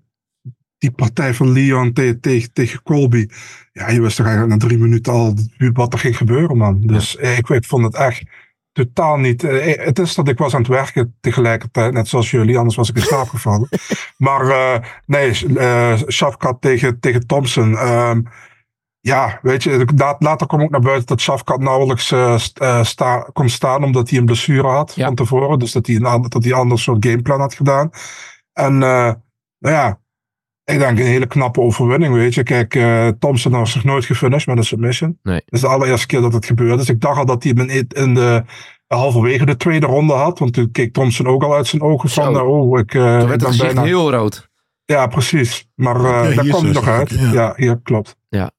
die 0.79 0.91
partij 0.91 1.33
van 1.33 1.51
Leon 1.51 1.93
te- 1.93 2.17
tegen 2.21 2.53
tegen 2.53 2.83
Colby. 2.83 3.27
Ja, 3.71 3.89
je 3.89 4.01
wist 4.01 4.15
toch 4.17 4.25
eigenlijk 4.25 4.61
na 4.61 4.67
drie 4.67 4.79
minuten 4.79 5.13
al 5.13 5.35
wat 5.73 5.93
er 5.93 5.99
ging 5.99 6.17
gebeuren, 6.17 6.57
man. 6.57 6.79
Dus 6.81 7.17
eh, 7.17 7.37
ik, 7.37 7.49
ik 7.49 7.65
vond 7.65 7.83
het 7.83 7.95
echt 7.95 8.23
totaal 8.71 9.17
niet. 9.17 9.43
eh, 9.43 9.85
het 9.85 9.99
is 9.99 10.15
dat 10.15 10.27
ik 10.27 10.37
was 10.37 10.53
aan 10.53 10.59
het 10.61 10.69
werken 10.69 11.15
tegelijkertijd, 11.21 11.93
net 11.93 12.07
zoals 12.07 12.31
jullie, 12.31 12.57
anders 12.57 12.75
was 12.75 12.89
ik 12.89 12.95
in 12.95 13.01
slaap 13.01 13.27
gevallen. 13.27 13.69
maar 14.17 14.49
eh, 14.49 14.79
nee, 15.05 15.45
eh 15.57 16.01
Shafkat 16.07 16.61
tegen, 16.61 16.99
tegen 16.99 17.27
Thompson. 17.27 17.77
ehm, 17.77 18.21
ja, 19.01 19.39
weet 19.41 19.63
je, 19.63 19.87
la- 19.95 20.15
later 20.19 20.47
kwam 20.47 20.61
ook 20.61 20.69
naar 20.69 20.79
buiten 20.81 21.05
dat 21.07 21.21
Shafkat 21.21 21.59
nauwelijks 21.59 22.11
eh, 22.11 22.35
eh, 22.53 22.83
sta, 22.83 23.29
kon 23.33 23.49
staan 23.49 23.83
omdat 23.83 24.09
hij 24.09 24.19
een 24.19 24.25
blessure 24.25 24.67
had 24.67 24.93
van 24.93 25.15
tevoren. 25.15 25.59
Dus 25.59 25.71
dat 25.71 25.87
hij 25.87 25.95
een, 25.95 26.05
ander- 26.05 26.29
dat 26.29 26.43
hij 26.43 26.51
een 26.51 26.57
ander 26.57 26.79
soort 26.79 27.05
gameplan 27.05 27.39
had 27.39 27.53
gedaan. 27.53 27.89
En 28.53 28.73
eh, 28.83 29.11
nou 29.59 29.75
ja, 29.75 29.99
ik 30.69 30.79
denk 30.79 30.99
een 30.99 31.05
hele 31.05 31.27
knappe 31.27 31.61
overwinning, 31.61 32.13
weet 32.13 32.33
je. 32.33 32.43
Kijk, 32.43 32.75
eh 32.75 33.07
Thompson 33.19 33.51
was 33.51 33.75
nog 33.75 33.83
nooit 33.83 34.05
gefinished 34.05 34.47
met 34.47 34.57
een 34.57 34.63
submission. 34.63 35.19
Nee. 35.23 35.35
Dat 35.45 35.53
is 35.53 35.61
de 35.61 35.67
allereerste 35.67 36.07
keer 36.07 36.21
dat 36.21 36.33
het 36.33 36.45
gebeurde. 36.45 36.75
Dus 36.77 36.89
ik 36.89 37.01
dacht 37.01 37.17
al 37.17 37.25
dat 37.25 37.43
hij 37.43 37.53
hem 37.55 37.69
in, 37.69 37.87
in 37.87 38.13
de 38.13 38.43
halverwege 38.87 39.45
de 39.45 39.57
tweede 39.57 39.85
ronde 39.85 40.13
had. 40.13 40.39
Want 40.39 40.53
toen 40.53 40.71
keek 40.71 40.93
Thompson 40.93 41.27
ook 41.27 41.43
al 41.43 41.55
uit 41.55 41.67
zijn 41.67 41.81
ogen 41.81 42.09
van, 42.09 42.35
Zo. 42.35 42.45
oh, 42.45 42.79
ik, 42.79 42.93
eh, 42.93 43.01
Toen 43.01 43.21
ik 43.21 43.27
werd 43.27 43.47
het 43.47 43.57
bijna... 43.57 43.83
heel 43.83 44.11
rood. 44.11 44.49
Ja, 44.85 45.07
precies. 45.07 45.69
Maar 45.75 45.95
eh 45.95 46.29
Ja, 46.29 46.35
daar 46.35 46.45
kwam 46.45 46.63
hij 46.63 46.73
nog 46.73 46.87
uit. 46.87 47.09
Ja, 47.09 47.31
ja. 47.31 47.53
hier 47.55 47.79
klopt. 47.83 48.15
Ja. 48.29 48.51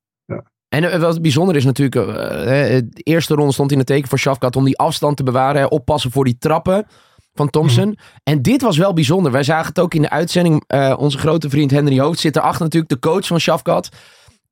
En 0.69 1.01
wat 1.01 1.23
bijzonder 1.23 1.57
is 1.57 1.65
natuurlijk, 1.65 2.09
hè, 2.09 2.89
de 2.89 3.03
eerste 3.03 3.35
ronde 3.35 3.53
stond 3.53 3.73
in 3.73 3.79
het 3.79 3.87
teken 3.87 4.09
voor 4.09 4.19
Shafkat 4.19 4.57
om 4.57 4.65
die 4.65 4.79
afstand 4.79 5.17
te 5.17 5.23
bewaren. 5.23 5.71
oppassen 5.71 6.11
voor 6.11 6.25
die 6.25 6.37
trappen 6.39 6.87
van 7.35 7.51
Thompson. 7.51 7.89
Mhm. 7.89 7.99
En 8.23 8.43
dit 8.43 8.63
was 8.63 8.77
wel 8.77 8.93
bijzonder. 8.93 9.33
Wij 9.33 9.43
zagen 9.43 9.67
het 9.69 9.79
ook 9.81 9.95
in 9.95 10.03
de 10.03 10.11
uitzending. 10.11 10.65
eh, 10.67 10.95
onze 10.99 11.19
grote 11.19 11.51
vriend 11.51 11.71
Henry 11.71 12.01
Hoofd 12.01 12.21
zit 12.21 12.37
erachter 12.37 12.63
natuurlijk, 12.63 12.93
de 12.93 12.99
coach 12.99 13.27
van 13.27 13.41
Shafkat. 13.41 13.89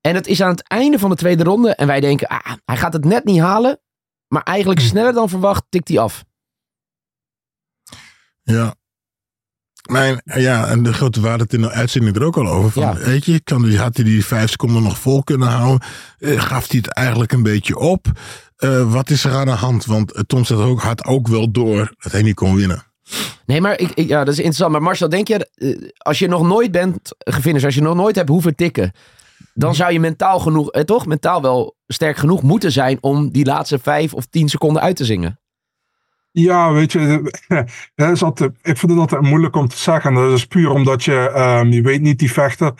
En 0.00 0.14
het 0.14 0.26
is 0.26 0.42
aan 0.42 0.50
het 0.50 0.68
einde 0.68 0.98
van 0.98 1.10
de 1.10 1.16
tweede 1.16 1.44
ronde. 1.44 1.74
En 1.74 1.86
wij 1.86 2.00
denken, 2.00 2.26
ah, 2.28 2.52
hij 2.64 2.76
gaat 2.76 2.92
het 2.92 3.04
net 3.04 3.24
niet 3.24 3.40
halen. 3.40 3.80
Maar 4.28 4.42
eigenlijk 4.42 4.78
Mhm. 4.80 4.88
sneller 4.88 5.12
dan 5.12 5.28
verwacht 5.28 5.64
tikt 5.68 5.88
hij 5.88 5.98
af. 5.98 6.24
Ja. 8.42 8.74
Mijn, 9.92 10.20
ja, 10.24 10.66
en 10.66 10.82
de 10.82 10.92
grote 10.92 11.20
waarde 11.20 11.42
het 11.42 11.52
in 11.52 11.60
de 11.60 11.70
uitzending 11.70 12.16
er 12.16 12.24
ook 12.24 12.36
al 12.36 12.48
over. 12.48 12.70
Van, 12.70 12.82
Weet 12.94 13.24
je, 13.24 13.40
kan, 13.40 13.62
die- 13.62 13.78
had 13.78 13.96
hij 13.96 14.04
die 14.04 14.24
vijf 14.24 14.50
seconden 14.50 14.82
nog 14.82 14.98
vol 14.98 15.22
kunnen 15.22 15.48
houden? 15.48 15.88
Eh, 16.18 16.40
gaf 16.40 16.68
hij 16.70 16.78
het 16.78 16.92
eigenlijk 16.94 17.32
een 17.32 17.42
beetje 17.42 17.78
op? 17.78 18.06
Eh, 18.56 18.92
wat 18.92 19.10
is 19.10 19.24
er 19.24 19.32
aan 19.32 19.46
de 19.46 19.52
hand? 19.52 19.84
Want 19.84 20.14
uh, 20.16 20.20
Tom 20.26 20.44
zat 20.44 20.58
ook, 20.60 20.80
had 20.82 21.04
ook 21.04 21.28
wel 21.28 21.50
door 21.50 21.92
dat 21.98 22.12
hij 22.12 22.22
niet 22.22 22.34
kon 22.34 22.54
winnen. 22.56 22.82
Nee, 23.46 23.60
maar 23.60 23.78
ik, 23.80 23.90
ik- 23.94 24.08
ja, 24.08 24.18
dat 24.18 24.28
is 24.32 24.36
interessant. 24.38 24.72
Maar 24.72 24.82
Marcel, 24.82 25.08
denk 25.08 25.28
je, 25.28 25.50
eh, 25.54 25.88
als 25.98 26.18
je 26.18 26.28
nog 26.28 26.42
nooit 26.46 26.70
bent 26.72 27.14
gefinished, 27.18 27.64
als 27.64 27.74
je 27.74 27.80
nog 27.82 27.94
nooit 27.94 28.16
hebt 28.16 28.28
hoeven 28.28 28.54
tikken, 28.54 28.92
dan 29.54 29.74
zou 29.74 29.92
je 29.92 30.00
mentaal 30.00 30.38
genoeg, 30.38 30.70
eh, 30.70 30.82
toch? 30.82 31.06
Mentaal 31.06 31.42
wel 31.42 31.76
sterk 31.86 32.16
genoeg 32.16 32.42
moeten 32.42 32.72
zijn 32.72 32.98
om 33.00 33.30
die 33.30 33.44
laatste 33.44 33.78
vijf 33.78 34.14
of 34.14 34.26
tien 34.30 34.48
seconden 34.48 34.82
uit 34.82 34.96
te 34.96 35.04
zingen. 35.04 35.40
Ja, 36.38 36.72
weet 36.72 36.92
je, 36.92 37.32
dat 37.94 38.10
is 38.10 38.22
altijd, 38.22 38.52
ik 38.62 38.78
vind 38.78 38.92
het 38.92 39.00
altijd 39.00 39.22
moeilijk 39.22 39.56
om 39.56 39.68
te 39.68 39.76
zeggen. 39.76 40.14
Dat 40.14 40.32
is 40.32 40.46
puur 40.46 40.70
omdat 40.70 41.04
je, 41.04 41.30
ehm, 41.30 41.66
je 41.66 41.82
weet 41.82 42.00
niet 42.00 42.18
die 42.18 42.32
vechter, 42.32 42.72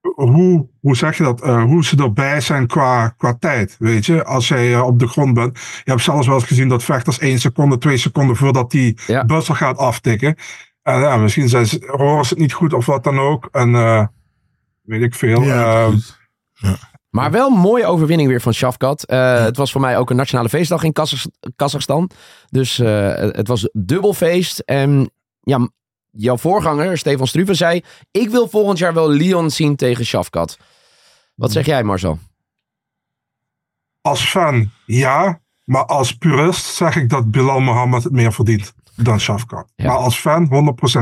hoe, 0.00 0.68
hoe 0.80 0.96
zeg 0.96 1.16
je 1.16 1.22
dat, 1.22 1.42
eh, 1.42 1.62
hoe 1.62 1.84
ze 1.84 1.96
erbij 1.96 2.40
zijn 2.40 2.66
qua, 2.66 3.08
qua 3.08 3.36
tijd, 3.38 3.76
weet 3.78 4.06
je. 4.06 4.24
Als 4.24 4.48
jij 4.48 4.74
eh, 4.74 4.86
op 4.86 4.98
de 4.98 5.08
grond 5.08 5.34
bent. 5.34 5.58
Je 5.58 5.90
hebt 5.90 6.02
zelfs 6.02 6.26
wel 6.26 6.36
eens 6.36 6.44
gezien 6.44 6.68
dat 6.68 6.84
vechters 6.84 7.18
één 7.18 7.38
seconde, 7.38 7.78
twee 7.78 7.96
seconden 7.96 8.36
voordat 8.36 8.70
die 8.70 8.98
buzzer 9.26 9.56
gaat 9.56 9.78
aftikken. 9.78 10.36
En 10.82 11.00
ja, 11.00 11.16
misschien 11.16 11.48
zijn 11.48 11.66
ze, 11.66 11.92
horen 11.96 12.24
ze 12.24 12.30
het 12.30 12.42
niet 12.42 12.52
goed 12.52 12.72
of 12.72 12.86
wat 12.86 13.04
dan 13.04 13.18
ook. 13.18 13.48
En 13.52 13.74
eh, 13.74 14.06
weet 14.82 15.02
ik 15.02 15.14
veel. 15.14 15.42
Ehm, 15.42 15.96
Maar 17.10 17.30
wel 17.30 17.46
een 17.50 17.58
mooie 17.58 17.86
overwinning 17.86 18.28
weer 18.28 18.40
van 18.40 18.54
Shafkat. 18.54 19.04
Eh, 19.04 19.44
Het 19.44 19.56
was 19.56 19.72
voor 19.72 19.80
mij 19.80 19.98
ook 19.98 20.10
een 20.10 20.16
nationale 20.16 20.48
feestdag 20.48 20.82
in 20.82 20.92
Kazach- 20.92 21.26
Kazachstan. 21.56 22.10
Dus 22.50 22.78
eh, 22.78 23.14
het 23.14 23.48
was 23.48 23.68
dubbel 23.72 24.14
feest. 24.14 24.58
En 24.58 25.10
ja, 25.40 25.68
jouw 26.10 26.36
voorganger, 26.36 26.98
Stefan 26.98 27.26
Struve, 27.26 27.54
zei... 27.54 27.82
Ik 28.10 28.30
wil 28.30 28.48
volgend 28.48 28.78
jaar 28.78 28.94
wel 28.94 29.10
Leon 29.10 29.50
zien 29.50 29.76
tegen 29.76 30.04
Shafkat. 30.04 30.58
Wat 31.34 31.52
zeg 31.52 31.66
jij, 31.66 31.82
Marcel? 31.82 32.18
Als 34.00 34.24
fan, 34.24 34.70
ja. 34.86 35.40
Maar 35.64 35.84
als 35.86 36.12
purist 36.16 36.64
zeg 36.64 36.96
ik 36.96 37.08
dat 37.08 37.30
Bilal 37.30 37.60
Mohammed 37.60 38.04
het 38.04 38.12
meer 38.12 38.32
verdient 38.32 38.72
dan 38.96 39.20
Shafkat. 39.20 39.72
Maar 39.76 39.96
als 39.96 40.18
fan, 40.18 40.48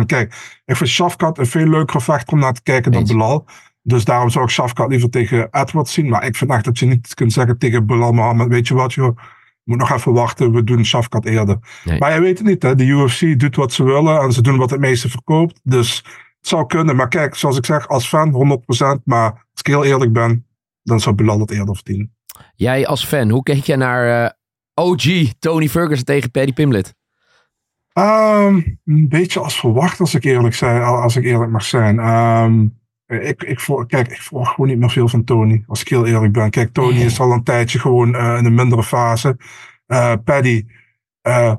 100%. 0.03 0.07
Kijk, 0.07 0.61
ik 0.65 0.77
vind 0.77 0.91
Shafkat 0.91 1.39
een 1.39 1.47
veel 1.47 1.67
leukere 1.67 2.01
vechter 2.01 2.33
om 2.33 2.39
naar 2.39 2.53
te 2.53 2.63
kijken 2.63 2.93
dan 2.93 3.05
Bilal. 3.05 3.45
Dus 3.83 4.05
daarom 4.05 4.31
zou 4.31 4.45
ik 4.45 4.51
Shafkat 4.51 4.89
liever 4.89 5.11
tegen 5.11 5.49
Edwards 5.51 5.93
zien. 5.93 6.09
Maar 6.09 6.27
ik 6.27 6.37
vind 6.37 6.51
echt 6.51 6.65
dat 6.65 6.79
je 6.79 6.87
niet 6.87 7.15
kunt 7.15 7.33
zeggen 7.33 7.59
tegen 7.59 7.85
Mohammed, 7.85 8.49
weet 8.49 8.69
je 8.69 8.75
wat 8.75 8.93
joh, 8.93 9.19
moet 9.65 9.79
nog 9.79 9.91
even 9.91 10.13
wachten, 10.13 10.53
we 10.53 10.65
doen 10.65 10.85
Shafkat 10.85 11.25
eerder. 11.25 11.59
Maar 11.99 12.15
je 12.15 12.21
weet 12.21 12.39
het 12.39 12.47
niet, 12.47 12.63
hè? 12.63 12.75
de 12.75 12.85
UFC 12.85 13.39
doet 13.39 13.57
wat 13.57 13.73
ze 13.73 13.85
willen 13.85 14.21
en 14.21 14.33
ze 14.33 14.43
doen 14.43 14.57
wat 14.57 14.71
het 14.71 14.81
meeste 14.81 15.09
verkoopt. 15.09 15.61
Dus 15.63 15.97
het 16.39 16.49
zou 16.49 16.67
kunnen. 16.67 16.97
Maar 16.97 17.09
kijk, 17.09 17.35
zoals 17.35 17.57
ik 17.57 17.65
zeg, 17.65 17.89
als 17.89 18.09
fan 18.09 18.61
100%. 18.99 19.03
Maar 19.05 19.31
als 19.33 19.61
ik 19.61 19.67
heel 19.67 19.85
eerlijk 19.85 20.13
ben, 20.13 20.47
dan 20.83 21.01
zou 21.01 21.15
Bilal 21.15 21.41
het 21.41 21.51
eerder 21.51 21.75
verdienen. 21.75 22.17
Jij 22.55 22.87
als 22.87 23.05
fan, 23.05 23.31
hoe 23.31 23.43
keek 23.43 23.65
jij 23.65 23.77
naar 23.77 24.25
eh, 24.25 24.31
OG 24.75 25.33
Tony 25.39 25.69
Ferguson 25.69 26.05
tegen 26.05 26.31
Paddy 26.31 26.53
Pimblett? 26.53 26.95
Ehm, 27.93 28.61
een 28.85 29.09
beetje 29.09 29.41
als 29.41 29.61
verwacht, 29.61 30.01
als 30.01 30.15
ik 30.15 30.25
eerlijk, 30.25 30.55
zei, 30.55 30.81
als 30.83 31.17
ik 31.17 31.25
eerlijk 31.25 31.51
mag 31.51 31.65
zijn. 31.65 31.99
Ehm, 31.99 32.67
ik, 33.09 33.43
ik, 33.43 33.61
vol- 33.61 33.87
kijk, 33.87 34.09
ik 34.09 34.21
volg 34.23 34.49
gewoon 34.55 34.71
niet 34.71 34.79
meer 34.79 34.91
veel 34.91 35.09
van 35.09 35.25
Tony, 35.25 35.65
als 35.67 35.81
ik 35.81 35.89
heel 35.89 36.07
eerlijk 36.07 36.33
ben. 36.33 36.51
Kijk, 36.51 36.73
Tony 36.73 37.01
is 37.01 37.21
al 37.21 37.33
een 37.33 37.43
tijdje 37.43 37.79
gewoon 37.79 38.15
eh, 38.15 38.37
in 38.39 38.45
een 38.45 38.55
mindere 38.55 38.83
fase. 38.83 39.37
Eh 39.87 40.13
Paddy, 40.25 40.67
eh, 41.23 41.55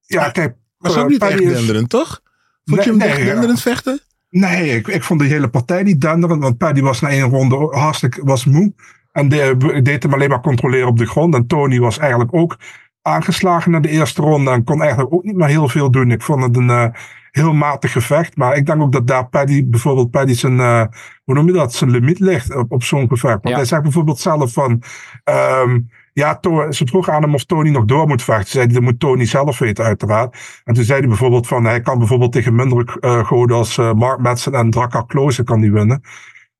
ja, 0.00 0.30
kijk. 0.30 0.54
Was 0.78 0.94
eh, 0.96 1.02
ook 1.02 1.08
niet 1.08 1.18
Paddy 1.18 1.34
echt 1.34 1.42
is- 1.52 1.56
denderend, 1.56 1.88
toch? 1.90 2.20
Vond 2.64 2.84
je 2.84 2.90
Nee, 2.90 2.98
hem 3.00 3.08
echt 3.08 3.16
nee, 3.16 3.26
ja. 3.26 3.32
denderend 3.32 3.60
vechten? 3.62 4.00
Nee, 4.30 4.76
ik, 4.76 4.86
ik 4.88 5.02
vond 5.02 5.20
die 5.20 5.28
hele 5.28 5.48
partij 5.48 5.82
niet 5.82 6.00
denderend. 6.00 6.42
Want 6.42 6.58
Paddy 6.58 6.80
was 6.80 7.00
na 7.00 7.08
één 7.08 7.28
ronde 7.28 7.56
hartstikke 7.56 8.24
was 8.24 8.44
moe. 8.44 8.72
En 9.12 9.28
de, 9.28 9.80
deed 9.82 10.02
hem 10.02 10.12
alleen 10.12 10.28
maar 10.28 10.40
controleren 10.40 10.88
op 10.88 10.98
de 10.98 11.06
grond. 11.06 11.34
En 11.34 11.46
Tony 11.46 11.78
was 11.78 11.98
eigenlijk 11.98 12.34
ook 12.34 12.56
aangeslagen 13.02 13.70
na 13.70 13.80
de 13.80 13.88
eerste 13.88 14.22
ronde. 14.22 14.50
En 14.50 14.64
kon 14.64 14.80
eigenlijk 14.82 15.12
ook 15.12 15.24
niet 15.24 15.36
meer 15.36 15.48
heel 15.48 15.68
veel 15.68 15.90
doen. 15.90 16.10
Ik 16.10 16.22
vond 16.22 16.42
het 16.42 16.56
een 16.56 16.70
eh, 16.70 16.86
heel 17.30 17.52
matig 17.52 17.92
gevecht. 17.92 18.36
Maar 18.36 18.56
ik 18.56 18.66
denk 18.66 18.82
ook 18.82 18.92
dat 18.92 19.06
daar 19.06 19.28
Paddy, 19.28 19.68
bijvoorbeeld 19.68 20.10
Paddy 20.10 20.34
zijn, 20.34 20.60
eh, 20.60 20.84
hoe 21.24 21.34
noem 21.34 21.46
je 21.46 21.52
dat, 21.52 21.74
zijn 21.74 21.90
limiet 21.90 22.18
ligt 22.18 22.54
op, 22.54 22.72
op 22.72 22.82
zo'n 22.82 23.08
gevecht. 23.08 23.42
Want 23.42 23.56
hij 23.56 23.64
zegt 23.64 23.82
bijvoorbeeld 23.82 24.18
zelf 24.18 24.52
van... 24.52 24.82
ehm, 25.24 25.78
ja, 26.18 26.38
ze 26.70 26.86
vroeg 26.86 27.08
aan 27.08 27.22
hem 27.22 27.34
of 27.34 27.44
Tony 27.44 27.70
nog 27.70 27.84
door 27.84 28.06
moet 28.06 28.22
vechten. 28.22 28.48
Zei 28.48 28.64
hij, 28.64 28.74
dat 28.74 28.82
moet 28.82 29.00
Tony 29.00 29.24
zelf 29.24 29.58
weten, 29.58 29.84
uiteraard. 29.84 30.62
En 30.64 30.74
toen 30.74 30.84
zei 30.84 30.98
hij 30.98 31.08
bijvoorbeeld 31.08 31.46
van, 31.46 31.64
hij 31.64 31.80
kan 31.80 31.98
bijvoorbeeld 31.98 32.32
tegen 32.32 32.54
minder 32.54 32.96
eh 33.00 33.26
goden 33.26 33.56
als 33.56 33.78
eh, 33.78 33.92
Mark 33.92 34.18
Madsen 34.18 34.52
en 34.52 34.70
Draka 34.70 35.02
Klose 35.02 35.44
kan 35.44 35.60
die 35.60 35.72
winnen. 35.72 36.02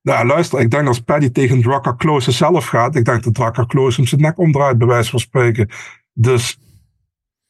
Nou, 0.03 0.27
luister, 0.27 0.61
ik 0.61 0.71
denk 0.71 0.89
als 0.89 1.01
Paddy 1.01 1.31
tegen 1.31 1.63
Draka 1.63 1.93
Klose 1.93 2.33
zelf 2.33 2.67
gaat, 2.67 2.97
ik 2.97 3.05
denk 3.05 3.23
dat 3.25 3.35
Draka 3.35 3.65
Klose 3.65 3.97
hem 3.97 4.07
zijn 4.07 4.21
nek 4.21 4.39
omdraait, 4.39 4.79
bij 4.79 4.87
wijze 4.87 5.11
van 5.11 5.21
spreken. 5.21 5.69
Dus, 6.13 6.59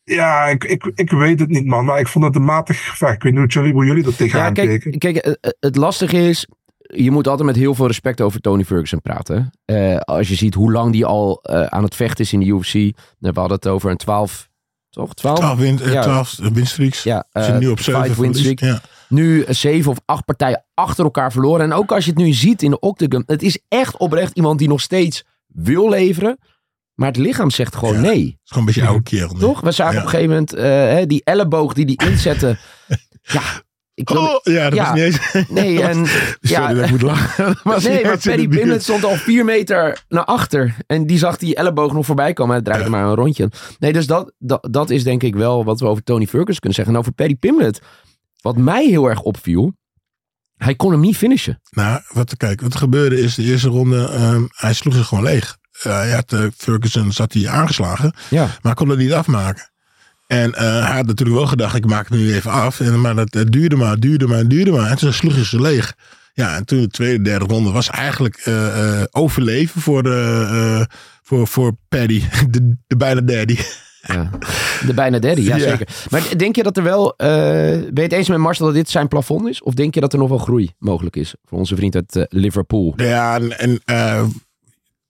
ja, 0.09 0.45
ik, 0.47 0.65
ik, 0.65 0.91
ik 0.95 1.11
weet 1.11 1.41
het 1.41 1.49
niet, 1.49 1.67
man. 1.67 1.85
Maar 1.85 2.01
ik 2.01 2.09
vond 2.09 2.25
het 2.25 2.37
een 2.37 2.45
matig 2.45 2.85
gevecht. 2.89 3.15
Ik 3.15 3.23
weet 3.23 3.33
niet 3.33 3.41
hoe 3.43 3.53
jullie, 3.53 3.73
hoe 3.73 3.85
jullie 3.87 4.07
er 4.07 4.17
tegenaan 4.17 4.47
Ja, 4.47 4.53
kijk, 4.53 4.69
keken. 4.69 4.99
kijk 4.99 5.17
eh, 5.17 5.33
eh, 5.41 5.51
het 5.61 5.77
lastige 5.77 6.29
is, 6.29 6.47
je 6.79 7.11
moet 7.11 7.29
altijd 7.29 7.47
met 7.47 7.57
heel 7.57 7.75
veel 7.75 7.87
respect 7.87 8.21
over 8.21 8.41
Tony 8.41 8.65
Ferguson 8.65 9.01
praten. 9.01 9.51
Eh, 9.65 9.97
als 9.97 10.29
je 10.29 10.35
ziet 10.35 10.55
hoe 10.55 10.73
lang 10.73 10.93
die 10.93 11.05
al 11.05 11.41
eh, 11.43 11.63
aan 11.67 11.83
het 11.83 11.95
vechten 11.95 12.25
is 12.25 12.33
in 12.33 12.41
de 12.41 12.47
UFC. 12.47 12.73
We 13.19 13.31
hadden 13.33 13.51
het 13.57 13.67
over 13.67 13.91
een 13.91 13.97
12, 13.97 14.49
toch? 14.91 15.15
12? 15.15 15.39
12 15.39 15.59
win, 15.59 15.81
eh, 15.81 15.93
Ja. 15.93 16.03
12 16.03 16.39
winstreeks. 16.53 17.03
Ja, 17.03 17.27
zit 17.33 17.59
nu 17.59 17.69
op 17.69 17.81
7 17.81 18.05
five 18.05 18.21
win 18.21 18.35
streak. 18.35 18.59
Ja. 18.61 18.81
Nu 19.09 19.45
zeven 19.49 19.91
of 19.91 19.99
acht 20.05 20.25
partijen 20.25 20.65
achter 20.75 21.05
elkaar 21.05 21.33
verloren. 21.33 21.61
En 21.65 21.73
ook 21.73 21.93
als 21.93 22.05
je 22.05 22.11
het 22.11 22.21
nu 22.21 22.33
ziet 22.33 22.63
in 22.63 22.71
de 22.71 22.79
octagon. 22.81 23.23
Het 23.27 23.43
is 23.43 23.59
echt 23.69 23.97
oprecht 23.97 24.37
iemand 24.37 24.59
die 24.59 24.69
nog 24.69 24.81
steeds 24.81 25.25
wil 25.47 25.89
leveren. 25.89 26.39
Maar 26.99 27.09
het 27.09 27.17
lichaam 27.17 27.51
zegt 27.51 27.77
gewoon 27.77 28.01
nee. 28.01 28.25
Het 28.25 28.35
is 28.45 28.51
gewoon 28.51 28.69
een 28.69 28.75
beetje 28.75 28.89
oude 28.89 29.03
kerel. 29.03 29.35
Toch? 29.35 29.61
We 29.61 29.71
zagen 29.73 29.95
Ja. 29.95 29.99
op 29.99 30.05
een 30.05 30.11
gegeven 30.11 30.31
moment 30.33 30.55
eh, 30.55 30.65
hè, 30.65 31.07
die 31.07 31.21
elleboog 31.25 31.73
die 31.73 31.87
die 31.87 32.03
inzette. 32.05 32.57
ja, 33.23 33.43
ik 33.95 34.09
wil... 34.09 34.23
Oh, 34.23 34.39
ja, 34.43 34.71
dat 34.71 34.79
was 34.79 34.93
niet 34.93 35.03
eens... 35.03 35.19
Nee, 35.49 35.83
en... 35.83 36.07
Sorry 36.41 36.75
dat 36.75 36.85
ik 36.85 36.91
moet 36.91 37.03
lachen. 37.03 37.59
Was 37.63 37.85
nee, 37.85 38.05
maar 38.05 38.19
Paddy. 38.19 38.49
Pimblett 38.49 38.83
stond 38.83 39.05
al 39.05 39.15
vier 39.15 39.45
meter 39.45 40.05
naar 40.09 40.25
achter. 40.25 40.77
En 40.87 41.07
die 41.07 41.19
zag 41.19 41.37
die 41.37 41.55
elleboog 41.55 41.93
nog 41.93 42.07
voorbij 42.07 42.33
komen. 42.33 42.55
Hij 42.55 42.65
draaide 42.65 42.91
maar 42.91 43.05
een 43.05 43.15
rondje. 43.15 43.51
Nee, 43.79 43.93
dus 43.93 44.07
dat, 44.07 44.33
dat, 44.39 44.69
dat 44.71 44.91
is 44.91 45.05
denk 45.05 45.23
ik 45.23 45.35
wel 45.35 45.65
wat 45.65 45.81
we 45.81 45.87
over 45.87 46.03
Tony 46.03 46.27
Ferguson 46.27 46.59
kunnen 46.61 46.75
zeggen. 46.75 46.95
En 46.95 47.01
over 47.01 47.13
Paddy 47.13 47.37
Pimblett. 47.37 47.81
Wat 48.41 48.57
mij 48.57 48.87
heel 48.87 49.09
erg 49.09 49.23
opviel. 49.23 49.73
Hij 50.57 50.75
kon 50.75 50.91
hem 50.91 51.01
niet 51.01 51.17
finishen. 51.17 51.61
Nou, 51.71 52.01
wat, 52.13 52.37
kijk, 52.37 52.61
wat 52.61 52.73
er 52.73 52.79
gebeurde 52.79 53.21
is 53.21 53.35
de 53.35 53.43
eerste 53.43 53.69
ronde, 53.69 54.09
ehm, 54.09 54.43
hij 54.51 54.75
sloeg 54.75 54.95
zich 54.95 55.07
gewoon 55.07 55.25
leeg. 55.25 55.57
Hij 55.83 56.11
had, 56.11 56.33
eh, 56.33 56.45
Ferguson 56.57 57.13
zat 57.13 57.33
hij 57.33 57.49
aangeslagen, 57.49 58.15
Ja. 58.31 58.49
maar 58.63 58.75
kon 58.75 58.89
het 58.89 58.99
niet 58.99 59.13
afmaken. 59.13 59.71
En 60.27 60.55
eh, 60.55 60.85
hij 60.87 60.97
had 60.97 61.07
natuurlijk 61.07 61.39
wel 61.39 61.47
gedacht, 61.47 61.75
ik 61.75 61.87
maak 61.87 62.09
het 62.09 62.19
nu 62.19 62.35
even 62.35 62.51
af. 62.51 62.81
En, 62.81 63.01
maar 63.01 63.15
dat 63.15 63.35
het 63.35 63.53
duurde 63.53 63.77
maar, 63.77 63.97
duurde 63.97 64.27
maar, 64.27 64.47
duurde 64.47 64.71
maar. 64.71 64.91
En 64.91 64.97
toen 64.97 65.13
sloeg 65.13 65.35
hij 65.35 65.45
ze 65.45 65.61
leeg. 65.61 65.95
Ja, 66.33 66.57
en 66.57 66.65
toen 66.65 66.81
de 66.81 66.89
tweede, 66.89 67.23
derde 67.25 67.45
ronde 67.45 67.71
was 67.71 67.91
eigenlijk 67.91 68.37
eh, 68.37 69.03
overleven 69.11 69.81
voor, 69.81 70.03
de, 70.03 70.87
voor, 71.23 71.47
voor 71.47 71.73
Paddy, 71.89 72.23
de, 72.51 72.77
de 72.87 72.97
bijna 72.97 73.21
daddy. 73.21 73.59
Ja. 74.03 74.31
De 74.87 74.95
bijna 74.95 75.19
derde, 75.19 75.43
ja, 75.43 75.57
Ja. 75.57 75.69
zeker. 75.69 75.89
Maar 76.11 76.23
denk 76.37 76.57
je 76.57 76.63
dat 76.63 76.77
er 76.77 76.83
wel... 76.83 77.15
ben 77.17 77.93
je 77.95 78.01
het 78.03 78.13
eens 78.13 78.29
met 78.29 78.39
Marcel 78.39 78.67
dat 78.67 78.75
dit 78.75 78.91
zijn 78.91 79.09
plafond 79.09 79.49
is? 79.49 79.63
Of 79.63 79.75
denk 79.75 79.95
je 79.95 80.01
dat 80.01 80.13
er 80.13 80.19
nog 80.19 80.29
wel 80.29 80.39
groei 80.39 80.75
mogelijk 80.79 81.17
is? 81.17 81.35
Voor 81.45 81.59
onze 81.59 81.77
vriend 81.77 81.95
uit 81.95 82.27
Liverpool. 82.29 82.93
Ja, 82.97 83.35
en, 83.41 83.81
en 83.85 84.33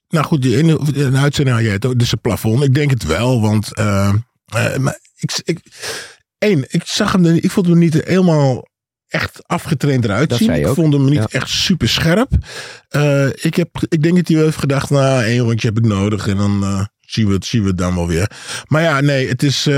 nou 0.09 0.25
goed, 0.25 0.43
die 0.43 0.57
ene, 0.57 0.79
een 0.95 1.17
uitzending 1.17 1.57
had 1.57 1.65
jij 1.65 1.75
het 1.75 1.87
ook, 1.87 1.99
dus 1.99 2.13
een 2.13 2.21
plafond. 2.21 2.63
Ik 2.63 2.75
denk 2.75 2.91
het 2.91 3.05
wel, 3.05 3.41
want 3.41 3.75
eh, 3.75 4.15
eh, 4.45 4.77
maar 4.77 4.99
ik, 5.17 5.41
ik, 5.45 5.61
één, 6.39 6.65
ik 6.69 6.83
zag 6.85 7.13
hem, 7.13 7.25
ik 7.27 7.51
vond 7.51 7.67
hem 7.67 7.79
niet 7.79 7.95
helemaal 8.05 8.69
echt 9.09 9.47
afgetraind 9.47 10.05
eruit 10.05 10.33
zien. 10.35 10.53
Ik 10.53 10.67
vond 10.67 10.93
hem 10.93 11.05
niet 11.05 11.15
Ja. 11.15 11.27
echt 11.29 11.49
super 11.49 11.89
scherp. 11.89 12.31
Eh, 12.89 13.27
ik, 13.27 13.55
heb, 13.55 13.69
ik 13.89 14.03
denk 14.03 14.17
dat 14.17 14.27
hij 14.29 14.37
wel 14.37 14.45
heeft 14.45 14.59
gedacht, 14.59 14.91
nou, 14.91 15.25
één 15.25 15.39
rondje 15.41 15.69
heb 15.69 15.79
ik 15.79 15.85
nodig 15.85 16.29
en 16.29 16.37
dan 16.37 16.89
zien, 17.01 17.27
we 17.27 17.33
het, 17.33 17.45
zien 17.47 17.63
we 17.63 17.69
het 17.69 17.79
dan 17.79 17.95
wel 17.95 18.07
weer. 18.07 18.31
Maar 18.67 18.83
ja, 18.83 19.01
nee, 19.01 19.29
het 19.29 19.43
is 19.43 19.69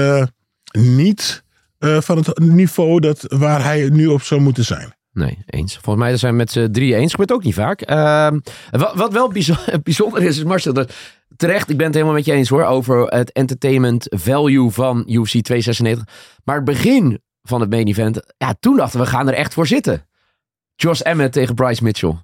niet 0.71 1.43
van 1.79 2.17
het 2.17 2.39
niveau 2.39 3.01
dat, 3.01 3.25
waar 3.29 3.63
hij 3.65 3.89
nu 3.89 4.07
op 4.07 4.23
zou 4.23 4.41
moeten 4.41 4.65
zijn. 4.65 4.95
Nee, 5.13 5.39
eens. 5.47 5.79
Volgens 5.79 6.05
mij 6.05 6.17
zijn 6.17 6.33
we 6.33 6.39
met 6.39 6.51
z'n 6.51 6.71
drie 6.71 6.95
eens. 6.95 7.11
Gebeurt 7.11 7.33
ook 7.33 7.45
niet 7.45 7.55
vaak. 7.55 7.81
Ehm, 7.81 8.39
wat, 8.71 8.95
wat 8.95 9.13
wel 9.13 9.29
bijzo- 9.29 9.79
bijzonder 9.83 10.23
is, 10.23 10.37
is 10.37 10.45
Marcel, 10.45 10.73
dat, 10.73 10.95
terecht, 11.37 11.71
ik 11.71 11.77
ben 11.77 11.87
het 11.87 11.95
helemaal 11.95 12.15
met 12.15 12.25
je 12.25 12.33
eens 12.33 12.49
hoor, 12.49 12.65
over 12.65 13.07
het 13.07 13.33
entertainment 13.33 14.07
value 14.09 14.71
van 14.71 14.97
UFC 14.97 15.43
296. 15.43 16.05
Maar 16.45 16.57
het 16.57 16.65
begin 16.65 17.21
van 17.43 17.61
het 17.61 17.71
main 17.71 17.87
event, 17.87 18.21
ja, 18.37 18.55
toen 18.61 18.77
dachten 18.77 18.99
we, 18.99 19.05
we 19.05 19.11
gaan 19.11 19.29
er 19.29 19.35
echt 19.35 19.55
voor 19.55 19.67
zitten. 19.67 20.07
Josh 20.75 21.01
Emmett 21.01 21.33
tegen 21.33 21.55
Bryce 21.55 21.85
Mitchell. 21.85 22.17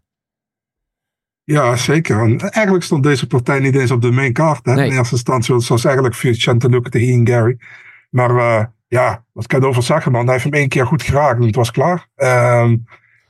Ja, 1.44 1.76
zeker. 1.76 2.20
En 2.20 2.38
eigenlijk 2.40 2.84
stond 2.84 3.02
deze 3.02 3.26
partij 3.26 3.60
niet 3.60 3.74
eens 3.76 3.90
op 3.90 4.02
de 4.02 4.10
main 4.10 4.32
card. 4.32 4.66
Hè? 4.66 4.72
In 4.84 4.92
eerste 4.92 5.14
instantie 5.14 5.54
was 5.54 5.84
eigenlijk 5.84 6.14
Vicente 6.14 6.68
Luke 6.68 6.90
tegen 6.90 7.08
Ian 7.08 7.26
Gary. 7.26 7.56
Maar 8.10 8.36
eh, 8.36 8.64
ja, 8.88 9.24
wat 9.32 9.46
kan 9.46 9.58
je 9.58 9.64
erover 9.64 9.82
zeggen, 9.82 10.12
man? 10.12 10.24
Hij 10.24 10.32
heeft 10.32 10.44
hem 10.44 10.52
één 10.54 10.68
keer 10.68 10.86
goed 10.86 11.02
geraakt 11.02 11.40
en 11.40 11.46
het 11.46 11.56
was 11.56 11.70
klaar. 11.70 12.08
Ehm, 12.14 12.76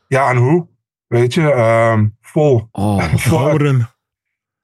ja, 0.09 0.31
en 0.31 0.37
hoe? 0.37 0.67
Weet 1.07 1.35
je, 1.35 1.53
ehm, 1.53 2.07
vol. 2.21 2.69
vol 3.17 3.39
Houden. 3.39 3.89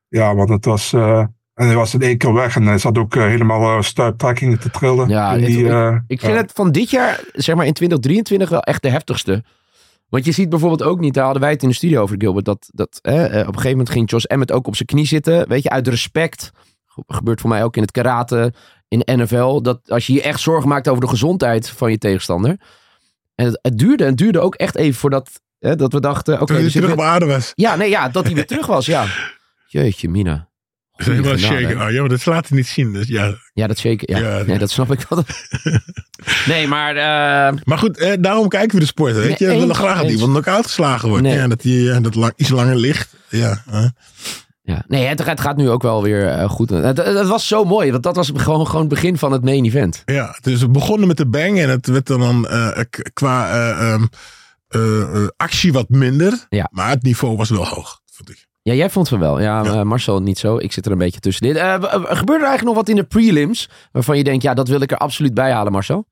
ja, 0.09 0.35
want 0.35 0.49
het 0.49 0.65
was... 0.65 0.93
eh, 0.93 1.25
en 1.55 1.67
hij 1.67 1.77
was 1.77 1.95
in 1.95 2.01
één 2.03 2.19
keer 2.19 2.33
weg 2.33 2.57
en 2.57 2.67
hij 2.67 2.79
zat 2.79 2.99
ook 2.99 3.17
eh, 3.17 3.23
helemaal 3.23 3.77
uh, 3.77 3.83
stuiptrekkingen 3.83 4.61
te 4.61 4.71
trillen. 4.71 5.09
Ja, 5.09 5.37
die, 5.37 5.65
ik, 5.67 6.03
ik 6.07 6.21
vind 6.21 6.37
het 6.37 6.53
van 6.55 6.73
dit 6.73 6.91
jaar, 6.91 7.21
zeg 7.33 7.55
maar 7.57 7.67
in 7.67 7.73
2023, 7.73 8.49
wel 8.49 8.63
echt 8.63 8.83
de 8.83 8.89
heftigste. 8.89 9.45
Want 10.09 10.25
je 10.25 10.33
ziet 10.33 10.49
bijvoorbeeld 10.49 10.83
ook 10.83 11.01
niet, 11.01 11.15
daar 11.15 11.25
hadden 11.25 11.43
wij 11.43 11.51
het 11.51 11.63
in 11.63 11.69
de 11.69 11.75
studio 11.75 12.03
over, 12.03 12.17
Gilbert, 12.19 12.45
dat, 12.45 12.71
dat 12.73 12.99
eh, 13.03 13.15
op 13.15 13.25
een 13.25 13.45
gegeven 13.45 13.71
moment 13.71 13.91
ging 13.91 14.11
Josh 14.11 14.25
Emmett 14.25 14.53
ook 14.53 14.67
op 14.67 14.77
zijn 14.77 14.89
knie 14.89 15.07
zitten. 15.07 15.49
Weet 15.49 15.63
je, 15.63 15.71
uit 15.71 15.89
respect. 15.89 16.53
Ge- 16.95 17.03
Gebeurt 17.07 17.41
voor 17.41 17.51
mij 17.51 17.65
ook 17.65 17.77
in 17.77 17.83
het 17.83 17.91
karate, 17.91 18.53
in 18.89 18.99
de 18.99 19.13
NFL. 19.17 19.61
Dat 19.61 19.81
als 19.91 20.07
je 20.07 20.13
je 20.13 20.23
echt 20.23 20.41
zorgen 20.41 20.69
maakt 20.69 20.89
over 20.89 21.01
de 21.03 21.09
gezondheid 21.09 21.69
van 21.71 21.91
je 21.91 21.99
tegenstander. 21.99 22.57
En 23.35 23.47
het, 23.47 23.59
het 23.63 23.79
duurde, 23.79 24.05
het 24.05 24.17
duurde 24.17 24.41
ook 24.41 24.55
echt 24.55 24.77
even 24.77 25.01
voordat 25.01 25.31
hè, 25.59 25.77
dat 25.77 25.93
we 25.93 26.01
dachten... 26.01 26.41
oké, 26.41 26.53
hij 26.55 26.65
er 26.65 26.71
terug 26.71 26.93
op 26.93 27.01
aarde 27.01 27.27
was. 27.27 27.53
Ja, 27.55 27.77
nee, 27.77 27.91
ja, 27.91 28.09
dat 28.09 28.25
hij 28.25 28.35
weer 28.35 28.47
terug 28.47 28.67
was, 28.67 28.87
ja. 28.87 29.07
Jeetje, 29.67 30.09
Mina. 30.09 30.51
Helemaal 30.93 31.37
shaken. 31.37 31.81
Oh, 31.83 31.91
ja, 31.91 32.01
maar 32.01 32.09
dat 32.09 32.27
laat 32.27 32.49
hij 32.49 32.57
niet 32.59 32.67
zien. 32.67 32.93
Dus 32.93 33.07
ja. 33.09 33.35
Ja, 33.53 33.67
dat 33.67 33.79
shaken. 33.79 34.19
Ja, 34.21 34.39
Ja, 34.39 34.45
nee, 34.45 34.59
dat 34.59 34.71
snap 34.71 34.93
ik 34.93 35.07
wel. 35.09 35.25
nee, 36.47 36.67
maar... 36.69 36.97
eh, 36.97 37.59
Maar 37.65 37.79
goed, 37.79 37.99
eh, 37.99 38.13
daarom 38.21 38.49
kijken 38.49 38.75
we 38.75 38.81
de 38.81 38.87
sport. 38.87 39.15
Weet 39.15 39.39
je, 39.39 39.47
we 39.47 39.59
willen 39.59 39.75
graag 39.75 40.03
dat 40.03 40.11
iemand 40.11 40.33
nog 40.33 40.47
uitgeslagen 40.47 41.09
wordt. 41.09 41.23
Nee. 41.25 41.35
Ja, 41.37 41.49
dat 41.49 41.63
hij 41.63 41.91
eh, 41.91 42.03
dat 42.03 42.15
lang, 42.15 42.33
iets 42.37 42.49
langer 42.51 42.77
ligt. 42.77 43.15
Ja, 43.29 43.63
hè. 43.71 43.87
Ja, 44.65 44.85
nee, 44.89 45.05
het, 45.07 45.25
het 45.25 45.41
gaat 45.41 45.57
nu 45.57 45.71
ook 45.71 45.83
wel 45.83 46.03
weer 46.03 46.29
eh, 46.29 46.51
goed. 46.51 46.71
Het, 46.71 46.85
het, 46.97 47.07
het 47.19 47.27
was 47.29 47.47
zo 47.49 47.65
mooi, 47.65 47.91
want 47.91 48.03
dat 48.03 48.17
was 48.17 48.31
gewoon, 48.35 48.67
gewoon 48.67 48.81
het 48.81 48.89
begin 48.91 49.19
van 49.19 49.33
het 49.33 49.45
main 49.45 49.65
event. 49.65 50.03
ja, 50.05 50.37
dus 50.41 50.61
we 50.61 50.69
begonnen 50.69 51.09
met 51.09 51.17
de 51.17 51.27
bang 51.27 51.59
en 51.59 51.69
het 51.71 51.87
werd 51.87 52.07
dan 52.07 52.47
k- 52.91 53.11
qua 53.13 53.51
eh, 53.51 53.93
ehm, 53.93 54.05
eh, 54.69 55.01
eh, 55.23 55.29
actie 55.37 55.73
wat 55.73 55.89
minder. 55.89 56.47
Ja. 56.49 56.69
Maar 56.71 56.89
het 56.91 57.03
niveau 57.03 57.37
was 57.37 57.51
wel 57.51 57.67
hoog, 57.67 58.01
vond 58.13 58.31
ik. 58.31 58.47
Ja, 58.63 58.73
jij 58.75 58.91
vond 58.91 59.09
van 59.09 59.19
wel. 59.19 59.41
Ja, 59.41 59.65
eh, 59.65 59.83
Marcel 59.83 60.23
niet 60.23 60.39
zo. 60.39 60.57
Ik 60.57 60.73
zit 60.73 60.87
er 60.87 60.93
een 60.93 60.99
beetje 60.99 61.21
tussenin. 61.21 61.55
Gebeurde 61.55 61.83
er 62.17 62.29
eigenlijk 62.29 62.63
nog 62.63 62.75
wat 62.75 62.89
in 62.89 62.97
de 62.97 63.05
prelims 63.05 63.69
waarvan 63.93 64.17
je 64.17 64.25
denkt, 64.25 64.43
ja, 64.43 64.55
dat 64.55 64.69
wil 64.69 64.81
ik 64.81 64.91
er 64.91 64.97
absoluut 64.99 65.35
bij 65.35 65.53
halen, 65.53 65.73
Marcel? 65.73 66.07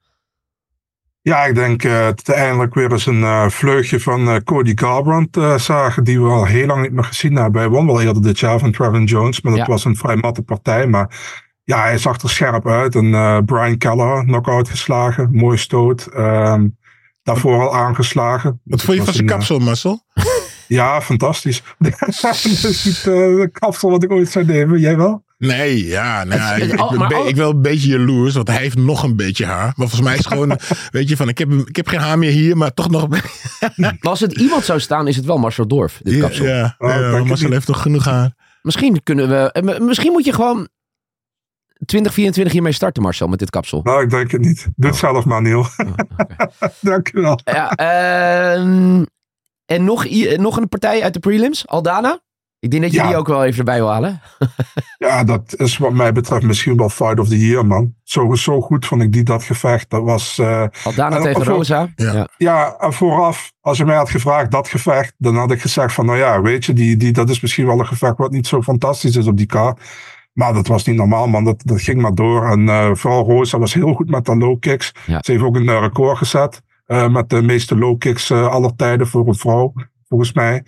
Ja, 1.22 1.44
ik 1.44 1.54
denk 1.54 1.84
eh, 1.84 2.04
dat 2.04 2.22
we 2.24 2.32
eindelijk 2.34 2.74
weer 2.74 2.92
eens 2.92 3.06
een 3.06 3.22
eh, 3.22 3.48
vleugje 3.48 4.00
van 4.00 4.28
eh, 4.28 4.36
Cody 4.44 4.72
Garbrandt 4.74 5.36
eh, 5.36 5.58
zagen, 5.58 6.04
die 6.04 6.20
we 6.20 6.28
al 6.28 6.44
heel 6.44 6.66
lang 6.66 6.82
niet 6.82 6.92
meer 6.92 7.04
gezien 7.04 7.36
hebben. 7.36 7.60
Hij 7.60 7.70
won 7.70 7.86
wel 7.86 8.00
eerder 8.00 8.22
dit 8.22 8.38
jaar 8.38 8.58
van 8.58 8.72
Trevin 8.72 9.04
Jones, 9.04 9.40
maar 9.40 9.52
dat 9.52 9.60
Ja. 9.60 9.66
was 9.66 9.84
een 9.84 9.96
vrij 9.96 10.16
matte 10.16 10.42
partij. 10.42 10.86
Maar 10.86 11.18
ja, 11.64 11.82
hij 11.82 11.98
zag 11.98 12.20
er 12.22 12.30
scherp 12.30 12.68
uit. 12.68 12.94
En 12.94 13.14
eh, 13.14 13.38
Brian 13.46 13.78
Keller, 13.78 14.24
knock-out 14.24 14.68
geslagen, 14.68 15.28
mooie 15.32 15.56
stoot. 15.56 16.06
Ehm, 16.06 16.68
daarvoor 17.22 17.60
al 17.60 17.76
aangeslagen. 17.76 18.60
Wat 18.64 18.82
vond 18.82 18.96
je 18.98 19.04
van 19.04 19.14
zijn 19.14 19.26
kapsel, 19.26 19.58
Marcel? 19.58 20.04
Ja, 20.68 21.00
fantastisch. 21.02 21.62
dat 21.78 22.44
is 22.44 22.84
niet 22.84 22.96
eh, 22.98 23.04
de 23.14 23.48
kapsel 23.52 23.90
wat 23.90 24.02
ik 24.02 24.10
ooit 24.12 24.28
zou 24.30 24.44
nemen. 24.44 24.80
Jij 24.80 24.96
wel? 24.96 25.24
Nee, 25.40 25.86
ja, 25.86 26.24
nou, 26.24 26.40
Het- 26.40 26.56
ik, 26.56 26.62
het- 26.62 26.72
ik, 26.72 26.78
al- 26.80 27.08
ben 27.08 27.26
ik 27.26 27.36
wel 27.36 27.50
een 27.50 27.62
beetje 27.62 27.88
jaloers, 27.88 28.34
want 28.34 28.48
hij 28.48 28.56
heeft 28.58 28.76
nog 28.76 29.02
een 29.02 29.16
beetje 29.16 29.46
haar. 29.46 29.64
Maar 29.64 29.72
volgens 29.76 30.00
mij 30.00 30.12
is 30.12 30.18
het 30.18 30.26
gewoon, 30.32 30.58
weet 30.90 31.08
je, 31.08 31.16
van 31.16 31.28
ik 31.28 31.38
heb, 31.38 31.52
ik 31.52 31.76
heb 31.76 31.88
geen 31.88 32.00
haar 32.00 32.18
meer 32.18 32.30
hier, 32.30 32.56
maar 32.56 32.74
toch 32.74 32.90
nog. 32.90 33.08
Maar 33.08 33.96
als 34.00 34.20
het 34.20 34.32
iemand 34.32 34.64
zou 34.64 34.80
staan, 34.80 35.08
is 35.08 35.16
het 35.16 35.24
wel 35.24 35.38
Marcel 35.38 35.66
Dorf, 35.66 36.00
dit 36.02 36.14
Ja, 36.14 36.20
kapsel. 36.20 36.46
ja, 36.46 36.74
Oh, 36.78 36.88
ja, 36.90 37.24
Marcel 37.24 37.50
heeft 37.50 37.68
nog 37.68 37.82
genoeg 37.82 38.04
haar. 38.04 38.34
Misschien 38.62 39.02
kunnen 39.02 39.28
we... 39.28 39.52
eh, 39.52 39.78
Misschien 39.78 40.12
moet 40.12 40.24
je 40.24 40.32
gewoon 40.32 40.68
2024 41.86 42.52
hiermee 42.52 42.72
starten, 42.72 43.02
Marcel, 43.02 43.26
met 43.28 43.38
dit 43.38 43.50
kapsel. 43.50 43.80
Nou, 43.82 44.02
ik 44.02 44.10
denk 44.10 44.30
het 44.30 44.40
niet. 44.40 44.68
Doe 44.76 44.90
het 44.90 44.98
zelf 44.98 45.24
maar, 45.24 45.42
Neil. 45.42 45.66
Dank 46.80 47.08
je 47.12 47.20
wel. 47.20 47.40
Ja, 47.44 47.70
ehm, 47.70 49.04
en 49.66 49.84
nog, 49.84 50.06
nog 50.36 50.56
een 50.56 50.68
partij 50.68 51.02
uit 51.02 51.14
de 51.14 51.20
prelims, 51.20 51.66
Aldana. 51.66 52.20
Ik 52.60 52.70
denk 52.70 52.82
dat 52.82 52.92
je 52.92 52.96
Ja. 52.98 53.06
die 53.06 53.16
ook 53.16 53.26
wel 53.26 53.44
even 53.44 53.58
erbij 53.58 53.76
wil 53.78 53.90
halen. 53.90 54.20
Ja, 54.98 55.24
dat 55.24 55.54
is 55.56 55.78
wat 55.78 55.92
mij 55.92 56.12
betreft 56.12 56.42
misschien 56.42 56.76
wel 56.76 56.88
fight 56.88 57.18
of 57.18 57.28
the 57.28 57.46
year, 57.46 57.66
man. 57.66 57.94
Zo, 58.02 58.34
zo 58.34 58.60
goed 58.60 58.86
vond 58.86 59.02
ik 59.02 59.12
die 59.12 59.22
dat 59.22 59.42
gevecht. 59.42 59.90
Dat 59.90 60.02
was... 60.02 60.38
eh, 60.38 60.64
Aldana 60.84 61.16
en 61.16 61.22
tegen 61.22 61.44
voor- 61.44 61.54
Rosa. 61.54 61.88
Ja. 61.96 62.28
Ja. 62.36 62.76
En 62.78 62.92
vooraf, 62.92 63.52
als 63.60 63.78
je 63.78 63.84
mij 63.84 63.96
had 63.96 64.10
gevraagd 64.10 64.50
dat 64.50 64.68
gevecht, 64.68 65.14
dan 65.18 65.36
had 65.36 65.50
ik 65.50 65.60
gezegd 65.60 65.94
van, 65.94 66.06
nou 66.06 66.18
ja, 66.18 66.40
weet 66.42 66.64
je, 66.64 66.72
die, 66.72 66.96
die, 66.96 67.12
dat 67.12 67.28
is 67.30 67.40
misschien 67.40 67.66
wel 67.66 67.78
een 67.78 67.86
gevecht 67.86 68.16
wat 68.16 68.30
niet 68.30 68.46
zo 68.46 68.62
fantastisch 68.62 69.16
is 69.16 69.26
op 69.26 69.36
die 69.36 69.46
kaart. 69.46 69.80
Maar 70.32 70.52
dat 70.52 70.66
was 70.66 70.84
niet 70.84 70.96
normaal, 70.96 71.26
man. 71.28 71.44
Dat, 71.44 71.62
dat 71.64 71.80
ging 71.80 72.00
maar 72.00 72.14
door. 72.14 72.50
En 72.50 72.68
eh, 72.68 72.90
vooral 72.92 73.24
Rosa 73.24 73.58
was 73.58 73.74
heel 73.74 73.94
goed 73.94 74.10
met 74.10 74.24
de 74.24 74.36
low 74.36 74.58
kicks. 74.60 74.92
Ja. 75.06 75.18
Ze 75.22 75.32
heeft 75.32 75.44
ook 75.44 75.56
een 75.56 75.68
eh, 75.68 75.80
record 75.80 76.18
gezet 76.18 76.62
eh, 76.86 77.08
met 77.08 77.28
de 77.30 77.42
meeste 77.42 77.76
low 77.78 77.98
kicks 77.98 78.30
eh, 78.30 78.46
aller 78.48 78.76
tijden 78.76 79.06
voor 79.06 79.28
een 79.28 79.34
vrouw, 79.34 79.72
volgens 80.08 80.32
mij. 80.32 80.64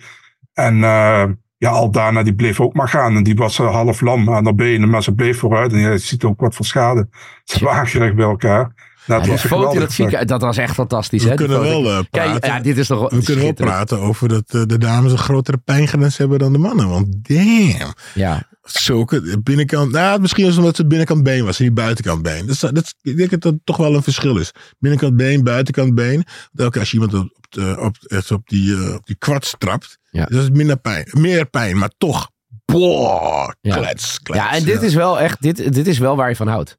En 0.53 0.83
eh, 0.83 1.23
ja, 1.63 1.69
Aldana 1.69 2.23
die 2.23 2.35
bleef 2.35 2.59
ook 2.59 2.73
maar 2.73 2.89
gaan. 2.89 3.15
En 3.15 3.23
die 3.23 3.35
was 3.35 3.57
half 3.57 4.01
lam 4.01 4.29
aan 4.29 4.43
haar 4.43 4.55
benen, 4.55 4.89
maar 4.89 5.03
ze 5.03 5.13
bleef 5.13 5.39
vooruit. 5.39 5.73
En 5.73 5.79
je 5.79 5.97
ziet 5.97 6.23
ook 6.23 6.39
wat 6.39 6.55
voor 6.55 6.65
schade. 6.65 7.07
Ze 7.43 7.63
waren 7.63 8.15
bij 8.15 8.25
elkaar. 8.25 8.92
Nou, 9.05 9.21
die 9.21 9.31
was 9.31 9.41
foto 9.41 9.79
dat 9.79 10.27
dat 10.27 10.41
was 10.41 10.57
echt 10.57 10.73
fantastisch. 10.73 11.23
We 11.23 11.29
hè, 11.29 11.35
kunnen 11.35 11.59
wel 11.59 11.85
eh, 11.85 11.99
Kijk, 12.09 12.09
praten. 12.09 12.49
ja, 12.49 12.59
dit 12.59 12.77
is 12.77 12.87
toch 12.87 13.09
we 13.09 13.23
kunnen 13.23 13.43
wel 13.43 13.53
praten 13.53 13.99
over 13.99 14.27
dat 14.27 14.43
eh, 14.47 14.61
de 14.65 14.77
dames 14.77 15.11
een 15.11 15.17
grotere 15.17 15.57
pijngrens 15.57 16.17
hebben 16.17 16.39
dan 16.39 16.51
de 16.51 16.59
mannen. 16.59 16.89
Want 16.89 17.07
damn. 17.27 17.93
Ja, 18.13 18.43
Zulke 18.63 19.39
binnenkant. 19.43 19.91
Nou, 19.91 20.19
misschien 20.21 20.43
was 20.43 20.53
het 20.53 20.63
omdat 20.63 20.77
het 20.77 20.87
binnenkant 20.87 21.23
been 21.23 21.45
was 21.45 21.59
en 21.59 21.63
niet 21.65 21.73
buitenkant 21.73 22.21
been. 22.21 22.45
Dus 22.45 22.59
dat, 22.59 22.75
dat, 22.75 22.95
ik 23.01 23.17
denk 23.17 23.29
dat 23.29 23.41
dat 23.41 23.55
toch 23.63 23.77
wel 23.77 23.95
een 23.95 24.03
verschil 24.03 24.37
is. 24.37 24.51
Binnenkant 24.79 25.15
been, 25.15 25.43
buitenkant 25.43 25.95
been. 25.95 26.23
Elke 26.55 26.79
als 26.79 26.91
je 26.91 26.93
iemand 26.99 27.13
op, 27.13 27.29
de, 27.49 27.77
op, 27.79 27.95
echt 28.07 28.31
op, 28.31 28.47
die, 28.49 28.73
eh, 28.75 28.93
op 28.93 29.05
die 29.05 29.15
kwats 29.15 29.55
trapt, 29.57 29.97
Ja. 30.11 30.25
dan 30.25 30.37
is 30.39 30.43
het 30.45 30.55
minder 30.55 30.77
pijn. 30.77 31.07
Meer 31.11 31.45
pijn, 31.45 31.77
maar 31.77 31.91
toch. 31.97 32.29
Boah, 32.65 33.49
Ja. 33.61 33.75
klets, 33.77 34.19
klets. 34.21 34.41
ja 34.43 34.53
en 34.53 34.63
dit 34.63 34.81
is 34.81 34.93
wel 34.93 35.19
echt, 35.19 35.41
dit, 35.41 35.73
dit 35.73 35.87
is 35.87 35.97
wel 35.97 36.15
waar 36.15 36.29
je 36.29 36.35
van 36.35 36.47
houdt. 36.47 36.77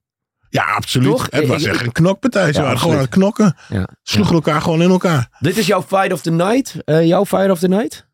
Ja, 0.54 0.62
absoluut. 0.64 1.08
Toch? 1.10 1.26
Het 1.30 1.46
was 1.46 1.62
Ik- 1.62 1.72
echt 1.72 1.82
een 1.82 1.92
knokpartij. 1.92 2.52
Ze 2.52 2.58
Ja, 2.58 2.64
waren 2.64 2.78
gewoon 2.78 2.94
aan 2.96 3.00
het 3.00 3.10
knokken. 3.10 3.56
Ja. 3.68 3.88
Sloegen 4.02 4.34
elkaar 4.34 4.62
gewoon 4.62 4.82
in 4.82 4.90
elkaar. 4.90 5.28
Dit 5.38 5.56
is 5.58 5.66
jouw 5.66 5.82
fight 5.82 6.12
of 6.12 6.20
the 6.20 6.30
night. 6.30 6.74
Eh, 6.84 7.06
jouw 7.06 7.24
fight 7.26 7.50
of 7.50 7.58
the 7.58 7.68
night. 7.68 8.06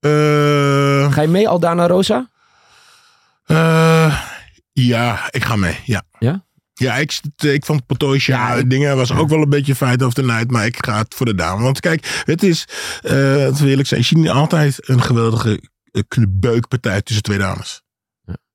Eh, 0.00 1.12
Ga 1.12 1.20
je 1.22 1.28
mee, 1.28 1.48
Aldana 1.48 1.86
Rosa? 1.86 2.28
eh, 3.44 4.20
ja, 4.72 5.28
ik 5.30 5.44
ga 5.44 5.56
mee. 5.56 5.78
Ja. 5.84 6.02
Ja? 6.18 6.44
Ja, 6.74 6.94
ik, 6.96 7.20
ik 7.36 7.64
vond 7.64 7.86
Potoisha 7.86 8.32
Ja, 8.48 8.54
ik- 8.54 8.70
dingen 8.70 8.96
was 8.96 9.12
ook 9.12 9.28
wel 9.28 9.42
een 9.42 9.48
beetje 9.48 9.74
fight 9.74 10.02
of 10.02 10.12
the 10.12 10.22
night, 10.22 10.50
maar 10.50 10.66
ik 10.66 10.84
ga 10.84 10.98
het 10.98 11.14
voor 11.14 11.26
de 11.26 11.34
dame. 11.34 11.62
Want 11.62 11.80
kijk, 11.80 12.22
het 12.24 12.42
is, 12.42 12.68
eh 13.02 13.36
het 13.36 13.58
wil 13.58 13.68
eerlijk 13.68 13.88
zijn, 13.88 14.00
je 14.00 14.06
ziet 14.06 14.18
niet 14.18 14.28
altijd 14.28 14.88
een 14.88 15.02
geweldige 15.02 15.60
beukpartij 16.28 17.02
tussen 17.02 17.22
twee 17.24 17.38
dames. 17.38 17.82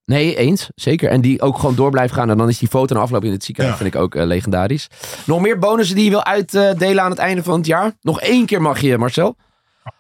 Nee, 0.06 0.36
eens. 0.36 0.70
Zeker. 0.76 1.10
En 1.10 1.22
die 1.22 1.42
ook 1.42 1.58
gewoon 1.58 1.76
door 1.76 1.92
blijft 1.92 2.14
gaan. 2.14 2.30
En 2.30 2.38
dan 2.38 2.50
is 2.50 2.58
die 2.58 2.68
foto 2.68 2.96
na 2.96 3.02
afloop 3.02 3.24
in 3.24 3.32
het 3.32 3.44
ziekenhuis, 3.44 3.78
Ja. 3.78 3.84
vind 3.84 3.96
ik 3.96 4.02
ook 4.02 4.16
eh, 4.16 4.26
legendarisch. 4.26 4.88
Nog 5.26 5.42
meer 5.42 5.60
bonussen 5.60 5.96
die 5.96 6.04
je 6.06 6.10
wil 6.10 6.24
uitdelen 6.24 7.04
aan 7.04 7.10
het 7.10 7.20
einde 7.20 7.44
van 7.44 7.58
het 7.58 7.66
jaar? 7.66 7.92
Nog 8.02 8.22
één 8.22 8.46
keer 8.46 8.62
mag 8.62 8.80
je, 8.80 8.98
Marcel. 8.98 9.36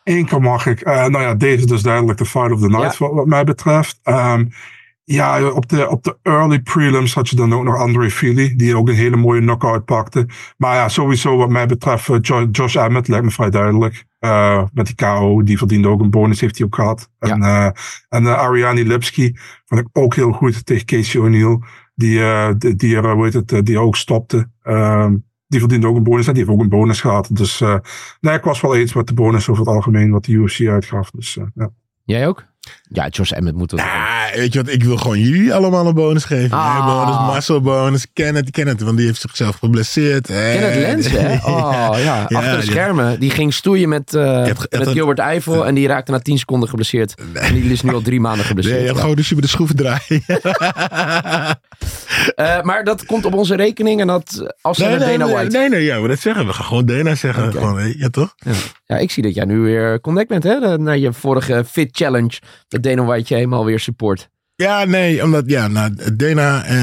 Eén 0.04 0.26
keer 0.26 0.42
mag 0.42 0.66
ik. 0.66 0.82
Eh, 0.82 1.06
nou 1.06 1.24
ja, 1.24 1.34
deze 1.34 1.58
is 1.58 1.66
dus 1.66 1.82
duidelijk 1.82 2.18
de 2.18 2.26
fight 2.26 2.52
of 2.52 2.60
the 2.60 2.68
night 2.68 2.98
Ja. 2.98 3.06
wat, 3.06 3.14
wat 3.16 3.26
mij 3.26 3.44
betreft. 3.44 4.00
Ehm, 4.04 4.46
ja, 5.06 5.50
op 5.50 5.70
de, 5.70 5.90
op 5.90 6.04
de 6.04 6.18
early 6.22 6.60
prelims 6.60 7.14
had 7.14 7.30
je 7.30 7.36
dan 7.36 7.54
ook 7.54 7.64
nog 7.64 7.76
Andre 7.78 8.10
Feely, 8.12 8.56
die 8.56 8.76
ook 8.78 8.88
een 8.88 8.96
hele 8.96 9.16
mooie 9.16 9.42
knockout 9.42 9.86
pakte. 9.86 10.28
Maar 10.58 10.76
ja, 10.76 10.90
sowieso 10.90 11.38
wat 11.38 11.50
mij 11.50 11.66
betreft, 11.68 12.10
eh, 12.10 12.18
Jo- 12.22 12.48
Josh 12.52 12.76
Emmett 12.76 13.08
lijkt 13.08 13.26
me 13.26 13.32
vrij 13.32 13.50
duidelijk. 13.50 14.06
Eh, 14.20 14.64
met 14.74 14.86
die 14.86 14.96
KO, 14.96 15.44
die 15.44 15.58
verdiende 15.58 15.88
ook 15.88 16.00
een 16.02 16.10
bonus, 16.10 16.42
heeft 16.42 16.58
hij 16.58 16.66
ook 16.66 16.76
gehad. 16.76 17.10
En, 17.20 17.44
eh, 17.44 17.70
en 18.10 18.38
Ariane 18.38 18.86
Lipski 18.86 19.38
vond 19.66 19.82
ik 19.82 19.88
ook 19.94 20.16
heel 20.16 20.32
goed 20.32 20.66
tegen 20.66 20.86
Casey 20.86 21.22
O'Neill. 21.22 21.60
Die, 21.96 22.24
eh, 22.24 22.50
die, 22.58 22.76
die, 22.76 22.96
er, 22.96 23.12
hoe 23.14 23.24
heet 23.24 23.34
het, 23.34 23.66
die 23.66 23.80
ook 23.80 23.96
stopte. 23.96 24.50
Ehm, 24.62 25.16
die 25.48 25.60
verdiende 25.60 25.88
ook 25.88 25.96
een 25.96 26.04
bonus 26.04 26.28
en 26.28 26.34
die 26.34 26.44
heeft 26.44 26.56
ook 26.56 26.64
een 26.64 26.70
bonus 26.70 27.02
gehad. 27.02 27.30
Dus 27.32 27.62
eh, 27.62 27.76
nee, 28.22 28.36
ik 28.36 28.44
was 28.44 28.62
wel 28.62 28.76
eens 28.76 28.94
met 28.94 29.08
de 29.08 29.14
bonus 29.14 29.50
over 29.50 29.66
het 29.66 29.76
algemeen 29.76 30.12
wat 30.12 30.26
de 30.26 30.32
UFC 30.32 30.68
uitgaf. 30.68 31.10
Dus 31.12 31.38
eh, 31.38 31.44
ja. 31.56 31.70
Jij 32.06 32.28
ook? 32.28 32.46
Ja, 32.90 33.08
Josh 33.08 33.32
Emmett 33.32 33.58
moet 33.58 33.72
het. 33.72 33.80
Ja, 33.80 34.13
weet 34.36 34.54
je 34.54 34.64
wat, 34.64 34.74
ik 34.74 34.84
wil 34.84 34.98
gewoon 34.98 35.20
jullie 35.20 35.54
allemaal 35.54 35.88
een 35.88 35.94
bonus 35.94 36.24
geven. 36.24 36.58
Ah. 36.58 36.86
Bonus, 36.86 37.16
Marcel 37.16 37.62
bonus, 37.62 38.06
Kenneth, 38.14 38.52
Kenneth, 38.52 38.82
want 38.82 38.98
die 38.98 39.06
heeft 39.06 39.22
zichzelf 39.22 39.56
geblesseerd. 39.56 40.26
Kenneth 40.28 40.76
Lens, 40.76 41.10
hè? 41.10 41.38
Oh 41.54 41.98
ja, 41.98 42.28
achter 42.30 42.58
de 42.58 42.66
schermen. 42.66 43.20
Die 43.20 43.30
ging 43.30 43.54
stoeien 43.54 43.90
met, 43.90 44.14
eh, 44.14 44.46
met 44.70 44.88
Gilbert 44.88 45.20
Eiffel 45.20 45.66
en 45.68 45.76
die 45.76 45.88
raakte 45.88 46.12
na 46.12 46.20
10 46.20 46.38
seconden 46.38 46.70
geblesseerd. 46.70 47.16
En 47.34 47.54
die 47.54 47.72
is 47.72 47.82
nu 47.82 47.94
al 47.94 48.02
drie 48.02 48.20
maanden 48.20 48.46
geblesseerd. 48.46 48.76
Nee, 48.76 48.84
je 48.84 48.90
hebt 48.90 49.02
gewoon 49.02 49.16
dus 49.16 49.30
je 49.30 49.36
met 49.36 49.44
de 49.44 49.50
schroeven 49.50 49.76
draaien. 49.76 50.24
Eh, 52.36 52.62
maar 52.62 52.84
dat 52.84 53.06
komt 53.06 53.26
op 53.26 53.34
onze 53.34 53.56
rekening 53.56 54.02
en 54.02 54.08
dat 54.08 54.54
als 54.62 54.78
ze 54.78 54.84
Nee, 54.84 54.92
naar 54.98 55.08
nee, 55.08 55.18
Dana 55.18 55.26
nee, 55.26 55.36
White. 55.36 55.58
nee, 55.58 55.70
nee, 55.70 55.84
ja, 55.84 56.00
maar 56.00 56.08
dat 56.10 56.20
zeggen 56.20 56.46
we. 56.46 56.54
gaan 56.54 56.66
gewoon 56.66 56.86
Dana 56.86 57.16
zeggen. 57.16 57.52
Gewoon, 57.52 57.94
ja, 57.98 58.10
toch? 58.10 58.34
Ja. 58.38 58.52
ja, 58.86 58.98
ik 58.98 59.12
zie 59.12 59.24
dat 59.24 59.34
jij 59.36 59.46
nu 59.46 59.60
weer 59.60 60.02
connect 60.02 60.30
bent, 60.30 60.44
hè? 60.44 60.78
Na 60.78 60.92
je 60.92 61.14
vorige 61.14 61.64
Fit 61.72 61.90
Challenge. 61.92 62.40
Dat 62.68 62.84
Dana 62.84 63.04
White 63.04 63.26
je 63.28 63.36
helemaal 63.36 63.66
weer 63.66 63.80
support. 63.80 64.30
Ja, 64.56 64.86
nee, 64.86 65.24
omdat 65.24 65.44
ja, 65.48 65.68
nou, 65.68 66.14
Dana 66.16 66.64
eh, 66.64 66.76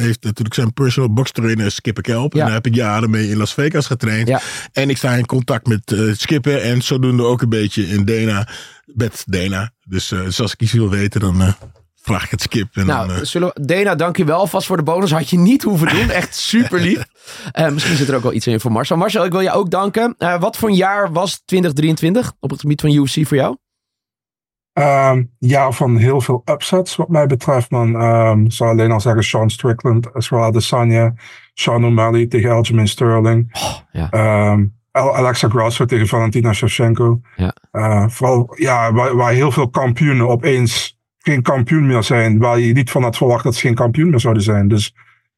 heeft 0.00 0.22
natuurlijk 0.24 0.54
zijn 0.54 0.72
personal 0.72 1.12
box 1.12 1.32
trainer 1.32 1.70
Skipper 1.70 2.02
Kelp. 2.02 2.32
En 2.32 2.38
daar 2.38 2.52
heb 2.52 2.66
ik 2.66 2.74
jaren 2.74 3.10
mee 3.10 3.28
in 3.30 3.36
Las 3.36 3.54
Vegas 3.54 3.86
getraind. 3.86 4.30
En 4.72 4.90
ik 4.90 4.96
sta 4.96 5.12
in 5.14 5.26
contact 5.26 5.66
met 5.66 5.92
eh, 5.92 6.00
Skipper 6.12 6.60
en 6.62 6.82
zodoende 6.82 7.22
ook 7.22 7.42
een 7.42 7.48
beetje 7.48 7.88
in 7.88 8.04
Dana, 8.04 8.48
met 8.86 9.24
Dana. 9.26 9.70
Dus, 9.84 10.08
dus 10.08 10.40
als 10.40 10.52
ik 10.52 10.60
iets 10.60 10.72
wil 10.72 10.90
weten, 10.90 11.20
dan 11.20 11.54
vraag 12.02 12.24
ik 12.24 12.30
het 12.30 12.42
Skip. 12.42 12.76
En 12.76 12.86
nou, 12.86 13.06
dan, 13.08 13.16
eh, 13.16 13.22
zullen 13.22 13.50
we, 13.54 13.66
Dana, 13.66 13.94
dankjewel 13.94 14.46
vast 14.46 14.66
voor 14.66 14.76
de 14.76 14.82
bonus. 14.82 15.12
Had 15.12 15.30
je 15.30 15.38
niet 15.38 15.62
hoeven 15.62 15.88
doen. 15.88 16.10
Echt 16.10 16.34
super 16.34 16.80
lief. 16.80 17.04
Eh, 17.52 17.68
misschien 17.70 17.96
zit 17.96 18.08
er 18.08 18.14
ook 18.16 18.22
wel 18.22 18.32
iets 18.32 18.46
in 18.46 18.60
voor 18.60 18.72
Marcel. 18.72 18.96
Marcel, 18.96 19.24
ik 19.24 19.32
wil 19.32 19.40
je 19.40 19.52
ook 19.52 19.70
danken. 19.70 20.14
Eh, 20.18 20.40
wat 20.40 20.56
voor 20.56 20.68
een 20.68 20.74
jaar 20.74 21.12
was 21.12 21.42
2023 21.44 22.32
op 22.40 22.50
het 22.50 22.60
gebied 22.60 22.80
van 22.80 22.90
UFC 22.90 23.26
voor 23.26 23.36
jou? 23.36 23.56
Ehm, 24.72 25.24
ja, 25.38 25.70
van 25.70 25.96
heel 25.96 26.20
veel 26.20 26.42
upsets 26.44 26.96
wat 26.96 27.08
mij 27.08 27.26
betreft, 27.26 27.70
man. 27.70 27.94
Ehm, 27.96 28.44
ik 28.44 28.52
zou 28.52 28.70
alleen 28.70 28.90
al 28.92 29.00
zeggen 29.00 29.24
Sean 29.24 29.50
Strickland, 29.50 30.08
Israel 30.14 30.44
Adesanya, 30.44 31.14
Sean 31.54 31.84
O'Malley 31.84 32.26
tegen 32.26 32.50
Aljamain 32.50 32.88
Sterling. 32.88 33.52
ja. 33.92 34.10
Ehm, 34.10 34.64
Al- 34.92 35.16
Alexa 35.16 35.48
Grasso 35.48 35.84
tegen 35.84 36.06
Valentina 36.06 36.52
Shevchenko. 36.52 37.20
Ja. 37.36 37.54
Eh, 37.70 38.08
vooral 38.08 38.54
ja, 38.56 38.92
waar, 38.92 39.16
waar 39.16 39.32
heel 39.32 39.52
veel 39.52 39.68
kampioenen 39.70 40.28
opeens 40.28 40.98
geen 41.20 41.42
kampioen 41.42 41.86
meer 41.86 42.02
zijn. 42.02 42.38
Waar 42.38 42.58
je 42.58 42.72
niet 42.72 42.90
van 42.90 43.02
had 43.02 43.16
verwacht 43.16 43.44
dat 43.44 43.54
ze 43.54 43.60
geen 43.60 43.74
kampioen 43.74 44.10
meer 44.10 44.20
zouden 44.20 44.42
zijn. 44.42 44.68
Dus 44.68 44.94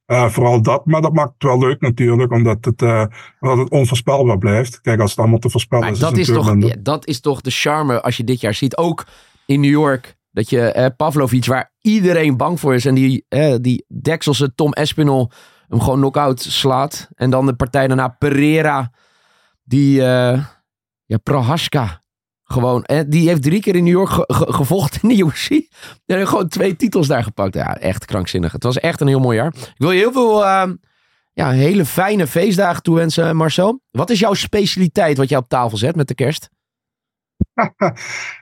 eh, 0.06 0.28
vooral 0.28 0.62
dat. 0.62 0.86
Maar 0.86 1.00
dat 1.00 1.12
maakt 1.12 1.32
het 1.32 1.42
wel 1.42 1.58
leuk 1.58 1.80
natuurlijk. 1.80 2.32
Omdat 2.32 2.64
het, 2.64 2.82
eh, 2.82 3.04
omdat 3.40 3.58
het 3.58 3.70
onvoorspelbaar 3.70 4.38
blijft. 4.38 4.80
Kijk, 4.80 5.00
als 5.00 5.10
het 5.10 5.18
allemaal 5.18 5.38
te 5.38 5.50
voorspellen 5.50 5.84
Maar 5.84 5.94
is, 5.94 5.98
dat 5.98 6.16
is 6.16 6.26
toch, 6.26 6.54
ja, 6.58 6.76
dat 6.78 7.06
is 7.06 7.20
toch 7.20 7.40
de 7.40 7.50
charme 7.50 8.02
als 8.02 8.16
je 8.16 8.24
dit 8.24 8.40
jaar 8.40 8.54
ziet. 8.54 8.76
Ook 8.76 9.06
in 9.46 9.60
New 9.60 9.70
York. 9.70 10.16
Dat 10.30 10.50
je 10.50 10.60
eh, 10.60 10.86
Pavlovic, 10.96 11.46
waar 11.46 11.72
iedereen 11.80 12.36
bang 12.36 12.60
voor 12.60 12.74
is. 12.74 12.84
En 12.84 12.94
die, 12.94 13.24
eh, 13.28 13.54
die 13.60 13.84
Dekselse 13.88 14.54
Tom 14.54 14.72
Espinol 14.72 15.30
hem 15.68 15.80
gewoon 15.80 15.98
knock-out 15.98 16.40
slaat. 16.40 17.08
En 17.14 17.30
dan 17.30 17.46
de 17.46 17.54
partij 17.54 17.86
daarna 17.86 18.08
Pereira. 18.08 18.92
Die, 19.64 20.00
ja, 21.06 21.18
Prohaska. 21.22 22.01
Gewoon, 22.52 22.84
eh, 22.84 23.00
die 23.06 23.28
heeft 23.28 23.42
drie 23.42 23.60
keer 23.60 23.76
in 23.76 23.84
New 23.84 23.92
York 23.92 24.10
ge- 24.10 24.24
ge- 24.26 24.52
gevochten 24.52 25.00
in 25.02 25.08
de 25.08 25.24
UFC. 25.24 25.50
En 25.50 26.16
heeft 26.16 26.28
gewoon 26.28 26.48
twee 26.48 26.76
titels 26.76 27.06
daar 27.06 27.22
gepakt. 27.22 27.54
Ja, 27.54 27.76
echt 27.78 28.04
krankzinnig. 28.04 28.52
Het 28.52 28.62
was 28.62 28.78
echt 28.80 29.00
een 29.00 29.06
heel 29.06 29.20
mooi 29.20 29.36
jaar. 29.36 29.52
Ik 29.56 29.74
wil 29.76 29.90
je 29.90 29.98
heel 29.98 30.12
veel 30.12 30.44
eh, 30.44 30.70
ja, 31.32 31.50
hele 31.50 31.84
fijne 31.84 32.26
feestdagen 32.26 32.82
toewensen, 32.82 33.36
Marcel. 33.36 33.80
Wat 33.90 34.10
is 34.10 34.18
jouw 34.18 34.34
specialiteit 34.34 35.16
wat 35.16 35.28
jij 35.28 35.38
op 35.38 35.48
tafel 35.48 35.76
zet 35.78 35.96
met 35.96 36.08
de 36.08 36.14
kerst? 36.14 36.50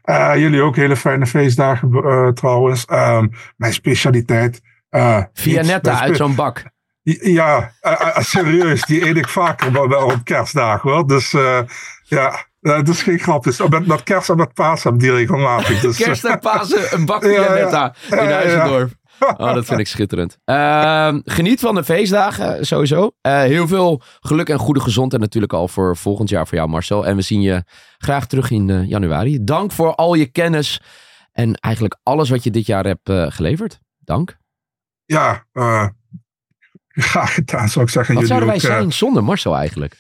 Eh, 0.03 0.33
jullie 0.37 0.63
ook 0.63 0.77
hele 0.77 0.97
fijne 0.97 1.27
feestdagen 1.27 1.93
eh, 1.93 2.29
trouwens. 2.29 2.85
Ehm, 2.85 3.27
mijn 3.57 3.73
specialiteit. 3.73 4.61
eh, 4.89 5.23
Via 5.33 5.57
niets. 5.57 5.69
netta 5.69 5.91
Mijn 5.93 6.03
uit 6.03 6.17
zo'n 6.17 6.35
bak. 6.35 6.65
Ja, 7.23 7.73
eh, 7.81 7.93
eh, 7.93 8.19
serieus. 8.23 8.85
Die 8.85 9.09
eet 9.09 9.17
ik 9.17 9.29
vaker 9.29 9.73
wel, 9.73 9.89
wel 9.89 10.05
op 10.07 10.21
kerstdagen 10.25 10.91
hoor. 10.91 11.07
Dus 11.07 11.33
eh, 11.33 11.61
ja, 12.03 12.29
eh, 12.33 12.39
dat 12.61 12.89
is 12.89 13.03
geen 13.03 13.19
grap. 13.19 13.45
Dus 13.45 13.69
met, 13.69 13.87
met 13.87 14.03
kerst 14.03 14.31
en 14.31 14.37
met 14.37 14.53
ik 14.85 15.01
die 15.01 15.13
regelmatig. 15.13 15.81
Dus, 15.81 16.01
eh, 16.01 16.05
Kerst 16.07 16.25
en 16.25 16.39
Pasen, 16.39 16.95
een 16.99 17.07
bak 17.07 17.23
via 17.23 17.31
Ja, 17.31 17.57
ja. 17.57 17.65
netta 17.65 17.95
Ja, 18.11 18.21
in. 18.21 18.31
Huizendorp. 18.31 18.99
Oh, 19.37 19.55
dat 19.55 19.65
vind 19.65 19.81
ik 19.81 19.87
schitterend. 19.87 20.39
Ehm, 20.45 21.21
geniet 21.25 21.61
van 21.61 21.75
de 21.75 21.85
feestdagen, 21.85 22.59
eh, 22.59 22.63
sowieso. 22.63 23.11
Eh, 23.21 23.41
heel 23.41 23.69
veel 23.69 24.03
geluk 24.21 24.49
en 24.49 24.59
goede 24.59 24.81
gezondheid 24.81 25.23
natuurlijk 25.23 25.53
al 25.53 25.69
voor 25.69 25.97
volgend 25.97 26.29
jaar 26.29 26.47
voor 26.47 26.57
jou, 26.57 26.69
Marcel. 26.69 27.07
En 27.07 27.17
we 27.17 27.23
zien 27.23 27.41
je 27.41 27.65
graag 27.99 28.27
terug 28.27 28.51
in 28.51 28.71
eh, 28.71 28.89
januari. 28.89 29.45
Dank 29.45 29.73
voor 29.73 29.95
al 29.95 30.15
je 30.15 30.27
kennis 30.27 30.81
en 31.33 31.55
eigenlijk 31.55 31.99
alles 32.03 32.31
wat 32.31 32.45
je 32.45 32.51
dit 32.51 32.67
jaar 32.67 32.85
hebt 32.85 33.09
eh, 33.09 33.27
geleverd. 33.29 33.81
Dank. 33.99 34.39
Ja, 35.05 35.45
eh, 35.53 35.87
graag 36.89 37.35
gedaan 37.35 37.69
zou 37.69 37.85
ik 37.85 37.91
zeggen. 37.91 38.15
Wat 38.15 38.27
zouden 38.27 38.49
wij 38.49 38.57
ook, 38.57 38.63
eh, 38.63 38.71
zijn 38.71 38.93
zonder 38.93 39.25
Marcel 39.25 39.57
eigenlijk? 39.57 39.97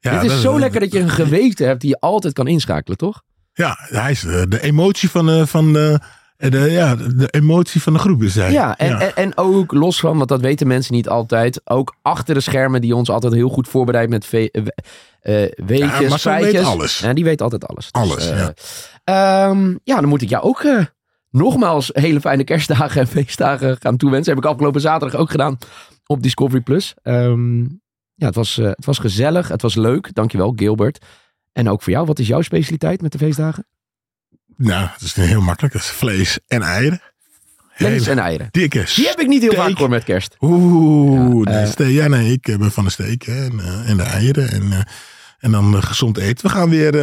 Ja, 0.00 0.12
Het 0.14 0.22
is 0.24 0.30
dat- 0.30 0.40
zo 0.40 0.58
lekker 0.58 0.80
dat 0.80 0.92
je 0.92 1.00
een 1.00 1.10
geweten 1.10 1.66
hebt 1.66 1.80
die 1.80 1.90
je 1.90 2.00
altijd 2.00 2.32
kan 2.32 2.46
inschakelen, 2.46 2.98
toch? 2.98 3.22
Ja, 3.52 3.76
hij 3.80 4.10
is 4.10 4.20
de, 4.20 4.46
de 4.48 4.60
emotie 4.62 5.10
van 5.10 5.26
de, 5.26 5.46
van 5.46 5.72
de, 5.72 6.00
de, 6.36 6.58
ja, 6.70 6.94
de 6.96 7.28
emotie 7.30 7.82
van 7.82 7.92
de 7.92 7.98
groep 7.98 8.22
is 8.22 8.34
hij. 8.34 8.52
Ja, 8.52 8.76
en, 8.78 9.00
En, 9.00 9.16
en 9.16 9.36
ook 9.36 9.72
los 9.72 10.00
van, 10.00 10.16
want 10.16 10.28
dat 10.28 10.40
weten 10.40 10.66
mensen 10.66 10.94
niet 10.94 11.08
altijd, 11.08 11.60
ook 11.64 11.96
achter 12.02 12.34
de 12.34 12.40
schermen 12.40 12.80
die 12.80 12.94
ons 12.94 13.10
altijd 13.10 13.32
heel 13.32 13.48
goed 13.48 13.68
voorbereidt 13.68 14.10
met 14.10 14.26
ve- 14.26 14.50
eh, 14.50 14.62
we- 14.62 14.74
eh, 15.20 15.66
weetjes, 15.66 15.98
Ja, 16.00 16.08
Marcel 16.08 16.32
weet 16.32 16.40
feitjes. 16.42 16.66
alles. 16.66 16.98
Ja, 16.98 17.12
die 17.12 17.24
weet 17.24 17.42
altijd 17.42 17.66
alles. 17.66 17.92
Dus, 17.92 18.02
Alles, 18.02 18.30
eh, 18.30 18.38
ja. 18.38 18.52
ehm, 19.04 19.74
ja, 19.84 20.00
dan 20.00 20.08
moet 20.08 20.22
ik 20.22 20.28
jou 20.28 20.44
ook 20.44 20.60
eh, 20.64 20.84
nogmaals 21.30 21.90
hele 21.92 22.20
fijne 22.20 22.44
kerstdagen 22.44 23.00
en 23.00 23.06
feestdagen 23.18 23.76
gaan 23.80 23.96
toewensen. 23.96 24.34
Heb 24.34 24.44
ik 24.44 24.50
afgelopen 24.50 24.80
zaterdag 24.80 25.20
ook 25.20 25.30
gedaan 25.30 25.58
op 26.06 26.22
Discovery 26.22 26.60
Plus. 26.60 26.94
Ehm, 27.02 27.64
ja, 28.18 28.26
het 28.26 28.34
was, 28.34 28.58
eh, 28.58 28.64
het 28.66 28.84
was 28.84 28.98
gezellig, 28.98 29.48
het 29.48 29.62
was 29.62 29.74
leuk. 29.74 30.14
Dankjewel, 30.14 30.52
Gilbert. 30.56 31.04
En 31.52 31.68
ook 31.68 31.82
voor 31.82 31.92
jou, 31.92 32.06
wat 32.06 32.18
is 32.18 32.26
jouw 32.26 32.42
specialiteit 32.42 33.02
met 33.02 33.12
de 33.12 33.18
feestdagen? 33.18 33.66
Nou, 34.56 34.86
het 34.92 35.00
is 35.02 35.14
heel 35.14 35.40
makkelijk. 35.40 35.72
Dat 35.74 35.82
is 35.82 35.88
vlees 35.88 36.38
en 36.46 36.62
eieren. 36.62 37.00
Vlees 37.74 38.06
en 38.06 38.18
eieren. 38.18 38.48
Dikke 38.50 38.86
Die 38.94 39.06
heb 39.06 39.20
ik 39.20 39.26
niet 39.28 39.42
heel 39.42 39.52
vaak 39.54 39.76
voor 39.76 39.88
met 39.88 40.04
kerst. 40.04 40.36
Oeh, 40.40 41.44
Ja, 41.52 41.60
eh, 41.60 41.66
steak. 41.70 41.90
ja, 41.90 42.06
nee, 42.08 42.32
ik 42.32 42.58
ben 42.58 42.70
van 42.72 42.84
de 42.84 42.90
steak 42.90 43.22
hè, 43.22 43.44
en, 43.44 43.60
eh, 43.60 43.90
en 43.90 43.96
de 43.96 44.02
eieren. 44.02 44.50
En, 44.50 44.72
eh, 44.72 44.80
en 45.38 45.50
dan 45.50 45.74
eh, 45.76 45.82
gezond 45.82 46.16
eten. 46.18 46.46
We 46.46 46.52
gaan 46.52 46.70
weer, 46.70 46.94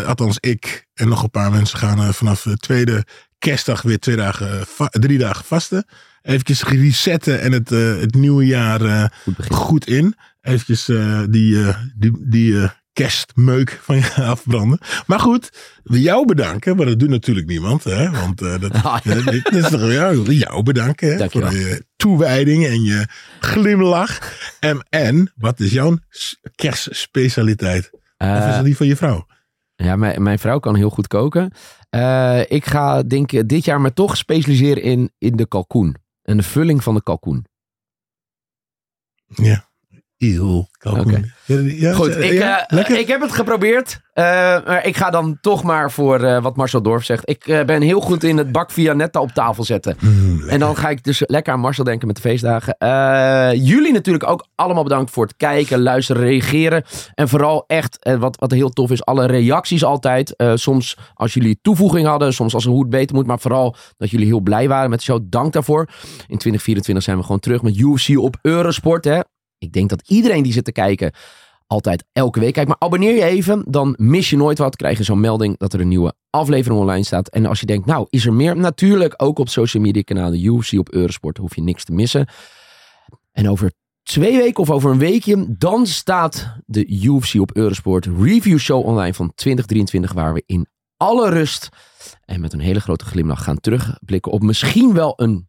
eh, 0.00 0.08
althans 0.08 0.36
ik 0.40 0.86
en 0.94 1.08
nog 1.08 1.22
een 1.22 1.30
paar 1.30 1.50
mensen 1.50 1.78
gaan 1.78 1.98
eh, 1.98 2.08
vanaf 2.08 2.42
de 2.42 2.56
tweede 2.56 3.04
kerstdag 3.38 3.82
weer 3.82 3.98
twee 3.98 4.16
dagen, 4.16 4.60
eh, 4.78 4.86
drie 4.86 5.18
dagen 5.18 5.44
vasten. 5.44 5.84
Eventjes 6.22 6.62
resetten 6.64 7.40
en 7.40 7.52
het, 7.52 7.72
eh, 7.72 7.98
het 7.98 8.14
nieuwe 8.14 8.46
jaar 8.46 8.80
eh, 8.84 9.04
goed, 9.48 9.86
in. 9.86 10.14
Eventjes 10.42 10.88
eh, 10.88 11.22
die, 11.28 11.66
eh, 11.66 11.76
die, 11.96 12.28
die 12.28 12.62
eh, 12.62 12.70
kerstmeuk 12.92 13.78
van 13.82 13.96
je 13.96 14.12
afbranden. 14.34 14.78
Maar 15.06 15.20
goed, 15.20 15.50
we 15.82 16.00
jou 16.00 16.26
bedanken. 16.26 16.76
Maar 16.76 16.86
dat 16.86 16.98
doet 16.98 17.08
natuurlijk 17.08 17.46
niemand. 17.46 17.84
Hè? 17.84 18.10
Want 18.10 18.38
dat, 18.38 18.72
Ah, 18.82 19.04
dat, 19.04 19.52
is 19.52 19.68
toch 19.68 19.92
jou, 19.92 20.32
jou 20.32 20.62
bedanken 20.62 21.16
hè? 21.16 21.30
Voor 21.30 21.52
je 21.52 21.84
toewijding 21.96 22.66
en 22.66 22.82
je 22.82 23.06
glimlach. 23.40 24.18
En, 24.60 24.86
en 24.88 25.32
wat 25.36 25.60
is 25.60 25.72
jouw 25.72 25.98
kerstspecialiteit? 26.54 27.90
of 28.18 28.48
is 28.48 28.54
dat 28.54 28.64
die 28.64 28.76
van 28.76 28.86
je 28.86 28.96
vrouw? 28.96 29.26
Ja, 29.74 29.96
mijn, 29.96 30.22
mijn 30.22 30.38
vrouw 30.38 30.58
kan 30.58 30.76
heel 30.76 30.90
goed 30.90 31.06
koken. 31.06 31.44
Ik 32.48 32.66
ga 32.66 33.02
denk 33.02 33.32
ik 33.32 33.48
dit 33.48 33.64
jaar 33.64 33.80
me 33.80 33.92
toch 33.92 34.16
specialiseren 34.16 34.82
in, 34.82 35.12
in 35.18 35.36
de 35.36 35.46
kalkoen. 35.46 35.96
En 36.22 36.36
de 36.36 36.42
vulling 36.42 36.82
van 36.82 36.94
de 36.94 37.02
kalkoen. 37.02 37.46
Ja. 39.26 39.70
Eeuw, 40.22 40.66
kalkoen. 40.78 41.12
Oké. 41.12 41.20
Ja, 41.44 41.58
ja, 41.58 41.92
Goed, 41.92 42.16
ik, 42.16 42.32
ja, 42.32 42.66
eh, 42.66 42.98
ik 42.98 43.06
heb 43.06 43.20
het 43.20 43.32
geprobeerd. 43.32 44.00
eh, 44.12 44.24
maar 44.66 44.86
ik 44.86 44.96
ga 44.96 45.10
dan 45.10 45.38
toch 45.40 45.62
maar 45.62 45.90
voor 45.90 46.20
eh, 46.20 46.42
wat 46.42 46.56
Marcel 46.56 46.82
Dorf 46.82 47.04
zegt. 47.04 47.28
Ik 47.28 47.62
ben 47.66 47.82
heel 47.82 48.00
goed 48.00 48.24
in 48.24 48.36
het 48.38 48.52
bak 48.52 48.70
via 48.70 48.92
netta 48.92 49.20
op 49.20 49.30
tafel 49.30 49.64
zetten. 49.64 49.96
Mm, 50.00 50.48
en 50.48 50.58
dan 50.58 50.76
ga 50.76 50.88
ik 50.88 51.04
dus 51.04 51.22
lekker 51.26 51.52
aan 51.52 51.60
Marcel 51.60 51.84
denken 51.84 52.06
met 52.06 52.16
de 52.16 52.22
feestdagen. 52.22 52.76
Jullie 53.64 53.92
natuurlijk 53.92 54.28
ook 54.28 54.46
allemaal 54.54 54.82
bedankt 54.82 55.10
voor 55.10 55.24
het 55.24 55.36
kijken, 55.36 55.82
luisteren, 55.82 56.22
reageren. 56.22 56.84
En 57.14 57.28
vooral 57.28 57.64
echt, 57.66 57.98
wat, 58.18 58.36
wat 58.36 58.50
heel 58.50 58.70
tof 58.70 58.90
is, 58.90 59.04
alle 59.04 59.26
reacties 59.26 59.84
altijd. 59.84 60.34
Soms 60.54 60.98
als 61.14 61.34
jullie 61.34 61.58
toevoeging 61.62 62.06
hadden, 62.06 62.32
soms 62.32 62.54
als 62.54 62.64
een 62.64 62.70
hoe 62.72 62.80
het 62.80 62.90
beter 62.90 63.16
moet. 63.16 63.26
Maar 63.26 63.40
vooral 63.40 63.76
dat 63.96 64.10
jullie 64.10 64.26
heel 64.26 64.40
blij 64.40 64.68
waren 64.68 64.90
met 64.90 64.98
de 64.98 65.04
show. 65.04 65.20
Dank 65.24 65.52
daarvoor. 65.52 65.88
In 66.10 66.38
2024 66.38 67.04
zijn 67.04 67.16
we 67.16 67.22
gewoon 67.22 67.40
terug 67.40 67.62
met 67.62 67.76
UFC 67.76 68.18
op 68.18 68.36
Eurosport. 68.42 69.04
Hè? 69.04 69.20
Ik 69.62 69.72
denk 69.72 69.88
dat 69.88 70.02
iedereen 70.08 70.42
die 70.42 70.52
zit 70.52 70.64
te 70.64 70.72
kijken 70.72 71.12
altijd 71.66 72.04
elke 72.12 72.40
week 72.40 72.52
kijkt. 72.52 72.68
Maar 72.68 72.78
abonneer 72.78 73.14
je 73.14 73.24
even, 73.24 73.64
dan 73.68 73.94
mis 73.98 74.30
je 74.30 74.36
nooit 74.36 74.58
wat. 74.58 74.76
Krijg 74.76 74.98
je 74.98 75.04
zo'n 75.04 75.20
melding 75.20 75.58
dat 75.58 75.72
er 75.72 75.80
een 75.80 75.88
nieuwe 75.88 76.14
aflevering 76.30 76.80
online 76.80 77.04
staat. 77.04 77.28
En 77.28 77.46
als 77.46 77.60
je 77.60 77.66
denkt, 77.66 77.86
nou, 77.86 78.06
is 78.10 78.26
er 78.26 78.32
meer? 78.32 78.56
Natuurlijk 78.56 79.14
ook 79.16 79.38
op 79.38 79.48
social 79.48 79.82
media 79.82 80.02
kanalen 80.02 80.44
UFC 80.44 80.72
op 80.72 80.92
Eurosport. 80.92 81.36
Hoef 81.36 81.54
je 81.54 81.62
niks 81.62 81.84
te 81.84 81.92
missen. 81.92 82.26
En 83.32 83.48
over 83.48 83.72
twee 84.02 84.36
weken 84.36 84.62
of 84.62 84.70
over 84.70 84.90
een 84.90 84.98
weekje, 84.98 85.54
dan 85.58 85.86
staat 85.86 86.56
de 86.66 86.86
UFC 86.86 87.34
op 87.34 87.56
Eurosport 87.56 88.06
review 88.06 88.58
show 88.58 88.86
online 88.86 89.14
van 89.14 89.32
2023. 89.34 90.12
Waar 90.12 90.34
we 90.34 90.42
in 90.46 90.66
alle 90.96 91.30
rust 91.30 91.68
en 92.24 92.40
met 92.40 92.52
een 92.52 92.60
hele 92.60 92.80
grote 92.80 93.04
glimlach 93.04 93.44
gaan 93.44 93.60
terugblikken 93.60 94.32
op 94.32 94.42
misschien 94.42 94.94
wel 94.94 95.12
een 95.16 95.48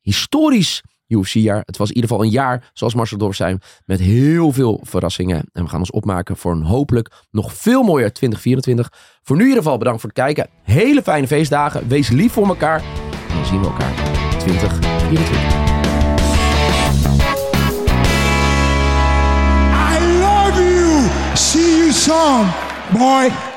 historisch 0.00 0.82
UFC-jaar. 1.08 1.62
Het 1.64 1.76
was 1.76 1.88
in 1.88 1.94
ieder 1.94 2.10
geval 2.10 2.24
een 2.24 2.30
jaar, 2.30 2.70
zoals 2.72 2.94
Marcel 2.94 3.18
Dorf 3.18 3.36
zei, 3.36 3.56
met 3.84 4.00
heel 4.00 4.52
veel 4.52 4.80
verrassingen. 4.82 5.44
En 5.52 5.62
we 5.62 5.68
gaan 5.68 5.78
ons 5.78 5.90
opmaken 5.90 6.36
voor 6.36 6.52
een 6.52 6.62
hopelijk 6.62 7.10
nog 7.30 7.54
veel 7.54 7.82
mooier 7.82 8.12
2024. 8.12 8.92
Voor 9.22 9.36
nu 9.36 9.42
in 9.42 9.48
ieder 9.48 9.62
geval 9.62 9.78
bedankt 9.78 10.00
voor 10.00 10.10
het 10.10 10.18
kijken. 10.18 10.48
Hele 10.62 11.02
fijne 11.02 11.26
feestdagen. 11.26 11.88
Wees 11.88 12.08
lief 12.08 12.32
voor 12.32 12.46
elkaar. 12.46 12.80
En 13.28 13.34
dan 13.34 13.46
zien 13.46 13.60
we 13.60 13.66
elkaar 13.66 13.92
2024. 14.38 15.64
I 19.92 20.18
love 20.20 20.62
you. 20.62 21.08
See 21.34 21.76
you 21.76 21.92
soon. 21.92 23.55